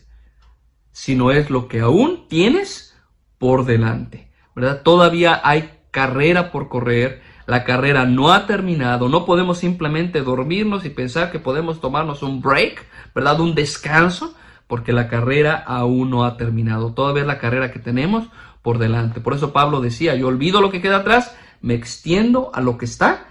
sino 0.91 1.31
es 1.31 1.49
lo 1.49 1.69
que 1.69 1.79
aún 1.79 2.27
tienes 2.27 2.99
por 3.39 3.67
delante. 3.67 4.33
¿Verdad? 4.57 4.83
Todavía 4.83 5.41
hay 5.45 5.79
carrera 5.93 6.51
por 6.51 6.69
correr, 6.69 7.23
la 7.49 7.65
carrera 7.65 8.05
no 8.05 8.31
ha 8.31 8.47
terminado, 8.47 9.09
no 9.09 9.25
podemos 9.25 9.57
simplemente 9.57 10.21
dormirnos 10.21 10.85
y 10.85 10.91
pensar 10.91 11.33
que 11.33 11.39
podemos 11.39 11.81
tomarnos 11.81 12.23
un 12.23 12.43
break, 12.43 12.85
¿verdad? 13.15 13.41
Un 13.41 13.55
descanso, 13.55 14.35
porque 14.67 14.93
la 14.93 15.09
carrera 15.09 15.55
aún 15.67 16.11
no 16.11 16.27
ha 16.27 16.37
terminado. 16.37 16.93
Todavía 16.93 17.23
es 17.23 17.27
la 17.27 17.39
carrera 17.39 17.73
que 17.73 17.79
tenemos 17.79 18.29
por 18.61 18.77
delante. 18.77 19.23
Por 19.23 19.33
eso 19.33 19.55
Pablo 19.55 19.81
decía, 19.81 20.15
yo 20.15 20.29
olvido 20.29 20.61
lo 20.61 20.71
que 20.71 20.83
queda 20.83 20.99
atrás, 20.99 21.35
me 21.63 21.73
extiendo 21.73 22.51
a 22.53 22.61
lo 22.61 22.77
que 22.77 22.85
está 22.85 23.25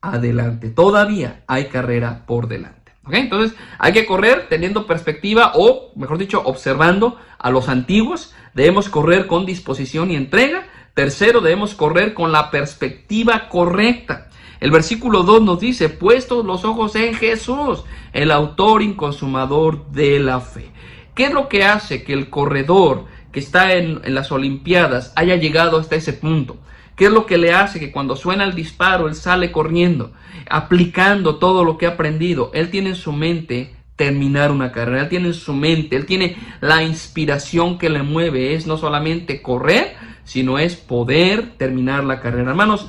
adelante. 0.00 0.70
Todavía 0.70 1.44
hay 1.46 1.66
carrera 1.66 2.24
por 2.26 2.48
delante. 2.48 2.80
Entonces 3.08 3.56
hay 3.78 3.92
que 3.92 4.04
correr 4.04 4.48
teniendo 4.48 4.84
perspectiva 4.84 5.52
o, 5.54 5.92
mejor 5.94 6.18
dicho, 6.18 6.42
observando 6.44 7.18
a 7.38 7.50
los 7.50 7.68
antiguos. 7.68 8.34
Debemos 8.52 8.88
correr 8.88 9.28
con 9.28 9.46
disposición 9.46 10.10
y 10.10 10.16
entrega. 10.16 10.66
Tercero, 10.94 11.40
debemos 11.40 11.74
correr 11.74 12.14
con 12.14 12.32
la 12.32 12.50
perspectiva 12.50 13.48
correcta. 13.48 14.28
El 14.60 14.70
versículo 14.70 15.22
2 15.22 15.42
nos 15.42 15.60
dice, 15.60 15.88
puestos 15.88 16.44
los 16.44 16.64
ojos 16.64 16.94
en 16.96 17.14
Jesús, 17.14 17.84
el 18.12 18.30
autor 18.30 18.82
y 18.82 18.94
consumador 18.94 19.90
de 19.92 20.20
la 20.20 20.40
fe. 20.40 20.70
¿Qué 21.14 21.26
es 21.26 21.32
lo 21.32 21.48
que 21.48 21.64
hace 21.64 22.04
que 22.04 22.12
el 22.12 22.28
corredor 22.28 23.06
que 23.32 23.40
está 23.40 23.74
en, 23.74 24.00
en 24.04 24.14
las 24.14 24.32
Olimpiadas 24.32 25.12
haya 25.16 25.36
llegado 25.36 25.78
hasta 25.78 25.96
ese 25.96 26.12
punto? 26.12 26.58
¿Qué 26.96 27.06
es 27.06 27.12
lo 27.12 27.24
que 27.24 27.38
le 27.38 27.54
hace 27.54 27.80
que 27.80 27.92
cuando 27.92 28.16
suena 28.16 28.44
el 28.44 28.54
disparo 28.54 29.08
él 29.08 29.14
sale 29.14 29.50
corriendo, 29.50 30.12
aplicando 30.50 31.36
todo 31.36 31.64
lo 31.64 31.78
que 31.78 31.86
ha 31.86 31.90
aprendido? 31.90 32.50
Él 32.52 32.68
tiene 32.70 32.90
en 32.90 32.96
su 32.96 33.12
mente 33.12 33.74
terminar 33.96 34.50
una 34.50 34.72
carrera, 34.72 35.02
él 35.02 35.08
tiene 35.08 35.28
en 35.28 35.34
su 35.34 35.54
mente, 35.54 35.96
él 35.96 36.04
tiene 36.04 36.36
la 36.60 36.82
inspiración 36.82 37.78
que 37.78 37.88
le 37.88 38.02
mueve, 38.02 38.54
es 38.54 38.66
no 38.66 38.76
solamente 38.76 39.40
correr, 39.40 39.96
sino 40.30 40.60
es 40.60 40.76
poder 40.76 41.56
terminar 41.56 42.04
la 42.04 42.20
carrera. 42.20 42.50
Hermanos, 42.50 42.88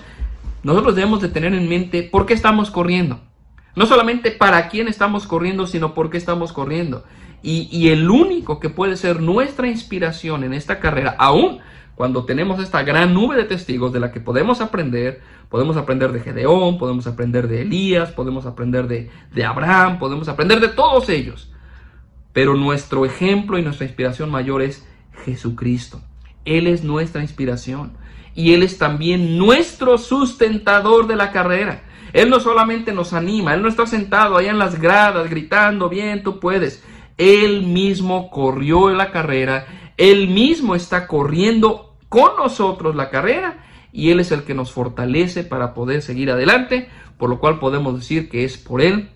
nosotros 0.62 0.94
debemos 0.94 1.22
de 1.22 1.30
tener 1.30 1.56
en 1.56 1.68
mente 1.68 2.04
por 2.04 2.28
qué 2.28 2.36
estamos 2.36 2.70
corriendo. 2.70 3.20
No 3.76 3.88
solamente 3.88 4.30
para 4.30 4.70
quién 4.70 4.88
estamos 4.88 5.26
corriendo, 5.26 5.66
sino 5.66 5.96
por 5.96 6.12
qué 6.12 6.20
estamos 6.20 6.54
corriendo. 6.54 7.04
Y, 7.42 7.90
el 7.90 8.08
único 8.12 8.60
que 8.60 8.70
puede 8.70 8.96
ser 8.96 9.22
nuestra 9.22 9.68
inspiración 9.68 10.44
en 10.44 10.54
esta 10.54 10.80
carrera, 10.80 11.16
aún 11.18 11.62
cuando 11.96 12.26
tenemos 12.26 12.60
esta 12.62 12.84
gran 12.84 13.16
nube 13.16 13.36
de 13.36 13.46
testigos 13.46 13.92
de 13.92 14.00
la 14.00 14.12
que 14.12 14.20
podemos 14.20 14.62
aprender, 14.62 15.22
podemos 15.50 15.78
aprender 15.78 16.12
de 16.12 16.20
Gedeón, 16.20 16.78
podemos 16.78 17.08
aprender 17.08 17.48
de 17.48 17.64
Elías, 17.64 18.12
podemos 18.12 18.46
aprender 18.46 18.88
de, 18.88 19.10
de 19.34 19.46
Abraham, 19.46 19.98
podemos 19.98 20.30
aprender 20.30 20.60
de 20.60 20.68
todos 20.68 21.10
ellos. 21.10 21.52
Pero 22.34 22.54
nuestro 22.54 23.04
ejemplo 23.04 23.58
y 23.58 23.64
nuestra 23.64 23.88
inspiración 23.88 24.30
mayor 24.30 24.62
es 24.62 24.88
Jesucristo. 25.26 26.04
Él 26.46 26.68
es 26.68 26.84
nuestra 26.84 27.22
inspiración 27.22 27.94
y 28.36 28.54
Él 28.54 28.64
es 28.64 28.78
también 28.78 29.38
nuestro 29.38 29.98
sustentador 29.98 31.08
de 31.08 31.16
la 31.16 31.32
carrera. 31.32 31.84
Él 32.14 32.30
no 32.30 32.40
solamente 32.40 32.94
nos 32.94 33.14
anima, 33.14 33.54
Él 33.54 33.62
no 33.62 33.70
está 33.70 33.86
sentado 33.86 34.38
allá 34.38 34.52
en 34.52 34.60
las 34.60 34.80
gradas 34.80 35.30
gritando, 35.30 35.90
bien, 35.90 36.24
tú 36.24 36.40
puedes. 36.40 36.84
Él 37.18 37.64
mismo 37.64 38.30
corrió 38.30 38.90
la 38.90 39.12
carrera, 39.12 39.66
Él 39.98 40.28
mismo 40.28 40.76
está 40.76 41.08
corriendo 41.08 41.98
con 42.10 42.36
nosotros 42.38 42.96
la 42.96 43.10
carrera 43.10 43.66
y 43.92 44.10
Él 44.10 44.20
es 44.20 44.32
el 44.32 44.44
que 44.44 44.54
nos 44.54 44.72
fortalece 44.72 45.44
para 45.44 45.74
poder 45.74 46.02
seguir 46.02 46.32
adelante, 46.32 46.90
por 47.18 47.30
lo 47.30 47.40
cual 47.40 47.60
podemos 47.60 47.96
decir 47.96 48.30
que 48.30 48.44
es 48.44 48.58
por 48.58 48.82
Él 48.82 49.10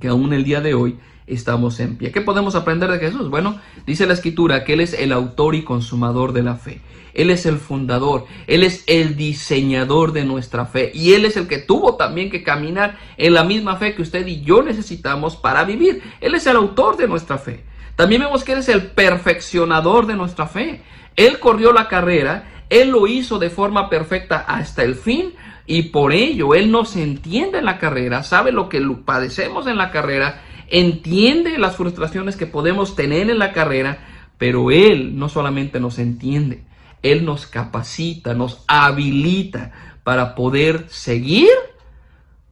que 0.00 0.08
aún 0.08 0.32
el 0.32 0.44
día 0.44 0.60
de 0.60 0.74
hoy 0.74 0.98
estamos 1.26 1.80
en 1.80 1.96
pie. 1.96 2.12
¿Qué 2.12 2.20
podemos 2.20 2.54
aprender 2.54 2.90
de 2.90 2.98
Jesús? 2.98 3.30
Bueno, 3.30 3.58
dice 3.86 4.06
la 4.06 4.14
escritura 4.14 4.64
que 4.64 4.74
Él 4.74 4.80
es 4.80 4.92
el 4.94 5.12
autor 5.12 5.54
y 5.54 5.62
consumador 5.62 6.32
de 6.32 6.42
la 6.42 6.56
fe. 6.56 6.80
Él 7.14 7.30
es 7.30 7.46
el 7.46 7.58
fundador, 7.58 8.26
Él 8.48 8.64
es 8.64 8.82
el 8.88 9.16
diseñador 9.16 10.12
de 10.12 10.24
nuestra 10.24 10.66
fe 10.66 10.90
y 10.92 11.12
Él 11.12 11.24
es 11.24 11.36
el 11.36 11.46
que 11.46 11.58
tuvo 11.58 11.94
también 11.94 12.28
que 12.28 12.42
caminar 12.42 12.98
en 13.16 13.34
la 13.34 13.44
misma 13.44 13.76
fe 13.76 13.94
que 13.94 14.02
usted 14.02 14.26
y 14.26 14.42
yo 14.42 14.62
necesitamos 14.62 15.36
para 15.36 15.64
vivir. 15.64 16.02
Él 16.20 16.34
es 16.34 16.46
el 16.46 16.56
autor 16.56 16.96
de 16.96 17.06
nuestra 17.06 17.38
fe. 17.38 17.64
También 17.94 18.22
vemos 18.22 18.42
que 18.42 18.52
Él 18.52 18.58
es 18.58 18.68
el 18.68 18.88
perfeccionador 18.88 20.06
de 20.06 20.16
nuestra 20.16 20.46
fe. 20.46 20.82
Él 21.14 21.38
corrió 21.38 21.72
la 21.72 21.86
carrera, 21.86 22.64
Él 22.68 22.90
lo 22.90 23.06
hizo 23.06 23.38
de 23.38 23.50
forma 23.50 23.88
perfecta 23.88 24.38
hasta 24.38 24.82
el 24.82 24.96
fin 24.96 25.34
y 25.66 25.82
por 25.84 26.12
ello 26.12 26.54
Él 26.54 26.70
nos 26.70 26.96
entiende 26.96 27.58
en 27.58 27.64
la 27.64 27.78
carrera, 27.78 28.22
sabe 28.22 28.52
lo 28.52 28.68
que 28.68 28.80
padecemos 29.04 29.66
en 29.66 29.78
la 29.78 29.90
carrera, 29.90 30.42
entiende 30.68 31.58
las 31.58 31.76
frustraciones 31.76 32.36
que 32.36 32.46
podemos 32.46 32.96
tener 32.96 33.30
en 33.30 33.38
la 33.38 33.52
carrera, 33.52 34.06
pero 34.38 34.70
Él 34.70 35.18
no 35.18 35.28
solamente 35.28 35.80
nos 35.80 35.98
entiende, 35.98 36.64
Él 37.02 37.24
nos 37.24 37.46
capacita, 37.46 38.34
nos 38.34 38.64
habilita 38.66 39.72
para 40.04 40.34
poder 40.34 40.86
seguir, 40.88 41.48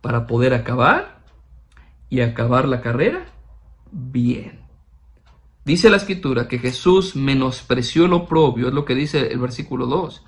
para 0.00 0.26
poder 0.26 0.54
acabar 0.54 1.20
y 2.08 2.20
acabar 2.20 2.66
la 2.68 2.80
carrera 2.80 3.26
bien. 3.90 4.60
Dice 5.64 5.90
la 5.90 5.96
escritura 5.96 6.48
que 6.48 6.58
Jesús 6.58 7.14
menospreció 7.14 8.08
lo 8.08 8.16
oprobio, 8.16 8.68
es 8.68 8.74
lo 8.74 8.84
que 8.84 8.94
dice 8.94 9.28
el 9.32 9.38
versículo 9.38 9.86
2. 9.86 10.24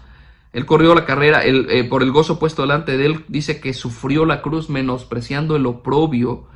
Él 0.53 0.67
corrió 0.67 0.95
la 0.95 1.05
carrera 1.05 1.41
eh, 1.45 1.83
por 1.85 2.05
el 2.05 2.13
gozo 2.13 2.39
puesto 2.39 2.63
delante 2.63 2.97
de 2.97 3.07
él, 3.07 3.25
dice 3.27 3.61
que 3.61 3.75
sufrió 3.75 4.25
la 4.25 4.41
cruz 4.41 4.71
menospreciando 4.71 5.57
el 5.57 5.67
oprobio 5.67 6.47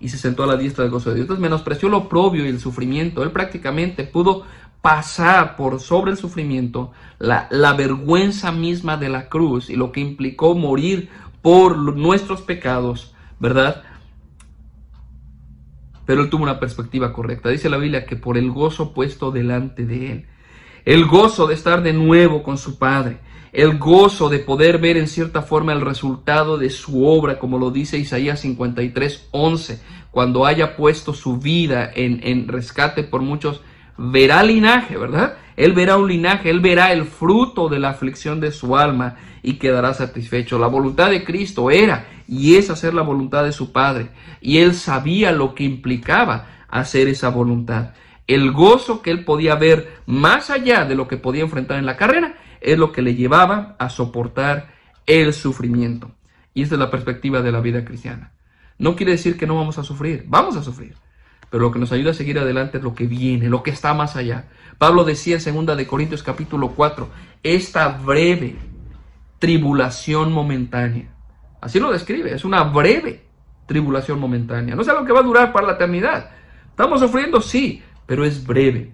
y 0.00 0.08
se 0.08 0.18
sentó 0.18 0.44
a 0.44 0.46
la 0.46 0.56
diestra 0.56 0.84
del 0.84 0.90
gozo 0.90 1.10
de 1.10 1.16
Dios. 1.16 1.24
Entonces 1.24 1.42
menospreció 1.42 1.88
lo 1.88 1.98
oprobio 1.98 2.44
y 2.44 2.48
el 2.48 2.60
sufrimiento. 2.60 3.22
Él 3.22 3.30
prácticamente 3.30 4.04
pudo 4.04 4.44
pasar 4.80 5.56
por 5.56 5.78
sobre 5.80 6.10
el 6.10 6.16
sufrimiento 6.16 6.92
la, 7.18 7.46
la 7.50 7.74
vergüenza 7.74 8.50
misma 8.50 8.96
de 8.96 9.10
la 9.10 9.28
cruz 9.28 9.68
y 9.68 9.76
lo 9.76 9.92
que 9.92 10.00
implicó 10.00 10.54
morir 10.54 11.10
por 11.42 11.76
nuestros 11.76 12.40
pecados, 12.42 13.14
¿verdad? 13.38 13.84
pero 16.10 16.22
él 16.22 16.28
tuvo 16.28 16.42
una 16.42 16.58
perspectiva 16.58 17.12
correcta. 17.12 17.50
Dice 17.50 17.70
la 17.70 17.76
Biblia 17.76 18.04
que 18.04 18.16
por 18.16 18.36
el 18.36 18.50
gozo 18.50 18.92
puesto 18.92 19.30
delante 19.30 19.86
de 19.86 20.10
él, 20.10 20.26
el 20.84 21.06
gozo 21.06 21.46
de 21.46 21.54
estar 21.54 21.84
de 21.84 21.92
nuevo 21.92 22.42
con 22.42 22.58
su 22.58 22.80
Padre, 22.80 23.20
el 23.52 23.78
gozo 23.78 24.28
de 24.28 24.38
poder 24.38 24.78
ver 24.78 24.96
en 24.96 25.08
cierta 25.08 25.42
forma 25.42 25.72
el 25.72 25.80
resultado 25.80 26.56
de 26.58 26.70
su 26.70 27.06
obra, 27.06 27.38
como 27.38 27.58
lo 27.58 27.70
dice 27.70 27.98
Isaías 27.98 28.40
53, 28.40 29.28
11, 29.32 29.80
cuando 30.10 30.46
haya 30.46 30.76
puesto 30.76 31.14
su 31.14 31.38
vida 31.38 31.90
en, 31.94 32.20
en 32.22 32.48
rescate 32.48 33.02
por 33.02 33.22
muchos, 33.22 33.60
verá 33.96 34.42
linaje, 34.42 34.96
¿verdad? 34.96 35.34
Él 35.56 35.72
verá 35.72 35.96
un 35.96 36.08
linaje, 36.08 36.48
él 36.48 36.60
verá 36.60 36.92
el 36.92 37.04
fruto 37.04 37.68
de 37.68 37.78
la 37.78 37.90
aflicción 37.90 38.40
de 38.40 38.50
su 38.50 38.76
alma 38.76 39.16
y 39.42 39.54
quedará 39.54 39.94
satisfecho. 39.94 40.58
La 40.58 40.68
voluntad 40.68 41.10
de 41.10 41.24
Cristo 41.24 41.70
era 41.70 42.06
y 42.26 42.56
es 42.56 42.70
hacer 42.70 42.94
la 42.94 43.02
voluntad 43.02 43.44
de 43.44 43.52
su 43.52 43.72
Padre. 43.72 44.10
Y 44.40 44.58
él 44.58 44.74
sabía 44.74 45.32
lo 45.32 45.54
que 45.54 45.64
implicaba 45.64 46.46
hacer 46.68 47.08
esa 47.08 47.28
voluntad. 47.28 47.90
El 48.26 48.52
gozo 48.52 49.02
que 49.02 49.10
él 49.10 49.24
podía 49.24 49.56
ver 49.56 49.98
más 50.06 50.50
allá 50.50 50.84
de 50.84 50.94
lo 50.94 51.08
que 51.08 51.16
podía 51.16 51.42
enfrentar 51.42 51.78
en 51.78 51.86
la 51.86 51.96
carrera 51.96 52.36
es 52.60 52.78
lo 52.78 52.92
que 52.92 53.02
le 53.02 53.14
llevaba 53.14 53.76
a 53.78 53.88
soportar 53.88 54.74
el 55.06 55.32
sufrimiento. 55.32 56.10
Y 56.54 56.62
esta 56.62 56.74
es 56.74 56.78
la 56.78 56.90
perspectiva 56.90 57.42
de 57.42 57.52
la 57.52 57.60
vida 57.60 57.84
cristiana. 57.84 58.32
No 58.78 58.96
quiere 58.96 59.12
decir 59.12 59.36
que 59.36 59.46
no 59.46 59.56
vamos 59.56 59.78
a 59.78 59.84
sufrir, 59.84 60.24
vamos 60.26 60.56
a 60.56 60.62
sufrir. 60.62 60.94
Pero 61.50 61.62
lo 61.62 61.72
que 61.72 61.78
nos 61.78 61.92
ayuda 61.92 62.12
a 62.12 62.14
seguir 62.14 62.38
adelante 62.38 62.78
es 62.78 62.84
lo 62.84 62.94
que 62.94 63.06
viene, 63.06 63.48
lo 63.48 63.62
que 63.62 63.70
está 63.70 63.94
más 63.94 64.16
allá. 64.16 64.48
Pablo 64.78 65.04
decía 65.04 65.38
en 65.44 65.66
2 65.66 65.76
de 65.76 65.86
Corintios 65.86 66.22
capítulo 66.22 66.70
4, 66.70 67.08
esta 67.42 67.88
breve 67.88 68.56
tribulación 69.38 70.32
momentánea 70.32 71.10
Así 71.60 71.78
lo 71.78 71.92
describe, 71.92 72.34
es 72.34 72.44
una 72.44 72.62
breve 72.64 73.24
tribulación 73.66 74.18
momentánea. 74.18 74.74
No 74.74 74.82
es 74.82 74.88
algo 74.88 75.04
que 75.04 75.12
va 75.12 75.20
a 75.20 75.24
durar 75.24 75.52
para 75.52 75.66
la 75.66 75.72
eternidad. 75.74 76.30
Estamos 76.70 77.00
sufriendo, 77.00 77.40
sí, 77.40 77.82
pero 78.06 78.24
es 78.24 78.44
breve. 78.44 78.92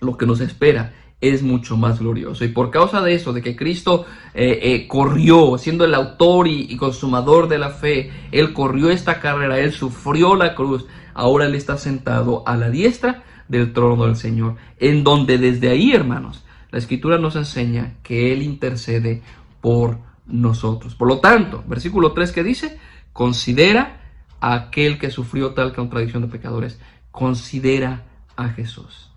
Lo 0.00 0.16
que 0.16 0.26
nos 0.26 0.40
espera 0.40 0.92
es 1.28 1.42
mucho 1.42 1.76
más 1.76 2.00
glorioso. 2.00 2.44
Y 2.44 2.48
por 2.48 2.70
causa 2.70 3.00
de 3.00 3.14
eso, 3.14 3.32
de 3.32 3.40
que 3.40 3.56
Cristo 3.56 4.04
eh, 4.34 4.60
eh, 4.62 4.86
corrió, 4.86 5.56
siendo 5.58 5.84
el 5.84 5.94
autor 5.94 6.48
y, 6.48 6.76
consumador 6.76 7.48
de 7.48 7.58
la 7.58 7.70
fe, 7.70 8.10
Él 8.30 8.52
corrió 8.52 8.90
esta 8.90 9.20
carrera, 9.20 9.58
Él 9.58 9.72
sufrió 9.72 10.34
la 10.36 10.54
cruz, 10.54 10.86
ahora 11.14 11.46
Él 11.46 11.54
está 11.54 11.78
sentado 11.78 12.42
a 12.46 12.56
la 12.56 12.70
diestra 12.70 13.24
del 13.48 13.72
trono 13.72 14.04
del 14.04 14.16
Señor, 14.16 14.56
en 14.78 15.02
donde 15.04 15.38
desde 15.38 15.70
ahí, 15.70 15.92
hermanos, 15.92 16.44
la 16.70 16.78
Escritura 16.78 17.18
nos 17.18 17.36
enseña 17.36 17.94
que 18.02 18.32
Él 18.32 18.42
intercede 18.42 19.22
por 19.60 19.98
nosotros. 20.26 20.94
Por 20.94 21.08
lo 21.08 21.20
tanto, 21.20 21.64
versículo 21.66 22.12
3 22.12 22.32
que 22.32 22.42
dice, 22.42 22.78
considera 23.12 24.00
a 24.40 24.54
aquel 24.54 24.98
que 24.98 25.10
sufrió 25.10 25.54
tal 25.54 25.74
contradicción 25.74 26.22
de 26.22 26.28
pecadores, 26.28 26.78
considera 27.10 28.04
a 28.36 28.48
Jesús. 28.48 29.10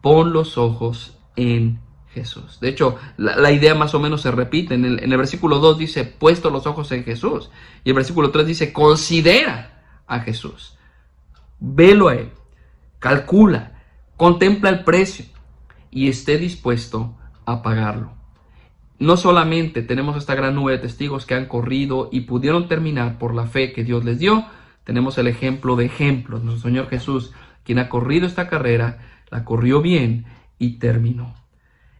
Pon 0.00 0.32
los 0.32 0.56
ojos 0.56 1.19
en 1.36 1.80
Jesús. 2.12 2.58
De 2.60 2.68
hecho, 2.68 2.96
la, 3.16 3.52
idea 3.52 3.74
más 3.74 3.94
o 3.94 4.00
menos 4.00 4.22
se 4.22 4.30
repite. 4.30 4.74
En 4.74 4.84
el, 4.84 5.02
en 5.02 5.12
el, 5.12 5.18
versículo 5.18 5.58
2 5.58 5.78
dice, 5.78 6.04
puesto 6.04 6.50
los 6.50 6.66
ojos 6.66 6.90
en 6.92 7.04
Jesús. 7.04 7.50
Y 7.84 7.90
el 7.90 7.94
versículo 7.94 8.30
3 8.30 8.46
dice, 8.46 8.72
considera 8.72 9.84
a 10.06 10.20
Jesús. 10.20 10.76
Velo 11.60 12.08
a 12.08 12.14
Él. 12.14 12.30
Calcula. 12.98 13.82
Contempla 14.16 14.70
el 14.70 14.82
precio. 14.82 15.26
Y 15.90 16.08
esté 16.08 16.38
dispuesto 16.38 17.16
a 17.44 17.62
pagarlo. 17.62 18.12
No 18.98 19.16
solamente 19.16 19.82
tenemos 19.82 20.16
esta 20.16 20.34
gran 20.34 20.54
nube 20.54 20.72
de 20.72 20.78
testigos 20.78 21.24
que 21.26 21.34
han 21.34 21.46
corrido 21.46 22.10
y 22.12 22.22
pudieron 22.22 22.68
terminar 22.68 23.18
por 23.18 23.34
la 23.34 23.46
fe 23.46 23.72
que 23.72 23.82
Dios 23.82 24.04
les 24.04 24.18
dio, 24.18 24.44
tenemos 24.84 25.16
el 25.16 25.26
ejemplo 25.26 25.74
de 25.74 25.86
ejemplos. 25.86 26.42
Nuestro 26.42 26.68
Señor 26.68 26.88
Jesús, 26.88 27.32
quien 27.64 27.78
ha 27.78 27.88
corrido 27.88 28.26
esta 28.26 28.48
carrera, 28.48 28.98
la 29.30 29.44
corrió 29.44 29.80
bien 29.80 30.26
y 30.60 30.78
terminó. 30.78 31.34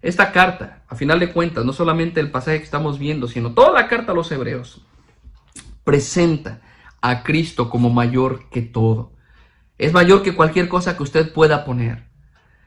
Esta 0.02 0.30
carta, 0.30 0.84
a 0.88 0.94
final 0.94 1.18
de 1.18 1.32
cuentas, 1.32 1.64
no 1.64 1.72
solamente 1.72 2.20
el 2.20 2.30
pasaje 2.30 2.58
que 2.58 2.64
estamos 2.64 3.00
viendo, 3.00 3.26
sino 3.26 3.52
toda 3.52 3.72
la 3.72 3.88
carta 3.88 4.12
a 4.12 4.14
los 4.14 4.30
hebreos, 4.30 4.82
presenta 5.82 6.60
a 7.00 7.24
Cristo 7.24 7.68
como 7.68 7.90
mayor 7.90 8.48
que 8.50 8.62
todo. 8.62 9.12
Es 9.78 9.92
mayor 9.92 10.22
que 10.22 10.36
cualquier 10.36 10.68
cosa 10.68 10.96
que 10.96 11.02
usted 11.02 11.32
pueda 11.32 11.64
poner. 11.64 12.04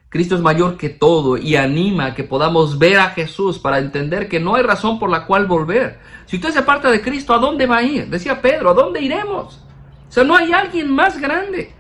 Cristo 0.10 0.36
es 0.36 0.42
mayor 0.42 0.78
que 0.78 0.90
todo 0.90 1.38
y 1.38 1.56
anima 1.56 2.08
a 2.08 2.14
que 2.16 2.24
podamos 2.24 2.78
ver 2.78 3.00
a 3.00 3.12
Jesús 3.12 3.58
para 3.58 3.80
entender 3.80 4.28
que 4.28 4.40
no 4.40 4.56
hay 4.56 4.64
razón 4.64 5.00
por 5.00 5.10
la 5.10 5.26
cual 5.26 5.48
volver. 5.48 6.00
Si 6.26 6.36
usted 6.36 6.52
se 6.52 6.60
aparta 6.60 6.92
de 6.92 7.02
Cristo, 7.02 7.34
¿a 7.34 7.40
dónde 7.40 7.66
va 7.66 7.78
a 7.78 7.84
ir? 7.84 8.08
Decía 8.10 8.42
Pedro, 8.42 8.72
¿a 8.72 8.74
dónde 8.74 9.02
iremos? 9.02 9.60
O 10.08 10.12
sea, 10.12 10.24
no 10.24 10.36
hay 10.36 10.54
alguien 10.54 10.92
más 10.92 11.20
grande. 11.20 11.74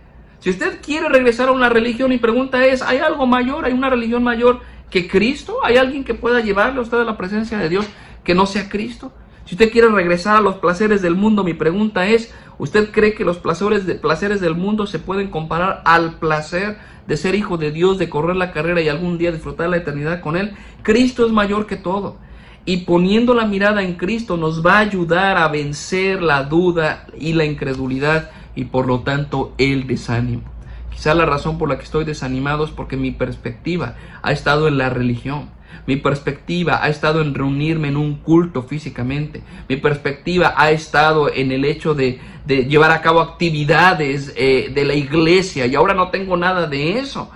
Si 0.43 0.49
usted 0.49 0.81
quiere 0.81 1.07
regresar 1.07 1.47
a 1.47 1.53
una 1.53 1.69
religión 1.69 2.11
y 2.11 2.17
pregunta 2.17 2.65
es, 2.65 2.81
¿hay 2.81 2.97
algo 2.97 3.25
mayor? 3.25 3.63
¿Hay 3.63 3.71
una 3.71 3.89
religión 3.89 4.23
mayor? 4.23 4.59
que 4.93 5.07
Cristo? 5.07 5.57
¿Hay 5.63 5.77
alguien 5.77 6.03
que 6.03 6.13
pueda 6.13 6.39
llevarle 6.41 6.77
a 6.77 6.83
usted 6.83 6.99
a 6.99 7.03
la 7.03 7.17
presencia 7.17 7.57
de 7.57 7.67
Dios 7.67 7.87
que 8.23 8.35
no 8.35 8.45
sea 8.45 8.69
Cristo? 8.69 9.11
Si 9.43 9.55
usted 9.55 9.71
quiere 9.71 9.87
regresar 9.87 10.35
a 10.35 10.41
los 10.41 10.57
placeres 10.57 11.01
del 11.01 11.15
mundo, 11.15 11.43
mi 11.43 11.55
pregunta 11.55 12.05
es, 12.05 12.31
¿usted 12.59 12.91
cree 12.91 13.15
que 13.15 13.25
los 13.25 13.37
placeres, 13.37 13.85
placeres 14.01 14.39
del 14.39 14.53
mundo 14.53 14.85
se 14.85 14.99
pueden 14.99 15.31
comparar 15.31 15.81
al 15.85 16.19
placer 16.19 16.77
de 17.07 17.17
ser 17.17 17.33
hijo 17.33 17.57
de 17.57 17.71
Dios, 17.71 17.97
de 17.97 18.07
correr 18.07 18.35
la 18.35 18.51
carrera 18.51 18.81
y 18.81 18.87
algún 18.87 19.17
día 19.17 19.31
disfrutar 19.31 19.67
la 19.69 19.77
eternidad 19.77 20.21
con 20.21 20.37
Él? 20.37 20.53
Cristo 20.83 21.25
es 21.25 21.31
mayor 21.31 21.65
que 21.65 21.77
todo. 21.77 22.17
Y 22.63 22.77
poniendo 22.85 23.33
la 23.33 23.45
mirada 23.45 23.81
en 23.81 23.95
Cristo 23.95 24.37
nos 24.37 24.63
va 24.63 24.75
a 24.75 24.81
ayudar 24.81 25.37
a 25.37 25.47
vencer 25.47 26.21
la 26.21 26.43
duda 26.43 27.07
y 27.17 27.33
la 27.33 27.45
incredulidad 27.45 28.29
y 28.55 28.65
por 28.65 28.87
lo 28.87 29.01
tanto 29.01 29.53
el 29.57 29.87
desánimo. 29.87 30.43
Quizá 30.91 31.13
la 31.15 31.25
razón 31.25 31.57
por 31.57 31.69
la 31.69 31.77
que 31.77 31.83
estoy 31.83 32.05
desanimado 32.05 32.65
es 32.65 32.71
porque 32.71 32.97
mi 32.97 33.11
perspectiva 33.11 33.95
ha 34.21 34.31
estado 34.31 34.67
en 34.67 34.77
la 34.77 34.89
religión. 34.89 35.49
Mi 35.87 35.97
perspectiva 35.97 36.83
ha 36.83 36.87
estado 36.87 37.21
en 37.21 37.33
reunirme 37.33 37.89
en 37.89 37.97
un 37.97 38.15
culto 38.15 38.63
físicamente. 38.63 39.43
Mi 39.67 39.75
perspectiva 39.77 40.53
ha 40.55 40.71
estado 40.71 41.33
en 41.33 41.51
el 41.51 41.65
hecho 41.65 41.93
de, 41.95 42.19
llevar 42.45 42.91
a 42.91 43.01
cabo 43.01 43.21
actividades 43.21 44.33
eh, 44.37 44.71
de 44.73 44.85
la 44.85 44.93
iglesia 44.93 45.65
y 45.65 45.75
ahora 45.75 45.93
no 45.93 46.09
tengo 46.09 46.37
nada 46.37 46.67
de 46.67 46.99
eso. 46.99 47.29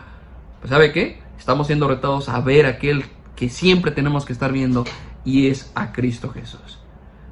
Pues 0.60 0.70
¿sabe 0.70 0.92
qué? 0.92 1.20
Estamos 1.38 1.68
siendo 1.68 1.88
retados 1.88 2.30
a 2.30 2.40
ver 2.42 2.66
aquel 2.68 3.06
que 3.36 3.50
siempre 3.50 3.92
tenemos 3.92 4.26
que 4.26 4.34
estar 4.34 4.52
viendo 4.52 4.86
y 5.26 5.48
es 5.48 5.72
a 5.76 5.92
Cristo 5.92 6.30
Jesús. 6.30 6.80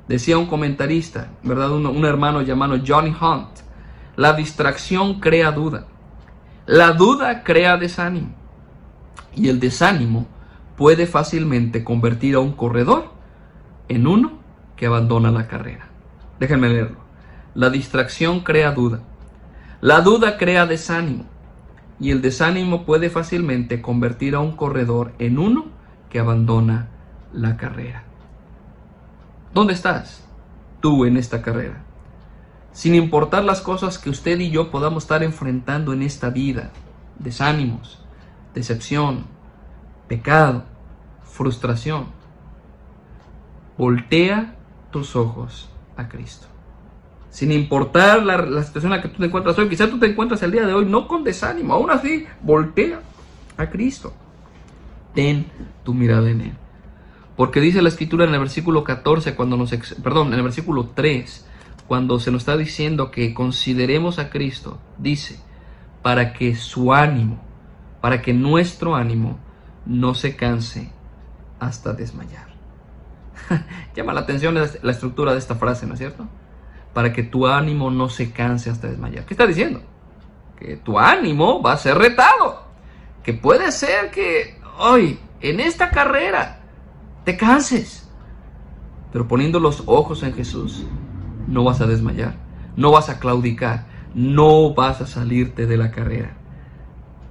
Decía 0.07 0.37
un 0.37 0.47
comentarista, 0.47 1.31
¿verdad? 1.43 1.71
Un, 1.71 1.85
un 1.85 2.05
hermano 2.05 2.41
llamado 2.41 2.77
Johnny 2.85 3.15
Hunt, 3.19 3.64
la 4.15 4.33
distracción 4.33 5.19
crea 5.19 5.51
duda. 5.51 5.87
La 6.65 6.93
duda 6.93 7.43
crea 7.43 7.77
desánimo 7.77 8.29
y 9.35 9.49
el 9.49 9.59
desánimo 9.59 10.27
puede 10.77 11.05
fácilmente 11.05 11.83
convertir 11.83 12.35
a 12.35 12.39
un 12.39 12.53
corredor 12.53 13.11
en 13.87 14.07
uno 14.07 14.39
que 14.75 14.87
abandona 14.87 15.31
la 15.31 15.47
carrera. 15.47 15.87
Déjenme 16.39 16.69
leerlo. 16.69 16.97
La 17.53 17.69
distracción 17.69 18.41
crea 18.41 18.71
duda. 18.71 19.01
La 19.81 20.01
duda 20.01 20.37
crea 20.37 20.65
desánimo 20.65 21.25
y 21.99 22.11
el 22.11 22.21
desánimo 22.21 22.85
puede 22.85 23.09
fácilmente 23.09 23.81
convertir 23.81 24.35
a 24.35 24.39
un 24.39 24.55
corredor 24.55 25.13
en 25.19 25.37
uno 25.37 25.65
que 26.09 26.19
abandona 26.19 26.87
la 27.31 27.57
carrera. 27.57 28.03
¿Dónde 29.53 29.73
estás 29.73 30.27
tú 30.81 31.05
en 31.05 31.17
esta 31.17 31.41
carrera? 31.41 31.84
Sin 32.75 32.93
importar 32.93 33.45
las 33.45 33.61
cosas 33.61 33.97
que 33.97 34.09
usted 34.09 34.37
y 34.37 34.49
yo 34.51 34.69
podamos 34.69 35.03
estar 35.03 35.23
enfrentando 35.23 35.93
en 35.93 36.01
esta 36.01 36.29
vida, 36.29 36.71
desánimos, 37.17 38.03
decepción, 38.53 39.27
pecado, 40.09 40.65
frustración. 41.23 42.07
Voltea 43.77 44.55
tus 44.91 45.15
ojos 45.15 45.69
a 45.95 46.09
Cristo. 46.09 46.47
Sin 47.29 47.53
importar 47.53 48.23
la, 48.23 48.61
situación 48.63 48.91
en 48.91 48.97
la 48.97 49.01
que 49.01 49.07
tú 49.07 49.19
te 49.19 49.27
encuentras 49.27 49.57
hoy, 49.57 49.69
quizás 49.69 49.89
tú 49.89 49.97
te 49.97 50.07
encuentras 50.07 50.43
el 50.43 50.51
día 50.51 50.65
de 50.65 50.73
hoy 50.73 50.85
no 50.85 51.07
con 51.07 51.23
desánimo, 51.23 51.75
aún 51.75 51.91
así, 51.91 52.25
voltea 52.41 52.99
a 53.55 53.69
Cristo. 53.69 54.11
Ten 55.13 55.45
tu 55.85 55.93
mirada 55.93 56.29
en 56.29 56.41
Él. 56.41 56.53
Porque 57.37 57.61
dice 57.61 57.81
la 57.81 57.87
escritura 57.87 58.25
en 58.25 58.33
el 58.33 58.39
versículo 58.41 58.83
14, 58.83 59.33
cuando 59.33 59.55
nos, 59.55 59.71
perdón, 60.03 60.27
en 60.27 60.33
el 60.33 60.43
versículo 60.43 60.89
3, 60.93 61.45
cuando 61.87 62.19
se 62.19 62.31
nos 62.31 62.41
está 62.41 62.57
diciendo 62.57 63.11
que 63.11 63.33
consideremos 63.33 64.19
a 64.19 64.29
Cristo, 64.29 64.79
dice, 64.97 65.39
para 66.01 66.33
que 66.33 66.55
su 66.55 66.93
ánimo, 66.93 67.39
para 68.01 68.21
que 68.21 68.33
nuestro 68.33 68.95
ánimo 68.95 69.39
no 69.85 70.15
se 70.15 70.35
canse 70.35 70.91
hasta 71.59 71.93
desmayar. 71.93 72.47
Llama 73.95 74.13
la 74.13 74.21
atención 74.21 74.55
la 74.55 74.91
estructura 74.91 75.33
de 75.33 75.39
esta 75.39 75.55
frase, 75.55 75.85
¿no 75.85 75.93
es 75.93 75.99
cierto? 75.99 76.27
Para 76.93 77.13
que 77.13 77.23
tu 77.23 77.47
ánimo 77.47 77.91
no 77.91 78.09
se 78.09 78.31
canse 78.31 78.69
hasta 78.69 78.87
desmayar. 78.87 79.25
¿Qué 79.25 79.33
está 79.33 79.45
diciendo? 79.45 79.81
Que 80.57 80.77
tu 80.77 80.97
ánimo 80.97 81.61
va 81.61 81.73
a 81.73 81.77
ser 81.77 81.97
retado. 81.97 82.63
Que 83.21 83.33
puede 83.33 83.71
ser 83.71 84.11
que 84.11 84.59
hoy, 84.79 85.19
en 85.41 85.59
esta 85.59 85.91
carrera, 85.91 86.61
te 87.23 87.35
canses. 87.37 88.09
Pero 89.11 89.27
poniendo 89.27 89.59
los 89.59 89.83
ojos 89.85 90.23
en 90.23 90.33
Jesús, 90.33 90.85
no 91.47 91.63
vas 91.63 91.81
a 91.81 91.87
desmayar, 91.87 92.35
no 92.75 92.91
vas 92.91 93.09
a 93.09 93.19
claudicar, 93.19 93.85
no 94.13 94.73
vas 94.73 95.01
a 95.01 95.07
salirte 95.07 95.65
de 95.65 95.77
la 95.77 95.91
carrera. 95.91 96.37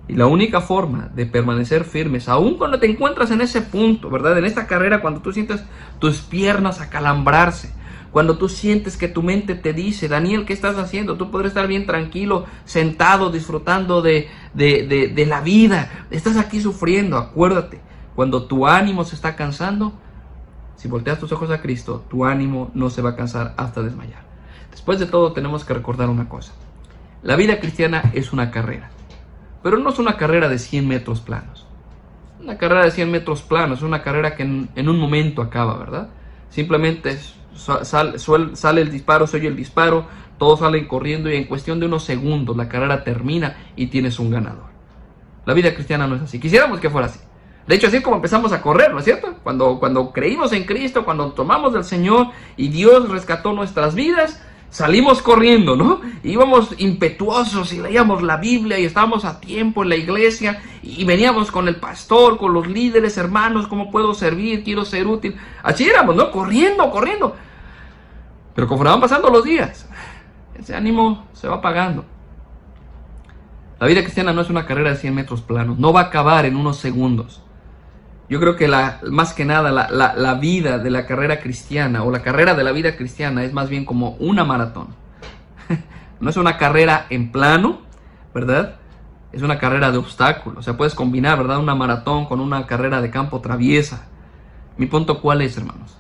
Y 0.07 0.15
la 0.15 0.27
única 0.27 0.61
forma 0.61 1.09
de 1.15 1.25
permanecer 1.25 1.85
firmes, 1.85 2.29
aun 2.29 2.59
cuando 2.59 2.79
te 2.79 2.91
encuentras 2.91 3.31
en 3.31 3.41
ese 3.41 3.63
punto, 3.63 4.11
¿verdad? 4.11 4.37
En 4.37 4.45
esta 4.45 4.67
carrera, 4.67 5.01
cuando 5.01 5.21
tú 5.21 5.33
sientes 5.33 5.65
tus 5.99 6.19
piernas 6.19 6.81
acalambrarse, 6.81 7.73
cuando 8.11 8.37
tú 8.37 8.49
sientes 8.49 8.97
que 8.97 9.09
tu 9.09 9.23
mente 9.23 9.55
te 9.55 9.73
dice, 9.73 10.07
Daniel, 10.07 10.45
¿qué 10.45 10.53
estás 10.53 10.77
haciendo? 10.77 11.17
Tú 11.17 11.31
podrías 11.31 11.51
estar 11.51 11.67
bien 11.67 11.87
tranquilo, 11.87 12.45
sentado, 12.65 13.31
disfrutando 13.31 14.03
de, 14.03 14.29
de, 14.53 15.13
de 15.13 15.27
la 15.27 15.41
vida. 15.41 16.07
Estás 16.11 16.37
aquí 16.37 16.61
sufriendo, 16.61 17.17
acuérdate. 17.17 17.81
Cuando 18.15 18.45
tu 18.45 18.69
ánimo 18.69 19.05
se 19.05 19.17
está 19.17 19.35
cansando, 19.35 19.95
si 20.77 20.89
volteas 20.89 21.19
tus 21.19 21.33
ojos 21.33 21.51
a 21.51 21.61
Cristo, 21.61 22.05
tu 22.09 22.25
ánimo 22.25 22.71
no 22.75 22.91
se 22.91 23.03
va 23.03 23.11
a 23.11 23.17
cansar 23.17 23.55
hasta 23.57 23.83
desmayar. 23.83 24.23
Después 24.71 24.99
de 24.99 25.07
todo, 25.07 25.33
tenemos 25.33 25.65
que 25.65 25.75
recordar 25.75 26.09
una 26.09 26.29
cosa. 26.29 26.53
La 27.23 27.37
vida 27.37 27.59
cristiana 27.59 28.11
es 28.13 28.33
una 28.33 28.51
carrera, 28.51 28.91
pero 29.63 29.79
no 29.79 29.91
es 29.91 29.99
una 29.99 30.17
carrera 30.17 30.49
de 30.49 30.59
100 30.59 30.87
metros 30.87 31.21
planos. 31.21 31.67
Una 32.41 32.59
carrera 32.59 32.85
de 32.85 32.91
100 32.91 33.11
metros 33.11 33.43
planos, 33.43 33.79
es 33.79 33.85
una 33.85 34.03
carrera 34.03 34.37
que 34.37 34.43
en, 34.43 34.89
un 34.89 34.99
momento 34.99 35.41
acaba, 35.41 35.79
¿verdad? 35.79 36.11
Simplemente 36.51 37.19
sale 37.55 38.81
el 38.83 38.91
disparo, 38.91 39.27
se 39.27 39.39
oye 39.39 39.49
el 39.49 39.57
disparo, 39.57 40.07
todos 40.39 40.61
salen 40.61 40.87
corriendo 40.87 41.31
y 41.31 41.37
en 41.37 41.45
cuestión 41.45 41.81
de 41.81 41.87
unos 41.87 42.05
segundos 42.05 42.57
la 42.57 42.69
carrera 42.69 43.05
termina 43.05 43.57
y 43.77 43.87
tienes 43.87 44.19
un 44.19 44.31
ganador. 44.31 44.75
La 45.47 45.55
vida 45.55 45.75
cristiana 45.75 46.07
no 46.07 46.17
es 46.17 46.23
así. 46.23 46.41
Quisiéramos 46.41 46.81
que 46.81 46.91
fuera 46.91 47.07
así. 47.07 47.21
De 47.67 47.77
hecho, 47.77 47.87
así 47.87 48.03
como 48.03 48.17
empezamos 48.17 48.53
a 48.53 48.61
correr, 48.61 48.93
¿no 48.93 48.99
es 48.99 49.05
cierto? 49.05 49.37
Cuando, 49.43 49.79
cuando 49.79 50.13
creímos 50.13 50.53
en 50.53 50.65
Cristo, 50.65 51.05
cuando 51.05 51.33
tomamos 51.33 51.73
del 51.73 51.85
Señor 51.85 52.29
y 52.57 52.69
Dios 52.69 53.09
rescató 53.09 53.55
nuestras 53.55 53.95
vidas, 53.95 54.43
salimos 54.69 55.23
corriendo, 55.23 55.75
¿no? 55.75 56.01
Íbamos 56.25 56.75
impetuosos 56.79 57.73
y 57.73 57.81
leíamos 57.81 58.23
la 58.23 58.37
Biblia 58.39 58.79
y 58.79 58.85
estábamos 58.85 59.25
a 59.25 59.41
tiempo 59.41 59.83
en 59.83 59.89
la 59.89 59.97
iglesia 59.97 60.61
y 60.83 61.05
veníamos 61.05 61.53
con 61.53 61.69
el 61.69 61.77
pastor, 61.77 62.37
con 62.39 62.53
los 62.53 62.67
líderes, 62.67 63.17
hermanos, 63.17 63.67
¿cómo 63.67 63.91
puedo 63.91 64.13
servir? 64.13 64.65
Quiero 64.65 64.85
ser 64.85 65.07
útil. 65.07 65.37
Así 65.63 65.89
éramos, 65.89 66.17
¿no? 66.17 66.31
Corriendo, 66.33 66.91
corriendo. 66.91 67.37
Pero 68.55 68.67
conforme 68.67 68.91
van 68.91 69.01
pasando 69.01 69.31
los 69.31 69.45
días, 69.45 69.89
ese 70.59 70.75
ánimo 70.75 71.29
se 71.33 71.49
va 71.49 71.57
apagando. 71.57 72.05
La 73.81 73.87
vida 73.87 74.03
cristiana 74.03 74.33
no 74.33 74.41
es 74.41 74.51
una 74.51 74.67
carrera 74.67 74.91
de 74.91 74.97
100 74.97 75.15
metros 75.15 75.41
planos, 75.41 75.79
no 75.79 75.93
va 75.93 76.01
a 76.01 76.05
acabar 76.05 76.47
en 76.47 76.57
unos 76.57 76.79
segundos. 76.79 77.44
Yo 78.29 78.41
creo 78.41 78.57
que 78.57 78.69
la, 78.69 79.01
más 79.11 79.35
que 79.35 79.45
nada 79.45 79.71
la, 79.71 80.15
la, 80.15 80.35
vida 80.35 80.79
de 80.79 80.91
la 80.91 81.07
carrera 81.07 81.41
cristiana 81.41 82.05
o 82.05 82.11
la 82.11 82.23
carrera 82.23 82.55
de 82.55 82.65
la 82.65 82.73
vida 82.73 82.97
cristiana 82.97 83.45
es 83.45 83.53
más 83.53 83.69
bien 83.69 83.85
como 83.85 84.11
una 84.19 84.45
maratón. 84.45 84.89
no 86.21 86.31
es 86.31 86.37
una 86.37 86.57
carrera 86.57 87.07
en 87.11 87.31
plano, 87.33 87.83
¿verdad? 88.35 88.77
Es 89.33 89.43
una 89.43 89.59
carrera 89.59 89.91
de 89.91 89.99
obstáculos. 89.99 90.61
O 90.61 90.63
sea, 90.63 90.77
puedes 90.77 90.95
combinar, 90.95 91.37
¿verdad? 91.37 91.59
Una 91.59 91.75
maratón 91.75 92.25
con 92.25 92.41
una 92.41 92.67
carrera 92.67 93.03
de 93.03 93.11
campo 93.11 93.41
traviesa. 93.41 94.07
Mi 94.79 94.87
punto 94.87 95.21
cuál 95.21 95.43
es, 95.43 95.57
hermanos. 95.59 95.99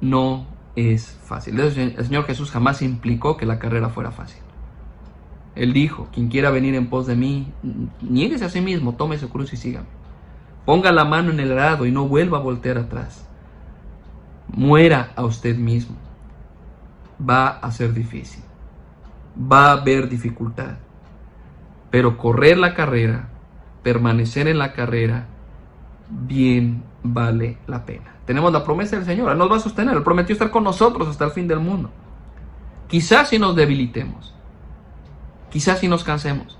No 0.00 0.46
es 0.74 1.18
fácil. 1.24 1.58
El 1.60 1.72
Señor 2.04 2.24
Jesús 2.24 2.50
jamás 2.50 2.82
implicó 2.82 3.36
que 3.36 3.46
la 3.46 3.58
carrera 3.58 3.90
fuera 3.90 4.10
fácil. 4.10 4.42
Él 5.54 5.72
dijo, 5.72 6.08
quien 6.12 6.28
quiera 6.28 6.50
venir 6.50 6.74
en 6.74 6.88
pos 6.88 7.06
de 7.06 7.16
mí, 7.16 7.52
niéguese 8.00 8.44
a 8.44 8.48
sí 8.48 8.60
mismo, 8.60 8.94
tome 8.94 9.18
su 9.18 9.28
cruz 9.28 9.52
y 9.52 9.56
sígame. 9.56 9.97
Ponga 10.68 10.92
la 10.92 11.06
mano 11.06 11.30
en 11.30 11.40
el 11.40 11.52
arado 11.52 11.86
y 11.86 11.90
no 11.90 12.06
vuelva 12.06 12.36
a 12.36 12.42
voltear 12.42 12.76
atrás. 12.76 13.26
Muera 14.48 15.12
a 15.16 15.24
usted 15.24 15.56
mismo. 15.56 15.96
Va 17.18 17.48
a 17.48 17.70
ser 17.70 17.94
difícil. 17.94 18.44
Va 19.50 19.68
a 19.68 19.72
haber 19.72 20.10
dificultad. 20.10 20.74
Pero 21.90 22.18
correr 22.18 22.58
la 22.58 22.74
carrera, 22.74 23.30
permanecer 23.82 24.46
en 24.46 24.58
la 24.58 24.74
carrera, 24.74 25.28
bien 26.10 26.82
vale 27.02 27.56
la 27.66 27.86
pena. 27.86 28.16
Tenemos 28.26 28.52
la 28.52 28.62
promesa 28.62 28.96
del 28.96 29.06
Señor, 29.06 29.32
Él 29.32 29.38
nos 29.38 29.50
va 29.50 29.56
a 29.56 29.60
sostener, 29.60 29.96
Él 29.96 30.02
prometió 30.02 30.34
estar 30.34 30.50
con 30.50 30.64
nosotros 30.64 31.08
hasta 31.08 31.24
el 31.24 31.30
fin 31.30 31.48
del 31.48 31.60
mundo. 31.60 31.88
Quizás 32.88 33.30
si 33.30 33.38
nos 33.38 33.56
debilitemos, 33.56 34.34
Quizás 35.50 35.78
si 35.78 35.88
nos 35.88 36.04
cansemos, 36.04 36.58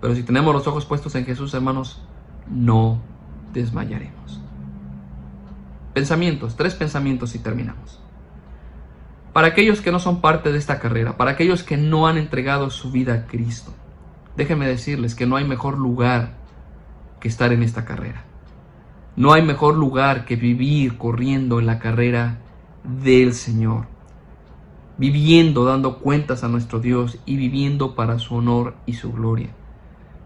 pero 0.00 0.14
si 0.14 0.22
tenemos 0.22 0.54
los 0.54 0.64
ojos 0.68 0.86
puestos 0.86 1.12
en 1.16 1.24
Jesús, 1.24 1.52
hermanos, 1.54 2.00
no 2.50 3.00
desmayaremos. 3.52 4.40
Pensamientos, 5.94 6.56
tres 6.56 6.74
pensamientos 6.74 7.34
y 7.34 7.38
terminamos. 7.38 8.00
Para 9.32 9.48
aquellos 9.48 9.80
que 9.80 9.92
no 9.92 9.98
son 9.98 10.20
parte 10.20 10.52
de 10.52 10.58
esta 10.58 10.80
carrera, 10.80 11.16
para 11.16 11.32
aquellos 11.32 11.62
que 11.62 11.76
no 11.76 12.06
han 12.06 12.18
entregado 12.18 12.70
su 12.70 12.90
vida 12.90 13.14
a 13.14 13.26
Cristo, 13.26 13.72
déjenme 14.36 14.66
decirles 14.66 15.14
que 15.14 15.26
no 15.26 15.36
hay 15.36 15.44
mejor 15.44 15.78
lugar 15.78 16.34
que 17.20 17.28
estar 17.28 17.52
en 17.52 17.62
esta 17.62 17.84
carrera. 17.84 18.24
No 19.16 19.32
hay 19.32 19.42
mejor 19.42 19.76
lugar 19.76 20.24
que 20.24 20.36
vivir 20.36 20.96
corriendo 20.96 21.58
en 21.58 21.66
la 21.66 21.78
carrera 21.78 22.38
del 22.84 23.34
Señor 23.34 23.86
viviendo, 25.00 25.64
dando 25.64 25.98
cuentas 25.98 26.44
a 26.44 26.48
nuestro 26.48 26.78
Dios 26.78 27.16
y 27.24 27.36
viviendo 27.36 27.94
para 27.94 28.18
su 28.18 28.34
honor 28.34 28.74
y 28.84 28.92
su 28.92 29.10
gloria. 29.10 29.48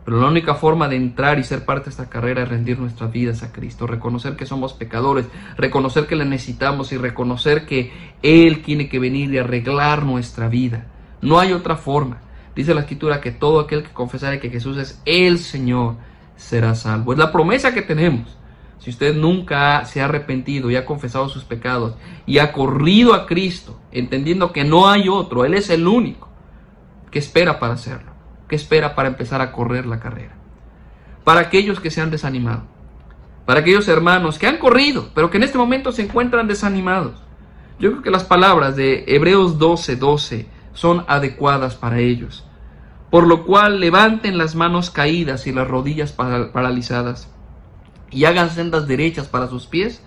Pero 0.04 0.20
la 0.20 0.28
única 0.28 0.54
forma 0.54 0.86
de 0.86 0.96
entrar 0.96 1.38
y 1.38 1.44
ser 1.44 1.64
parte 1.64 1.86
de 1.86 1.90
esta 1.90 2.10
carrera 2.10 2.42
es 2.42 2.48
rendir 2.48 2.78
nuestras 2.78 3.10
vidas 3.10 3.42
a 3.42 3.52
Cristo, 3.52 3.86
reconocer 3.86 4.36
que 4.36 4.44
somos 4.44 4.74
pecadores, 4.74 5.26
reconocer 5.56 6.06
que 6.06 6.16
le 6.16 6.26
necesitamos 6.26 6.92
y 6.92 6.98
reconocer 6.98 7.64
que 7.64 7.90
Él 8.22 8.62
tiene 8.62 8.88
que 8.88 8.98
venir 8.98 9.32
y 9.32 9.38
arreglar 9.38 10.04
nuestra 10.04 10.48
vida. 10.48 10.86
No 11.22 11.40
hay 11.40 11.52
otra 11.52 11.76
forma. 11.76 12.18
Dice 12.54 12.74
la 12.74 12.82
Escritura 12.82 13.20
que 13.22 13.30
todo 13.30 13.60
aquel 13.60 13.82
que 13.82 13.92
confesare 13.92 14.40
que 14.40 14.50
Jesús 14.50 14.76
es 14.76 15.00
el 15.06 15.38
Señor 15.38 15.96
será 16.36 16.74
salvo. 16.74 17.12
Es 17.12 17.18
la 17.18 17.32
promesa 17.32 17.72
que 17.72 17.82
tenemos. 17.82 18.36
Si 18.78 18.90
usted 18.90 19.16
nunca 19.16 19.86
se 19.86 20.02
ha 20.02 20.04
arrepentido 20.04 20.70
y 20.70 20.76
ha 20.76 20.84
confesado 20.84 21.30
sus 21.30 21.44
pecados 21.44 21.94
y 22.26 22.38
ha 22.38 22.52
corrido 22.52 23.14
a 23.14 23.24
Cristo, 23.24 23.80
entendiendo 23.90 24.52
que 24.52 24.64
no 24.64 24.86
hay 24.86 25.08
otro, 25.08 25.46
Él 25.46 25.54
es 25.54 25.70
el 25.70 25.86
único, 25.86 26.28
¿qué 27.10 27.18
espera 27.18 27.58
para 27.58 27.72
hacerlo? 27.72 28.13
¿Qué 28.48 28.56
espera 28.56 28.94
para 28.94 29.08
empezar 29.08 29.40
a 29.40 29.52
correr 29.52 29.86
la 29.86 30.00
carrera? 30.00 30.34
Para 31.24 31.40
aquellos 31.40 31.80
que 31.80 31.90
se 31.90 32.00
han 32.00 32.10
desanimado, 32.10 32.64
para 33.46 33.60
aquellos 33.60 33.88
hermanos 33.88 34.38
que 34.38 34.46
han 34.46 34.58
corrido, 34.58 35.10
pero 35.14 35.30
que 35.30 35.38
en 35.38 35.42
este 35.44 35.58
momento 35.58 35.92
se 35.92 36.02
encuentran 36.02 36.46
desanimados. 36.46 37.22
Yo 37.78 37.90
creo 37.90 38.02
que 38.02 38.10
las 38.10 38.24
palabras 38.24 38.76
de 38.76 39.04
Hebreos 39.06 39.58
12:12 39.58 39.96
12 39.96 40.48
son 40.72 41.04
adecuadas 41.08 41.74
para 41.74 41.98
ellos. 41.98 42.44
Por 43.10 43.26
lo 43.26 43.44
cual 43.44 43.80
levanten 43.80 44.38
las 44.38 44.54
manos 44.54 44.90
caídas 44.90 45.46
y 45.46 45.52
las 45.52 45.68
rodillas 45.68 46.12
paralizadas 46.12 47.30
y 48.10 48.24
hagan 48.24 48.50
sendas 48.50 48.86
derechas 48.86 49.28
para 49.28 49.48
sus 49.48 49.66
pies, 49.66 50.02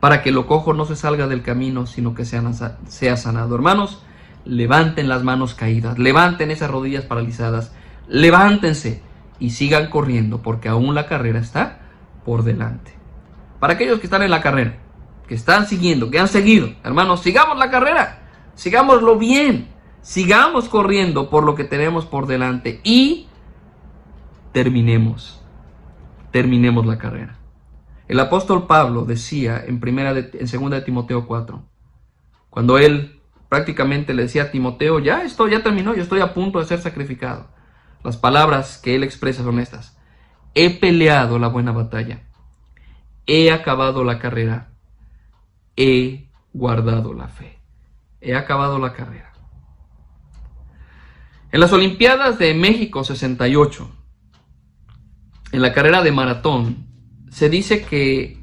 para 0.00 0.22
que 0.22 0.32
lo 0.32 0.46
cojo 0.46 0.74
no 0.74 0.84
se 0.84 0.96
salga 0.96 1.28
del 1.28 1.42
camino, 1.42 1.86
sino 1.86 2.14
que 2.14 2.24
sea 2.24 3.16
sanado. 3.16 3.54
Hermanos, 3.54 4.02
levanten 4.46 5.08
las 5.08 5.22
manos 5.22 5.54
caídas, 5.54 5.98
levanten 5.98 6.50
esas 6.50 6.70
rodillas 6.70 7.04
paralizadas, 7.04 7.72
levántense 8.08 9.02
y 9.38 9.50
sigan 9.50 9.90
corriendo, 9.90 10.42
porque 10.42 10.68
aún 10.68 10.94
la 10.94 11.06
carrera 11.06 11.38
está 11.38 11.80
por 12.24 12.42
delante. 12.42 12.94
Para 13.60 13.74
aquellos 13.74 13.98
que 14.00 14.06
están 14.06 14.22
en 14.22 14.30
la 14.30 14.40
carrera, 14.40 14.78
que 15.26 15.34
están 15.34 15.66
siguiendo, 15.66 16.10
que 16.10 16.18
han 16.18 16.28
seguido, 16.28 16.68
hermanos, 16.84 17.20
sigamos 17.22 17.58
la 17.58 17.70
carrera, 17.70 18.28
sigámoslo 18.54 19.18
bien, 19.18 19.68
sigamos 20.00 20.68
corriendo 20.68 21.28
por 21.30 21.44
lo 21.44 21.54
que 21.54 21.64
tenemos 21.64 22.06
por 22.06 22.26
delante 22.26 22.80
y 22.84 23.26
terminemos 24.52 25.36
terminemos 26.36 26.84
la 26.84 26.98
carrera. 26.98 27.38
El 28.08 28.20
apóstol 28.20 28.66
Pablo 28.66 29.06
decía 29.06 29.64
en 29.66 29.80
primera 29.80 30.10
en 30.10 30.48
segunda 30.48 30.76
de 30.76 30.82
Timoteo 30.82 31.26
4, 31.26 31.62
cuando 32.50 32.76
él 32.76 33.15
prácticamente 33.48 34.14
le 34.14 34.22
decía 34.22 34.44
a 34.44 34.50
Timoteo, 34.50 34.98
ya 34.98 35.22
esto 35.22 35.48
ya 35.48 35.62
terminó, 35.62 35.94
yo 35.94 36.02
estoy 36.02 36.20
a 36.20 36.34
punto 36.34 36.58
de 36.58 36.66
ser 36.66 36.80
sacrificado. 36.80 37.48
Las 38.02 38.16
palabras 38.16 38.78
que 38.78 38.94
él 38.94 39.04
expresa 39.04 39.42
son 39.42 39.58
estas: 39.58 39.96
He 40.54 40.70
peleado 40.70 41.38
la 41.38 41.48
buena 41.48 41.72
batalla, 41.72 42.22
he 43.26 43.50
acabado 43.50 44.04
la 44.04 44.18
carrera, 44.18 44.70
he 45.76 46.28
guardado 46.52 47.12
la 47.12 47.28
fe. 47.28 47.58
He 48.20 48.34
acabado 48.34 48.78
la 48.78 48.92
carrera. 48.92 49.32
En 51.52 51.60
las 51.60 51.72
Olimpiadas 51.72 52.38
de 52.38 52.54
México 52.54 53.04
68, 53.04 53.90
en 55.52 55.62
la 55.62 55.72
carrera 55.72 56.02
de 56.02 56.12
maratón, 56.12 56.86
se 57.30 57.48
dice 57.48 57.84
que 57.84 58.42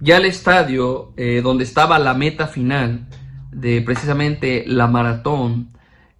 ya 0.00 0.16
el 0.16 0.24
estadio 0.24 1.12
eh, 1.16 1.42
donde 1.42 1.64
estaba 1.64 1.98
la 1.98 2.14
meta 2.14 2.46
final 2.48 3.06
de 3.50 3.82
precisamente 3.82 4.64
la 4.66 4.86
maratón, 4.86 5.70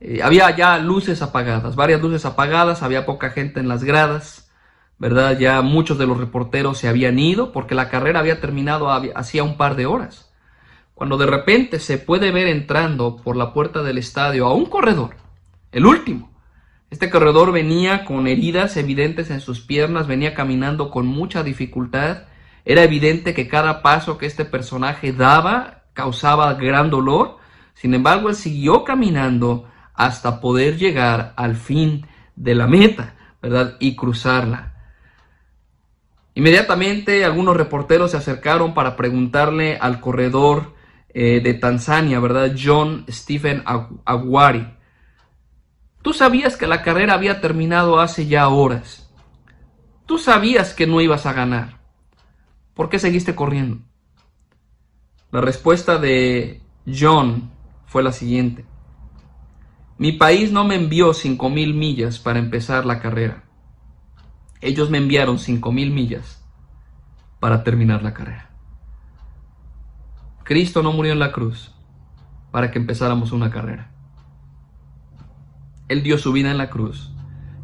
eh, 0.01 0.21
había 0.23 0.55
ya 0.57 0.79
luces 0.79 1.23
apagadas, 1.23 1.77
varias 1.77 2.01
luces 2.01 2.25
apagadas, 2.25 2.83
había 2.83 3.07
poca 3.07 3.31
gente 3.31 3.61
en 3.61 3.69
las 3.69 3.85
gradas, 3.85 4.51
¿verdad? 4.99 5.39
Ya 5.39 5.61
muchos 5.63 5.99
de 5.99 6.07
los 6.07 6.19
reporteros 6.19 6.79
se 6.79 6.89
habían 6.89 7.19
ido 7.19 7.53
porque 7.53 7.75
la 7.75 7.89
carrera 7.89 8.21
había 8.21 8.41
terminado 8.41 8.91
hacía 9.15 9.45
un 9.45 9.57
par 9.57 9.77
de 9.77 9.87
horas. 9.87 10.31
Cuando 10.95 11.17
de 11.17 11.27
repente 11.27 11.79
se 11.79 11.99
puede 11.99 12.31
ver 12.31 12.47
entrando 12.47 13.17
por 13.17 13.37
la 13.37 13.55
puerta 13.55 13.83
del 13.83 13.99
estadio 13.99 14.47
a 14.47 14.55
un 14.55 14.67
corredor, 14.67 15.17
el 15.73 15.87
último, 15.87 16.31
este 16.91 17.09
corredor 17.09 17.53
venía 17.53 18.05
con 18.05 18.27
heridas 18.27 18.77
evidentes 18.77 19.31
en 19.31 19.41
sus 19.41 19.61
piernas, 19.61 20.09
venía 20.09 20.35
caminando 20.35 20.91
con 20.91 21.07
mucha 21.07 21.45
dificultad. 21.45 22.25
Era 22.65 22.83
evidente 22.83 23.33
que 23.33 23.47
cada 23.47 23.81
paso 23.81 24.19
que 24.19 24.27
este 24.27 24.45
personaje 24.45 25.13
daba 25.13 25.80
causaba 26.01 26.55
gran 26.55 26.89
dolor. 26.89 27.37
Sin 27.75 27.93
embargo, 27.93 28.31
él 28.31 28.35
siguió 28.35 28.85
caminando 28.85 29.69
hasta 29.95 30.41
poder 30.41 30.79
llegar 30.79 31.35
al 31.37 31.57
fin 31.57 32.07
de 32.37 32.55
la 32.55 32.67
meta, 32.67 33.17
¿verdad? 33.43 33.77
Y 33.81 33.97
cruzarla. 33.97 34.73
Inmediatamente 36.35 37.23
algunos 37.27 37.55
reporteros 37.55 38.13
se 38.13 38.17
acercaron 38.17 38.73
para 38.73 38.97
preguntarle 38.97 39.77
al 39.77 40.01
corredor 40.01 40.75
eh, 41.11 41.41
de 41.45 41.53
Tanzania, 41.53 42.19
¿verdad? 42.19 42.57
John 42.57 43.05
Stephen 43.11 43.63
Aguari. 44.07 44.67
Tú 46.01 46.15
sabías 46.15 46.57
que 46.57 46.67
la 46.67 46.81
carrera 46.81 47.13
había 47.13 47.43
terminado 47.43 48.01
hace 48.01 48.27
ya 48.27 48.49
horas. 48.49 49.13
Tú 50.07 50.17
sabías 50.17 50.73
que 50.73 50.87
no 50.87 51.03
ibas 51.03 51.27
a 51.27 51.35
ganar. 51.35 51.81
¿Por 52.73 52.89
qué 52.89 52.99
seguiste 52.99 53.35
corriendo? 53.35 53.90
La 55.33 55.41
respuesta 55.41 55.99
de 55.99 56.61
John 56.93 57.51
fue 57.87 58.03
la 58.03 58.11
siguiente. 58.11 58.65
Mi 59.97 60.11
país 60.11 60.51
no 60.51 60.65
me 60.65 60.75
envió 60.75 61.15
cinco 61.15 61.49
mil 61.49 61.73
millas 61.73 62.19
para 62.19 62.41
empezar 62.41 62.85
la 62.85 62.99
carrera. 62.99 63.45
Ellos 64.61 64.91
me 64.91 64.99
enviaron 64.99 65.39
cinco 65.39 65.71
mil 65.71 65.93
millas 65.93 66.45
para 67.39 67.63
terminar 67.63 68.03
la 68.03 68.13
carrera. 68.13 68.51
Cristo 70.43 70.83
no 70.83 70.93
murió 70.93 71.13
en 71.13 71.21
la 71.21 71.31
cruz 71.31 71.73
para 72.51 72.73
que 72.73 72.81
empezáramos 72.81 73.31
una 73.31 73.51
carrera. 73.51 73.93
Él 75.87 76.03
dio 76.03 76.19
su 76.19 76.33
vida 76.33 76.51
en 76.51 76.59
la 76.59 76.71
cruz, 76.71 77.13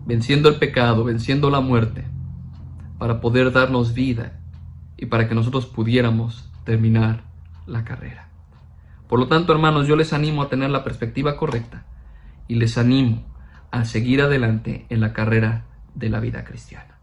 venciendo 0.05 0.49
el 0.49 0.61
pecado, 0.61 1.03
venciendo 1.03 1.51
la 1.51 1.61
muerte, 1.61 2.07
para 2.99 3.21
poder 3.21 3.51
darnos 3.51 3.93
vida 3.93 4.39
y 4.97 5.07
para 5.07 5.29
que 5.29 5.35
nosotros 5.35 5.67
pudiéramos 5.67 6.49
terminar 6.65 7.26
la 7.67 7.85
carrera. 7.85 8.29
Por 9.09 9.21
lo 9.21 9.29
tanto, 9.29 9.53
hermanos, 9.53 9.87
yo 9.87 9.97
les 9.97 10.13
animo 10.13 10.43
a 10.43 10.49
tener 10.49 10.71
la 10.71 10.85
perspectiva 10.85 11.37
correcta 11.37 11.85
y 12.49 12.57
les 12.57 12.77
animo 12.79 13.25
a 13.71 13.85
seguir 13.85 14.23
adelante 14.23 14.87
en 14.89 15.01
la 15.01 15.13
carrera 15.13 15.65
de 15.95 16.09
la 16.09 16.21
vida 16.21 16.45
cristiana. 16.45 16.99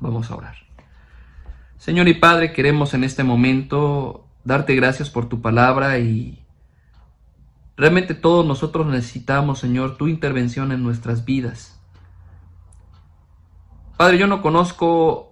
Vamos 0.00 0.30
a 0.30 0.36
orar. 0.36 0.56
Señor 1.78 2.08
y 2.08 2.14
Padre, 2.14 2.52
queremos 2.52 2.94
en 2.94 3.04
este 3.04 3.22
momento 3.22 4.26
darte 4.44 4.74
gracias 4.74 5.10
por 5.10 5.28
tu 5.28 5.40
palabra 5.40 5.98
y 5.98 6.42
realmente 7.76 8.14
todos 8.14 8.46
nosotros 8.46 8.86
necesitamos, 8.86 9.58
Señor, 9.58 9.96
tu 9.96 10.08
intervención 10.08 10.72
en 10.72 10.82
nuestras 10.82 11.24
vidas. 11.24 11.80
Padre, 13.96 14.18
yo 14.18 14.26
no 14.26 14.42
conozco 14.42 15.25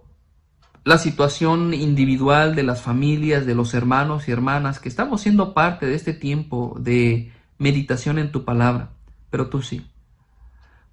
la 0.85 0.99
situación 0.99 1.73
individual 1.73 2.55
de 2.55 2.63
las 2.63 2.83
familias, 2.83 3.47
de 3.47 3.55
los 3.55 3.73
hermanos 3.73 4.29
y 4.29 4.33
hermanas 4.33 4.79
que 4.79 4.91
estamos 4.91 5.23
siendo 5.23 5.55
parte 5.55 5.87
de 5.87 5.95
este 5.95 6.13
tiempo 6.13 6.77
de 6.79 7.33
meditación 7.57 8.19
en 8.19 8.31
tu 8.31 8.45
palabra, 8.45 8.91
pero 9.31 9.49
tú 9.49 9.63
sí. 9.63 9.87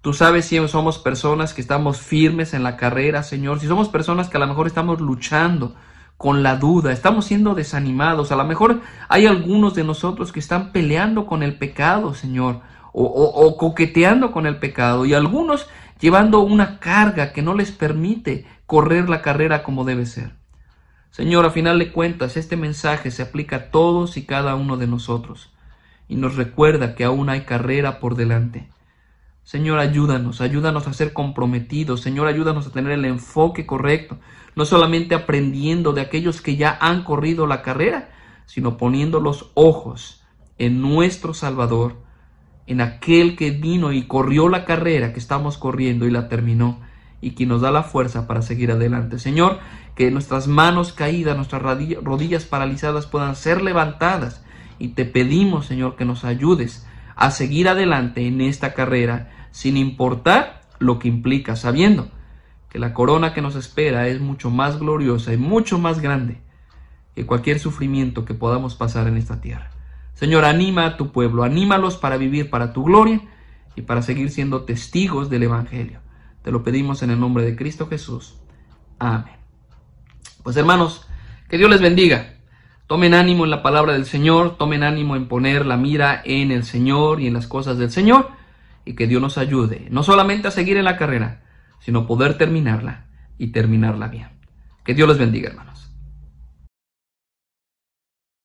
Tú 0.00 0.14
sabes 0.14 0.46
si 0.46 0.66
somos 0.66 0.98
personas 0.98 1.52
que 1.52 1.60
estamos 1.60 2.00
firmes 2.00 2.54
en 2.54 2.62
la 2.62 2.76
carrera, 2.76 3.22
Señor, 3.22 3.60
si 3.60 3.66
somos 3.66 3.88
personas 3.88 4.28
que 4.28 4.38
a 4.38 4.40
lo 4.40 4.46
mejor 4.46 4.66
estamos 4.66 5.00
luchando 5.00 5.74
con 6.16 6.42
la 6.42 6.56
duda, 6.56 6.92
estamos 6.92 7.26
siendo 7.26 7.54
desanimados, 7.54 8.32
a 8.32 8.36
lo 8.36 8.44
mejor 8.44 8.80
hay 9.08 9.26
algunos 9.26 9.74
de 9.74 9.84
nosotros 9.84 10.32
que 10.32 10.40
están 10.40 10.72
peleando 10.72 11.26
con 11.26 11.42
el 11.42 11.58
pecado, 11.58 12.14
Señor, 12.14 12.60
o, 12.92 13.04
o 13.04 13.56
coqueteando 13.56 14.32
con 14.32 14.46
el 14.46 14.56
pecado, 14.56 15.04
y 15.04 15.14
algunos 15.14 15.68
llevando 16.02 16.40
una 16.40 16.80
carga 16.80 17.32
que 17.32 17.40
no 17.40 17.54
les 17.54 17.72
permite 17.72 18.44
correr 18.66 19.08
la 19.08 19.22
carrera 19.22 19.62
como 19.62 19.84
debe 19.84 20.04
ser. 20.04 20.34
Señor, 21.10 21.46
a 21.46 21.50
final 21.50 21.78
de 21.78 21.92
cuentas, 21.92 22.36
este 22.36 22.56
mensaje 22.56 23.10
se 23.10 23.22
aplica 23.22 23.56
a 23.56 23.70
todos 23.70 24.16
y 24.16 24.26
cada 24.26 24.54
uno 24.56 24.76
de 24.76 24.88
nosotros 24.88 25.52
y 26.08 26.16
nos 26.16 26.36
recuerda 26.36 26.94
que 26.94 27.04
aún 27.04 27.30
hay 27.30 27.42
carrera 27.42 28.00
por 28.00 28.16
delante. 28.16 28.68
Señor, 29.44 29.78
ayúdanos, 29.78 30.40
ayúdanos 30.40 30.86
a 30.86 30.92
ser 30.92 31.12
comprometidos, 31.12 32.00
Señor, 32.00 32.26
ayúdanos 32.26 32.66
a 32.66 32.72
tener 32.72 32.92
el 32.92 33.04
enfoque 33.04 33.64
correcto, 33.64 34.18
no 34.54 34.64
solamente 34.64 35.14
aprendiendo 35.14 35.92
de 35.92 36.00
aquellos 36.00 36.40
que 36.40 36.56
ya 36.56 36.76
han 36.80 37.04
corrido 37.04 37.46
la 37.46 37.62
carrera, 37.62 38.10
sino 38.46 38.76
poniendo 38.76 39.20
los 39.20 39.50
ojos 39.54 40.22
en 40.58 40.80
nuestro 40.80 41.32
Salvador, 41.32 41.96
en 42.66 42.80
aquel 42.80 43.36
que 43.36 43.50
vino 43.50 43.92
y 43.92 44.02
corrió 44.02 44.48
la 44.48 44.64
carrera 44.64 45.12
que 45.12 45.18
estamos 45.18 45.58
corriendo 45.58 46.06
y 46.06 46.10
la 46.10 46.28
terminó 46.28 46.80
y 47.20 47.32
que 47.32 47.46
nos 47.46 47.60
da 47.60 47.70
la 47.70 47.82
fuerza 47.82 48.26
para 48.26 48.42
seguir 48.42 48.70
adelante. 48.70 49.18
Señor, 49.18 49.58
que 49.94 50.10
nuestras 50.10 50.48
manos 50.48 50.92
caídas, 50.92 51.36
nuestras 51.36 51.62
rodillas 51.62 52.44
paralizadas 52.44 53.06
puedan 53.06 53.36
ser 53.36 53.62
levantadas 53.62 54.44
y 54.78 54.88
te 54.88 55.04
pedimos, 55.04 55.66
Señor, 55.66 55.96
que 55.96 56.04
nos 56.04 56.24
ayudes 56.24 56.86
a 57.14 57.30
seguir 57.30 57.68
adelante 57.68 58.26
en 58.26 58.40
esta 58.40 58.74
carrera 58.74 59.48
sin 59.50 59.76
importar 59.76 60.62
lo 60.78 60.98
que 60.98 61.08
implica, 61.08 61.56
sabiendo 61.56 62.10
que 62.68 62.78
la 62.78 62.94
corona 62.94 63.34
que 63.34 63.42
nos 63.42 63.54
espera 63.54 64.08
es 64.08 64.20
mucho 64.20 64.50
más 64.50 64.78
gloriosa 64.78 65.32
y 65.32 65.36
mucho 65.36 65.78
más 65.78 66.00
grande 66.00 66.40
que 67.14 67.26
cualquier 67.26 67.58
sufrimiento 67.58 68.24
que 68.24 68.32
podamos 68.32 68.74
pasar 68.74 69.06
en 69.06 69.18
esta 69.18 69.40
tierra. 69.42 69.71
Señor, 70.14 70.44
anima 70.44 70.86
a 70.86 70.96
tu 70.96 71.12
pueblo, 71.12 71.42
anímalos 71.42 71.96
para 71.96 72.16
vivir 72.16 72.50
para 72.50 72.72
tu 72.72 72.84
gloria 72.84 73.20
y 73.74 73.82
para 73.82 74.02
seguir 74.02 74.30
siendo 74.30 74.62
testigos 74.62 75.30
del 75.30 75.44
Evangelio. 75.44 76.00
Te 76.42 76.50
lo 76.50 76.62
pedimos 76.62 77.02
en 77.02 77.10
el 77.10 77.20
nombre 77.20 77.44
de 77.44 77.56
Cristo 77.56 77.86
Jesús. 77.88 78.34
Amén. 78.98 79.36
Pues 80.42 80.56
hermanos, 80.56 81.06
que 81.48 81.58
Dios 81.58 81.70
les 81.70 81.80
bendiga. 81.80 82.34
Tomen 82.86 83.14
ánimo 83.14 83.44
en 83.44 83.50
la 83.50 83.62
palabra 83.62 83.94
del 83.94 84.04
Señor, 84.04 84.58
tomen 84.58 84.82
ánimo 84.82 85.16
en 85.16 85.28
poner 85.28 85.64
la 85.64 85.76
mira 85.76 86.20
en 86.24 86.50
el 86.50 86.64
Señor 86.64 87.20
y 87.20 87.26
en 87.26 87.34
las 87.34 87.46
cosas 87.46 87.78
del 87.78 87.90
Señor, 87.90 88.28
y 88.84 88.94
que 88.94 89.06
Dios 89.06 89.22
nos 89.22 89.38
ayude, 89.38 89.86
no 89.90 90.02
solamente 90.02 90.48
a 90.48 90.50
seguir 90.50 90.76
en 90.76 90.84
la 90.84 90.96
carrera, 90.96 91.42
sino 91.78 92.06
poder 92.06 92.36
terminarla 92.36 93.06
y 93.38 93.48
terminarla 93.48 94.08
bien. 94.08 94.28
Que 94.84 94.94
Dios 94.94 95.08
les 95.08 95.18
bendiga, 95.18 95.50
hermanos. 95.50 95.71